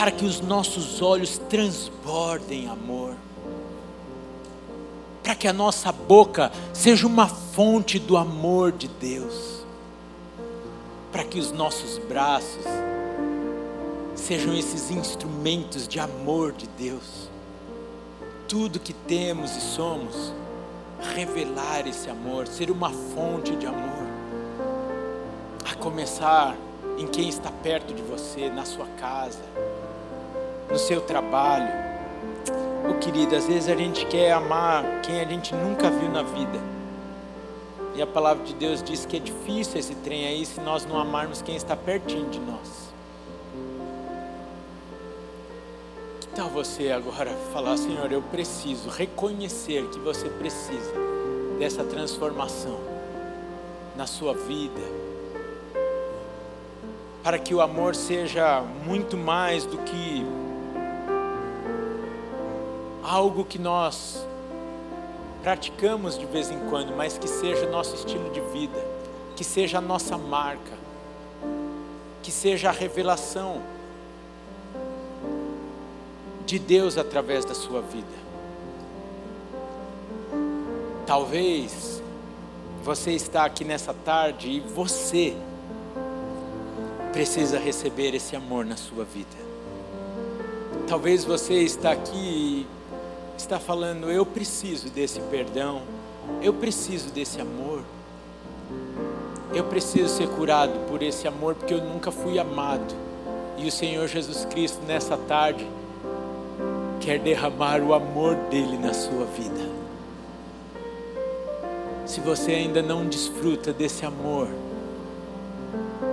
para 0.00 0.10
que 0.10 0.24
os 0.24 0.40
nossos 0.40 1.02
olhos 1.02 1.36
transbordem 1.36 2.66
amor, 2.70 3.14
para 5.22 5.34
que 5.34 5.46
a 5.46 5.52
nossa 5.52 5.92
boca 5.92 6.50
seja 6.72 7.06
uma 7.06 7.28
fonte 7.28 7.98
do 7.98 8.16
amor 8.16 8.72
de 8.72 8.88
Deus, 8.88 9.62
para 11.12 11.22
que 11.22 11.38
os 11.38 11.52
nossos 11.52 11.98
braços 11.98 12.64
sejam 14.14 14.54
esses 14.54 14.90
instrumentos 14.90 15.86
de 15.86 16.00
amor 16.00 16.52
de 16.52 16.66
Deus. 16.66 17.19
Tudo 18.50 18.80
que 18.80 18.92
temos 18.92 19.56
e 19.56 19.60
somos, 19.60 20.34
revelar 21.14 21.86
esse 21.86 22.10
amor, 22.10 22.48
ser 22.48 22.68
uma 22.68 22.90
fonte 22.90 23.54
de 23.54 23.64
amor, 23.64 24.08
a 25.70 25.76
começar 25.76 26.56
em 26.98 27.06
quem 27.06 27.28
está 27.28 27.52
perto 27.62 27.94
de 27.94 28.02
você, 28.02 28.50
na 28.50 28.64
sua 28.64 28.86
casa, 28.98 29.38
no 30.68 30.76
seu 30.76 31.00
trabalho. 31.00 31.72
Oh, 32.90 32.94
querido, 32.94 33.36
às 33.36 33.46
vezes 33.46 33.68
a 33.68 33.76
gente 33.76 34.04
quer 34.06 34.32
amar 34.32 35.00
quem 35.02 35.20
a 35.20 35.24
gente 35.24 35.54
nunca 35.54 35.88
viu 35.88 36.10
na 36.10 36.24
vida. 36.24 36.58
E 37.94 38.02
a 38.02 38.06
palavra 38.06 38.42
de 38.42 38.54
Deus 38.54 38.82
diz 38.82 39.06
que 39.06 39.18
é 39.18 39.20
difícil 39.20 39.78
esse 39.78 39.94
trem 39.94 40.26
aí 40.26 40.44
se 40.44 40.60
nós 40.60 40.84
não 40.84 40.98
amarmos 40.98 41.40
quem 41.40 41.54
está 41.54 41.76
pertinho 41.76 42.28
de 42.28 42.40
nós. 42.40 42.89
Tal 46.40 46.48
você 46.48 46.90
agora 46.90 47.30
falar, 47.52 47.76
Senhor, 47.76 48.10
eu 48.10 48.22
preciso 48.22 48.88
reconhecer 48.88 49.86
que 49.88 49.98
você 49.98 50.26
precisa 50.26 50.90
dessa 51.58 51.84
transformação 51.84 52.80
na 53.94 54.06
sua 54.06 54.32
vida, 54.32 54.80
para 57.22 57.38
que 57.38 57.54
o 57.54 57.60
amor 57.60 57.94
seja 57.94 58.62
muito 58.86 59.18
mais 59.18 59.66
do 59.66 59.76
que 59.80 60.24
algo 63.02 63.44
que 63.44 63.58
nós 63.58 64.26
praticamos 65.42 66.18
de 66.18 66.24
vez 66.24 66.50
em 66.50 66.58
quando, 66.70 66.96
mas 66.96 67.18
que 67.18 67.28
seja 67.28 67.66
o 67.66 67.70
nosso 67.70 67.94
estilo 67.96 68.30
de 68.30 68.40
vida, 68.40 68.82
que 69.36 69.44
seja 69.44 69.76
a 69.76 69.82
nossa 69.82 70.16
marca, 70.16 70.72
que 72.22 72.32
seja 72.32 72.70
a 72.70 72.72
revelação 72.72 73.60
de 76.50 76.58
Deus 76.58 76.98
através 76.98 77.44
da 77.44 77.54
sua 77.54 77.80
vida. 77.80 78.08
Talvez 81.06 82.02
você 82.82 83.12
está 83.12 83.44
aqui 83.44 83.62
nessa 83.62 83.94
tarde 83.94 84.50
e 84.50 84.58
você 84.58 85.36
precisa 87.12 87.56
receber 87.56 88.16
esse 88.16 88.34
amor 88.34 88.64
na 88.64 88.76
sua 88.76 89.04
vida. 89.04 89.28
Talvez 90.88 91.24
você 91.24 91.54
está 91.54 91.92
aqui 91.92 92.16
e 92.16 92.66
está 93.36 93.60
falando: 93.60 94.10
eu 94.10 94.26
preciso 94.26 94.90
desse 94.90 95.20
perdão, 95.20 95.82
eu 96.42 96.52
preciso 96.52 97.12
desse 97.12 97.40
amor, 97.40 97.84
eu 99.54 99.62
preciso 99.66 100.08
ser 100.08 100.28
curado 100.30 100.80
por 100.88 101.00
esse 101.00 101.28
amor, 101.28 101.54
porque 101.54 101.74
eu 101.74 101.80
nunca 101.80 102.10
fui 102.10 102.40
amado. 102.40 102.92
E 103.56 103.68
o 103.68 103.70
Senhor 103.70 104.08
Jesus 104.08 104.44
Cristo, 104.46 104.80
nessa 104.84 105.16
tarde, 105.16 105.64
quer 107.00 107.18
derramar 107.18 107.80
o 107.80 107.94
amor 107.94 108.36
dele 108.50 108.76
na 108.76 108.92
sua 108.92 109.24
vida. 109.24 109.70
Se 112.04 112.20
você 112.20 112.52
ainda 112.52 112.82
não 112.82 113.06
desfruta 113.06 113.72
desse 113.72 114.04
amor 114.04 114.48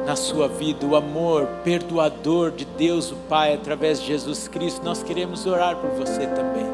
na 0.06 0.16
sua 0.16 0.48
vida, 0.48 0.86
o 0.86 0.96
amor 0.96 1.48
perdoador 1.64 2.52
de 2.52 2.64
Deus, 2.64 3.12
o 3.12 3.16
Pai, 3.28 3.54
através 3.54 4.00
de 4.00 4.08
Jesus 4.08 4.48
Cristo, 4.48 4.84
nós 4.84 5.04
queremos 5.04 5.46
orar 5.46 5.76
por 5.76 5.90
você 5.90 6.26
também. 6.28 6.66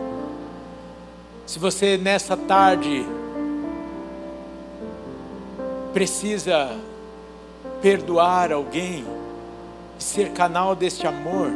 Se 1.46 1.58
você 1.58 1.98
nessa 1.98 2.38
tarde 2.38 3.06
precisa 5.94 6.78
perdoar 7.82 8.52
alguém, 8.52 9.04
ser 9.98 10.32
canal 10.32 10.76
deste 10.76 11.08
amor, 11.08 11.52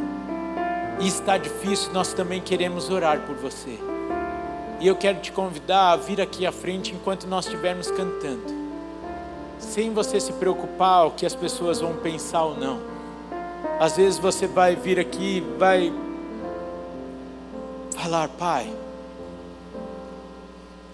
e 1.00 1.06
está 1.06 1.38
difícil, 1.38 1.92
nós 1.92 2.12
também 2.12 2.40
queremos 2.40 2.90
orar 2.90 3.20
por 3.20 3.36
você. 3.36 3.78
E 4.80 4.86
eu 4.86 4.96
quero 4.96 5.20
te 5.20 5.32
convidar 5.32 5.92
a 5.92 5.96
vir 5.96 6.20
aqui 6.20 6.46
à 6.46 6.52
frente 6.52 6.92
enquanto 6.92 7.26
nós 7.26 7.44
estivermos 7.44 7.90
cantando, 7.90 8.42
sem 9.58 9.92
você 9.92 10.20
se 10.20 10.32
preocupar 10.34 11.06
o 11.06 11.10
que 11.12 11.26
as 11.26 11.34
pessoas 11.34 11.80
vão 11.80 11.94
pensar 11.96 12.44
ou 12.44 12.56
não. 12.56 12.80
Às 13.80 13.96
vezes 13.96 14.18
você 14.18 14.46
vai 14.46 14.74
vir 14.74 14.98
aqui, 14.98 15.44
vai 15.58 15.92
falar, 17.96 18.28
Pai, 18.28 18.72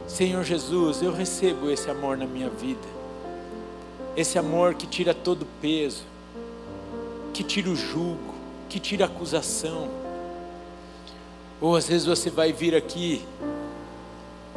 Senhor 0.06 0.44
Jesus, 0.44 1.02
eu 1.02 1.12
recebo 1.12 1.70
esse 1.70 1.90
amor 1.90 2.16
na 2.16 2.26
minha 2.26 2.50
vida. 2.50 2.94
Esse 4.16 4.38
amor 4.38 4.74
que 4.74 4.86
tira 4.86 5.14
todo 5.14 5.42
o 5.42 5.48
peso, 5.60 6.04
que 7.32 7.42
tira 7.42 7.70
o 7.70 7.74
jugo, 7.74 8.33
que 8.74 8.80
tira 8.80 9.04
acusação. 9.04 9.88
Ou 11.60 11.76
às 11.76 11.86
vezes 11.86 12.08
você 12.08 12.28
vai 12.28 12.52
vir 12.52 12.74
aqui 12.74 13.24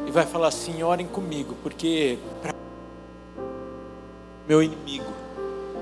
e 0.07 0.09
vai 0.09 0.25
falar 0.25 0.47
assim: 0.47 0.81
orem 0.81 1.05
comigo, 1.05 1.55
porque 1.61 2.17
para 2.41 2.51
meu 4.47 4.63
inimigo, 4.63 5.05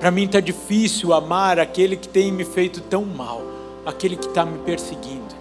para 0.01 0.11
mim 0.11 0.25
está 0.25 0.41
difícil 0.41 1.13
amar 1.13 1.59
aquele 1.59 1.95
que 1.95 2.09
tem 2.09 2.29
me 2.29 2.43
feito 2.43 2.81
tão 2.81 3.05
mal, 3.05 3.41
aquele 3.85 4.17
que 4.17 4.27
está 4.27 4.45
me 4.45 4.59
perseguindo. 4.59 5.33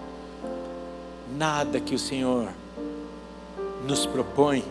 Nada 1.37 1.81
que 1.81 1.97
o 1.97 1.99
Senhor 1.99 2.49
nos 3.89 4.07
propõe, 4.07 4.63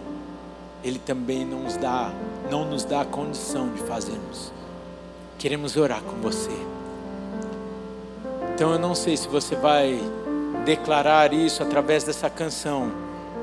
Ele 0.82 0.97
também 0.97 1.43
não 1.43 1.63
nos 1.63 1.76
dá, 1.76 2.09
não 2.49 2.63
nos 2.63 2.86
dá 2.86 3.01
a 3.01 3.05
condição 3.05 3.69
de 3.74 3.82
fazermos. 3.82 4.49
Queremos 5.38 5.76
orar 5.76 6.01
com 6.01 6.21
você. 6.21 6.74
Então 8.64 8.72
eu 8.72 8.80
não 8.80 8.95
sei 8.95 9.18
se 9.18 9.28
você 9.28 9.57
vai 9.57 9.99
declarar 10.64 11.34
isso 11.34 11.61
através 11.61 12.05
dessa 12.05 12.30
canção, 12.30 12.93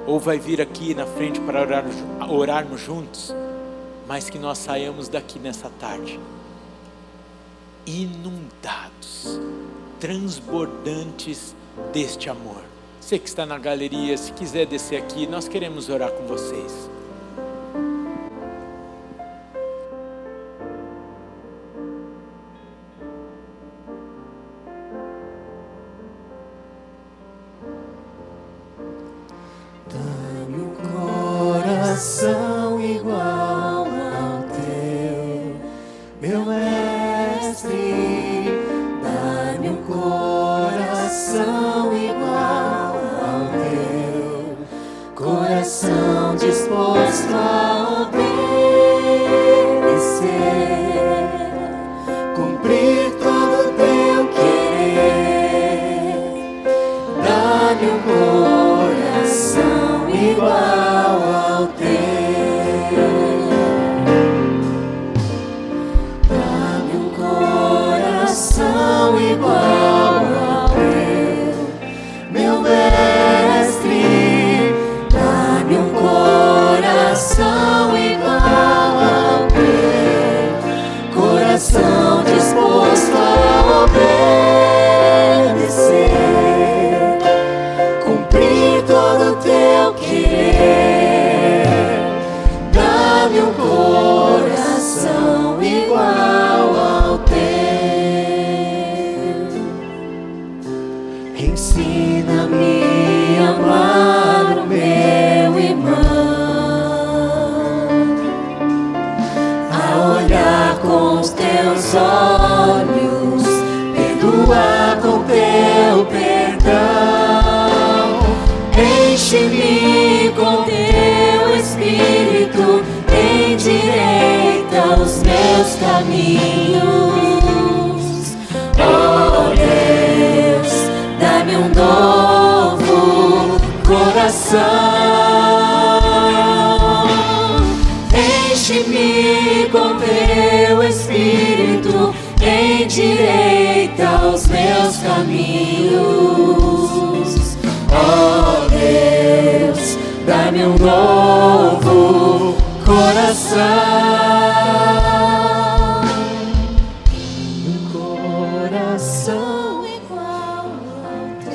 ou 0.07 0.19
vai 0.19 0.39
vir 0.39 0.63
aqui 0.63 0.95
na 0.95 1.05
frente 1.05 1.39
para 1.41 1.61
orar, 1.61 1.85
orarmos 2.27 2.81
juntos, 2.81 3.35
mas 4.09 4.31
que 4.31 4.39
nós 4.39 4.57
saiamos 4.57 5.11
daqui 5.11 5.39
nessa 5.39 5.71
tarde 5.79 6.19
inundados, 7.85 9.39
transbordantes 10.01 11.55
deste 11.93 12.31
amor. 12.31 12.63
Você 12.99 13.19
que 13.19 13.29
está 13.29 13.45
na 13.45 13.59
galeria, 13.59 14.17
se 14.17 14.33
quiser 14.33 14.65
descer 14.65 14.97
aqui, 14.97 15.27
nós 15.27 15.47
queremos 15.47 15.91
orar 15.91 16.13
com 16.13 16.25
vocês. 16.25 16.90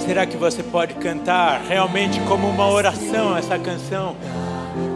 Será 0.05 0.25
que 0.27 0.37
você 0.37 0.61
pode 0.61 0.93
cantar 0.93 1.61
realmente 1.67 2.19
como 2.21 2.47
uma 2.47 2.69
oração 2.69 3.35
essa 3.35 3.57
canção? 3.57 4.15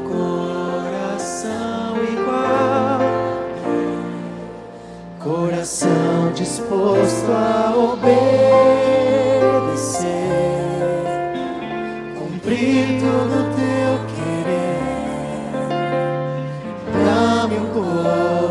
Coração 0.07 1.97
igual, 2.14 2.99
coração 5.20 6.32
disposto 6.36 7.32
a 7.32 7.74
obedecer, 7.76 8.14
cumprir 12.20 12.99
todo 12.99 13.49
teu 13.55 13.99
querer. 14.14 14.78
Dá-me 17.03 17.57
um 17.57 17.66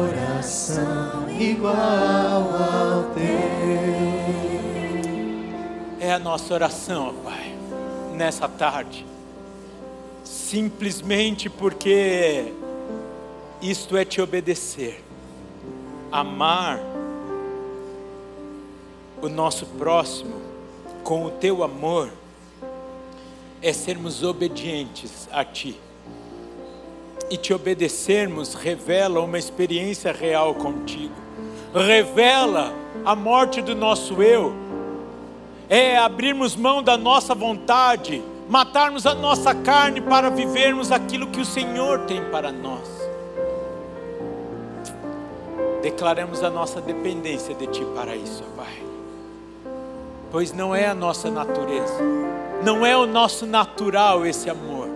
coração 0.08 1.30
igual 1.38 2.27
é 6.08 6.12
a 6.12 6.18
nossa 6.18 6.54
oração, 6.54 7.14
Pai, 7.22 7.54
nessa 8.14 8.48
tarde. 8.48 9.04
Simplesmente 10.24 11.50
porque 11.50 12.52
isto 13.60 13.94
é 13.94 14.06
te 14.06 14.20
obedecer, 14.20 15.04
amar 16.10 16.80
o 19.20 19.28
nosso 19.28 19.66
próximo 19.66 20.40
com 21.04 21.26
o 21.26 21.30
teu 21.30 21.62
amor, 21.62 22.10
é 23.60 23.72
sermos 23.74 24.22
obedientes 24.22 25.28
a 25.30 25.44
Ti. 25.44 25.78
E 27.28 27.36
te 27.36 27.52
obedecermos 27.52 28.54
revela 28.54 29.20
uma 29.20 29.38
experiência 29.38 30.10
real 30.10 30.54
contigo, 30.54 31.14
revela 31.74 32.72
a 33.04 33.14
morte 33.14 33.60
do 33.60 33.74
nosso 33.74 34.22
eu 34.22 34.67
é 35.68 35.98
abrirmos 35.98 36.56
mão 36.56 36.82
da 36.82 36.96
nossa 36.96 37.34
vontade, 37.34 38.22
matarmos 38.48 39.06
a 39.06 39.14
nossa 39.14 39.54
carne 39.54 40.00
para 40.00 40.30
vivermos 40.30 40.90
aquilo 40.90 41.26
que 41.26 41.40
o 41.40 41.44
Senhor 41.44 42.00
tem 42.00 42.24
para 42.30 42.50
nós. 42.50 42.88
Declaramos 45.82 46.42
a 46.42 46.50
nossa 46.50 46.80
dependência 46.80 47.54
de 47.54 47.66
Ti 47.66 47.84
para 47.94 48.16
isso, 48.16 48.42
Pai. 48.56 48.82
Pois 50.30 50.52
não 50.52 50.74
é 50.74 50.86
a 50.86 50.94
nossa 50.94 51.30
natureza, 51.30 52.02
não 52.64 52.84
é 52.84 52.96
o 52.96 53.06
nosso 53.06 53.46
natural 53.46 54.26
esse 54.26 54.48
amor. 54.48 54.88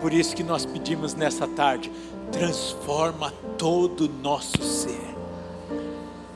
Por 0.00 0.12
isso 0.12 0.34
que 0.34 0.42
nós 0.42 0.64
pedimos 0.64 1.14
nessa 1.14 1.46
tarde, 1.46 1.92
transforma 2.32 3.32
todo 3.58 4.06
o 4.06 4.22
nosso 4.22 4.62
ser. 4.62 5.14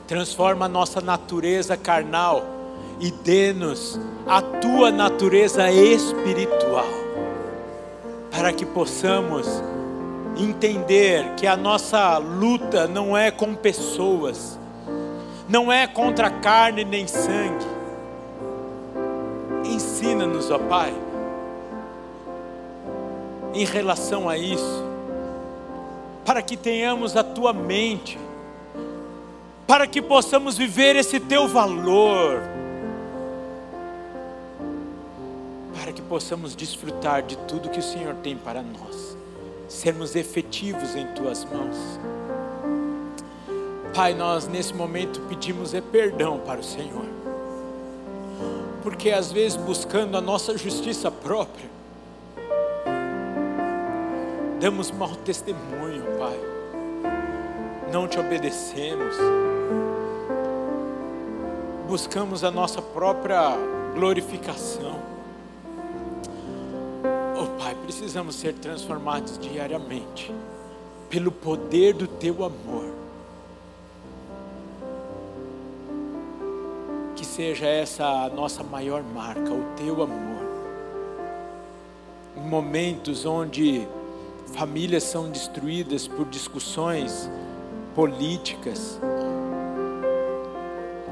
Transforma 0.05 0.65
a 0.65 0.69
nossa 0.69 1.01
natureza 1.01 1.75
carnal 1.75 2.54
e 2.99 3.11
dê-nos 3.11 3.99
a 4.25 4.41
tua 4.41 4.91
natureza 4.91 5.69
espiritual, 5.71 6.87
para 8.31 8.53
que 8.53 8.65
possamos 8.65 9.47
entender 10.37 11.33
que 11.35 11.47
a 11.47 11.55
nossa 11.55 12.17
luta 12.17 12.87
não 12.87 13.17
é 13.17 13.31
com 13.31 13.53
pessoas, 13.55 14.59
não 15.47 15.71
é 15.71 15.87
contra 15.87 16.29
carne 16.29 16.83
nem 16.83 17.07
sangue. 17.07 17.65
Ensina-nos, 19.65 20.51
ó 20.51 20.59
Pai, 20.59 20.93
em 23.53 23.65
relação 23.65 24.29
a 24.29 24.37
isso, 24.37 24.83
para 26.25 26.41
que 26.41 26.57
tenhamos 26.57 27.15
a 27.15 27.23
tua 27.23 27.53
mente, 27.53 28.17
para 29.67 29.87
que 29.87 30.01
possamos 30.01 30.57
viver 30.57 30.95
esse 30.95 31.19
teu 31.19 31.47
valor 31.47 32.54
que 35.95 36.01
possamos 36.01 36.55
desfrutar 36.55 37.23
de 37.23 37.37
tudo 37.37 37.69
que 37.69 37.79
o 37.79 37.83
Senhor 37.83 38.13
tem 38.15 38.35
para 38.37 38.61
nós, 38.61 39.17
sermos 39.67 40.15
efetivos 40.15 40.95
em 40.95 41.07
tuas 41.13 41.45
mãos. 41.45 41.77
Pai, 43.95 44.13
nós 44.13 44.45
nesse 44.45 44.73
momento 44.73 45.21
pedimos 45.21 45.73
é 45.73 45.79
perdão 45.79 46.37
para 46.39 46.59
o 46.59 46.63
Senhor, 46.63 47.05
porque 48.83 49.09
às 49.09 49.31
vezes 49.31 49.55
buscando 49.55 50.17
a 50.17 50.21
nossa 50.21 50.57
justiça 50.57 51.09
própria, 51.09 51.69
damos 54.59 54.91
mau 54.91 55.15
testemunho, 55.15 56.03
Pai, 56.19 56.39
não 57.91 58.05
te 58.05 58.19
obedecemos, 58.19 59.15
buscamos 61.87 62.43
a 62.43 62.51
nossa 62.51 62.81
própria 62.81 63.55
glorificação 63.93 65.14
precisamos 67.85 68.33
ser 68.33 68.53
transformados 68.53 69.37
diariamente 69.37 70.33
pelo 71.07 71.31
poder 71.31 71.93
do 71.93 72.07
teu 72.07 72.43
amor. 72.43 72.91
Que 77.15 77.23
seja 77.23 77.67
essa 77.67 78.03
a 78.03 78.29
nossa 78.29 78.63
maior 78.63 79.03
marca, 79.03 79.53
o 79.53 79.63
teu 79.75 80.01
amor. 80.01 80.45
Em 82.35 82.49
momentos 82.49 83.23
onde 83.23 83.87
famílias 84.47 85.03
são 85.03 85.29
destruídas 85.29 86.07
por 86.07 86.25
discussões 86.25 87.29
políticas, 87.93 88.99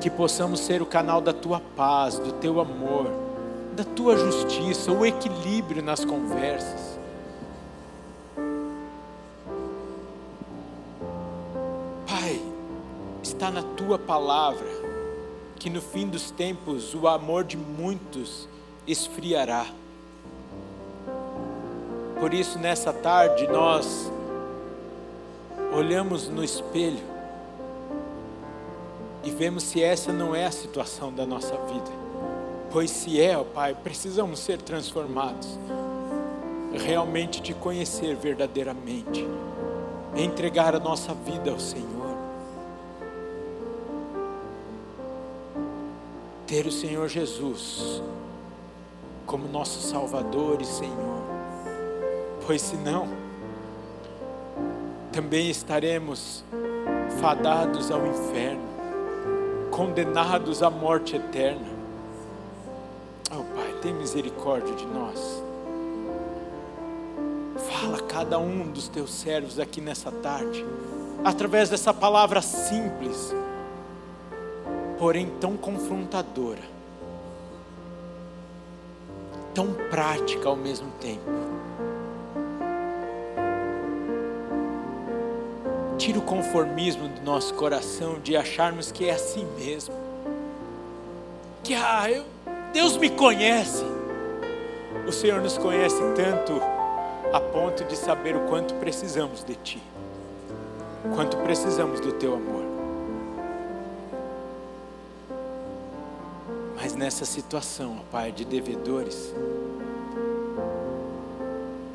que 0.02 0.10
possamos 0.10 0.60
ser 0.60 0.82
o 0.82 0.88
canal 0.88 1.22
da 1.22 1.34
tua 1.34 1.62
paz, 1.76 2.18
do 2.18 2.32
teu 2.34 2.60
amor 2.60 3.33
da 3.74 3.84
tua 3.84 4.16
justiça, 4.16 4.92
o 4.92 5.06
equilíbrio 5.06 5.84
nas 5.84 6.06
conversas. 6.06 7.00
Pai, 12.08 12.40
está 13.22 13.50
na 13.50 13.64
tua 13.64 13.98
palavra 13.98 14.68
que 15.58 15.70
no 15.70 15.82
fim 15.82 16.08
dos 16.08 16.30
tempos 16.30 16.94
o 16.94 17.08
amor 17.08 17.44
de 17.44 17.58
muitos 17.58 18.48
esfriará. 18.86 19.66
Por 22.20 22.34
isso, 22.34 22.60
nessa 22.60 22.94
tarde, 22.94 23.48
nós 23.48 24.12
olhamos 25.74 26.28
no 26.28 26.44
espelho 26.44 27.04
e 29.24 29.32
vemos 29.32 29.64
se 29.64 29.82
essa 29.82 30.14
não 30.14 30.36
é 30.36 30.46
a 30.46 30.52
situação 30.52 31.12
da 31.12 31.26
nossa 31.26 31.56
vida. 31.58 32.03
Pois 32.74 32.90
se 32.90 33.22
é, 33.22 33.38
ó 33.38 33.44
Pai, 33.44 33.76
precisamos 33.76 34.40
ser 34.40 34.60
transformados, 34.60 35.60
realmente 36.74 37.40
te 37.40 37.54
conhecer 37.54 38.16
verdadeiramente, 38.16 39.24
entregar 40.16 40.76
a 40.76 40.80
nossa 40.80 41.14
vida 41.14 41.52
ao 41.52 41.60
Senhor, 41.60 42.18
ter 46.48 46.66
o 46.66 46.72
Senhor 46.72 47.08
Jesus 47.08 48.02
como 49.28 49.48
nosso 49.48 49.80
Salvador 49.88 50.60
e 50.60 50.66
Senhor, 50.66 51.22
pois 52.48 52.60
senão, 52.60 53.08
também 55.12 55.48
estaremos 55.52 56.44
fadados 57.22 57.92
ao 57.92 58.08
inferno, 58.08 58.68
condenados 59.70 60.64
à 60.64 60.72
morte 60.72 61.16
eterna. 61.16 61.73
Tem 63.84 63.94
misericórdia 63.94 64.74
de 64.76 64.86
nós. 64.86 65.44
Fala 67.70 67.98
a 67.98 68.02
cada 68.04 68.40
um 68.40 68.72
dos 68.72 68.88
teus 68.88 69.12
servos 69.14 69.60
aqui 69.60 69.82
nessa 69.82 70.10
tarde, 70.10 70.66
através 71.22 71.70
dessa 71.70 71.94
palavra 71.94 72.42
simples, 72.42 73.36
porém 74.98 75.30
tão 75.42 75.58
confrontadora, 75.58 76.62
tão 79.54 79.74
prática 79.90 80.48
ao 80.48 80.56
mesmo 80.56 80.90
tempo. 81.02 81.30
Tira 85.98 86.20
o 86.20 86.22
conformismo 86.22 87.10
do 87.10 87.22
nosso 87.22 87.54
coração 87.56 88.18
de 88.22 88.38
acharmos 88.38 88.94
que 88.94 89.10
é 89.10 89.12
assim 89.12 89.46
mesmo. 89.58 89.94
Que 91.62 91.74
ah, 91.74 92.10
eu, 92.10 92.33
Deus 92.74 92.98
me 92.98 93.12
conhece. 93.12 93.86
O 95.08 95.12
Senhor 95.12 95.40
nos 95.42 95.60
conhece 95.60 96.02
tanto 96.16 96.60
a 97.32 97.40
ponto 97.40 97.84
de 97.84 97.96
saber 97.96 98.36
o 98.36 98.42
quanto 98.48 98.74
precisamos 98.76 99.44
de 99.44 99.56
Ti, 99.56 99.82
quanto 101.16 101.38
precisamos 101.38 102.00
do 102.00 102.12
Teu 102.14 102.34
amor. 102.34 102.64
Mas 106.76 106.96
nessa 106.96 107.26
situação, 107.26 108.00
ó 108.00 108.12
Pai, 108.12 108.32
de 108.32 108.44
devedores, 108.44 109.34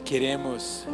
queremos 0.04 0.86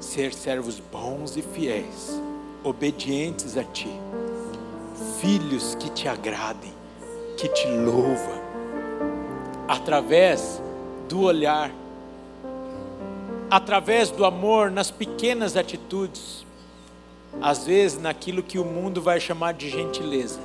ser 0.00 0.34
servos 0.34 0.80
bons 0.80 1.36
e 1.36 1.42
fiéis, 1.42 2.20
obedientes 2.64 3.56
a 3.56 3.64
Ti, 3.64 3.90
filhos 5.20 5.74
que 5.76 5.88
te 5.90 6.08
agradem, 6.08 6.72
que 7.36 7.48
te 7.48 7.66
louvam, 7.66 8.40
através 9.68 10.62
do 11.08 11.22
olhar, 11.22 11.70
através 13.50 14.10
do 14.10 14.24
amor 14.24 14.70
nas 14.70 14.90
pequenas 14.90 15.56
atitudes, 15.56 16.46
às 17.40 17.64
vezes 17.66 17.98
naquilo 18.00 18.42
que 18.42 18.58
o 18.58 18.64
mundo 18.64 19.02
vai 19.02 19.20
chamar 19.20 19.54
de 19.54 19.68
gentileza, 19.68 20.40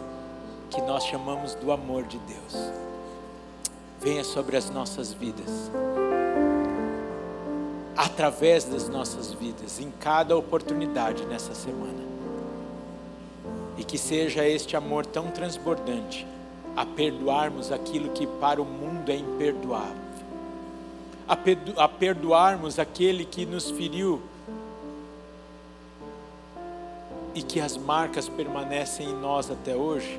que 0.70 0.82
nós 0.82 1.06
chamamos 1.06 1.56
do 1.56 1.72
amor 1.72 2.04
de 2.04 2.18
Deus. 2.20 2.72
Venha 4.00 4.24
sobre 4.24 4.58
as 4.58 4.70
nossas 4.70 5.14
vidas, 5.14 5.72
através 7.96 8.64
das 8.64 8.88
nossas 8.88 9.32
vidas, 9.34 9.80
em 9.80 9.92
cada 10.00 10.36
oportunidade 10.36 11.26
nessa 11.26 11.54
semana. 11.54 12.10
E 13.78 13.84
que 13.84 13.98
seja 13.98 14.46
este 14.48 14.76
amor 14.76 15.06
tão 15.06 15.28
transbordante 15.32 16.26
a 16.80 16.86
perdoarmos 16.86 17.74
aquilo 17.74 18.10
que 18.12 18.26
para 18.26 18.62
o 18.62 18.64
mundo 18.64 19.12
é 19.12 19.16
imperdoável, 19.18 19.98
a, 21.28 21.36
perdo 21.36 21.78
a 21.78 21.90
perdoarmos 21.90 22.80
aquele 22.80 23.26
que 23.26 23.46
nos 23.46 23.70
feriu 23.70 24.22
e 27.36 27.44
que 27.44 27.60
as 27.60 27.76
marcas 27.76 28.30
permanecem 28.30 29.10
em 29.10 29.14
nós 29.14 29.52
até 29.52 29.76
hoje. 29.76 30.18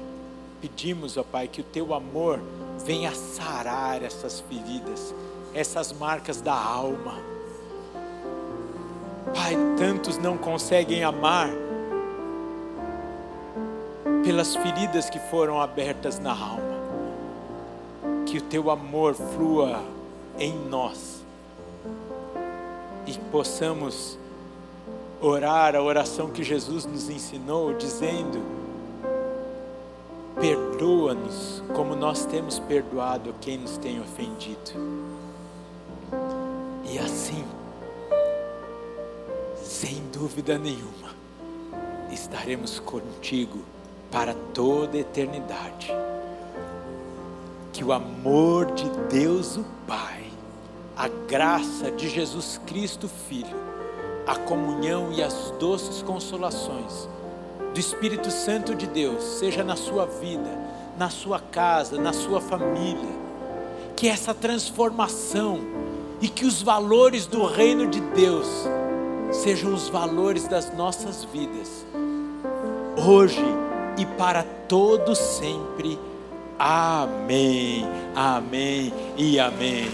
Pedimos, 0.61 1.17
ó 1.17 1.23
Pai, 1.23 1.49
que 1.49 1.63
o 1.63 1.65
teu 1.65 1.95
amor 1.95 2.39
venha 2.85 3.15
sarar 3.15 4.03
essas 4.03 4.41
feridas, 4.41 5.15
essas 5.55 5.95
marcas 5.95 6.43
da 6.43 6.53
alma. 6.53 7.15
Pai, 9.35 9.57
tantos 9.79 10.19
não 10.19 10.37
conseguem 10.37 11.05
amar 11.05 11.49
pelas 14.25 14.55
feridas 14.55 15.09
que 15.09 15.19
foram 15.19 15.61
abertas 15.61 16.19
na 16.19 16.33
alma. 16.33 16.81
Que 18.27 18.39
o 18.39 18.43
teu 18.43 18.71
amor 18.71 19.15
flua 19.15 19.83
em 20.39 20.55
nós 20.69 21.25
e 23.07 23.19
possamos 23.31 24.19
orar 25.21 25.75
a 25.75 25.83
oração 25.83 26.31
que 26.31 26.43
Jesus 26.43 26.87
nos 26.87 27.11
ensinou, 27.11 27.75
dizendo: 27.75 28.41
Perdoa-nos 30.41 31.63
como 31.75 31.97
nós 31.97 32.25
temos 32.25 32.59
perdoado 32.59 33.35
quem 33.41 33.59
nos 33.59 33.77
tem 33.79 34.01
ofendido. 34.01 34.73
E 36.85 36.99
assim, 36.99 37.45
sem 39.63 40.03
dúvida 40.13 40.59
nenhuma, 40.59 41.15
estaremos 42.11 42.81
contigo 42.81 43.59
para 44.11 44.35
toda 44.53 44.97
a 44.97 45.01
eternidade. 45.01 45.93
Que 47.73 47.85
o 47.85 47.93
amor 47.93 48.73
de 48.73 48.89
Deus 49.09 49.57
o 49.57 49.65
Pai, 49.87 50.25
a 50.97 51.09
graça 51.09 51.91
de 51.91 52.09
Jesus 52.09 52.61
Cristo 52.67 53.09
Filho, 53.09 53.57
a 54.27 54.37
comunhão 54.37 55.13
e 55.13 55.23
as 55.23 55.53
doces 55.59 56.03
consolações 56.03 57.09
do 57.73 57.79
Espírito 57.79 58.31
Santo 58.31 58.75
de 58.75 58.87
Deus, 58.87 59.23
seja 59.23 59.63
na 59.63 59.77
sua 59.77 60.05
vida, 60.07 60.51
na 60.99 61.09
sua 61.09 61.39
casa, 61.39 62.01
na 62.01 62.13
sua 62.13 62.41
família. 62.41 63.21
Que 63.97 64.09
essa 64.09 64.35
transformação 64.35 65.61
e 66.21 66.29
que 66.29 66.45
os 66.45 66.63
valores 66.63 67.27
do 67.27 67.47
reino 67.47 67.87
de 67.87 68.01
Deus 68.01 68.47
sejam 69.33 69.73
os 69.73 69.89
valores 69.89 70.49
das 70.49 70.75
nossas 70.77 71.25
vidas. 71.25 71.87
Hoje, 72.97 73.45
e 73.97 74.05
para 74.05 74.43
todo 74.69 75.15
sempre. 75.15 75.99
Amém, 76.59 77.87
amém 78.15 78.93
e 79.17 79.41
amém. 79.41 79.89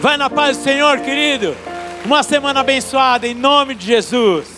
Vai 0.00 0.16
na 0.16 0.30
paz 0.30 0.56
do 0.56 0.64
Senhor, 0.64 0.98
querido. 1.00 1.54
Uma 2.04 2.22
semana 2.22 2.60
abençoada 2.60 3.26
em 3.26 3.34
nome 3.34 3.74
de 3.74 3.86
Jesus. 3.86 4.55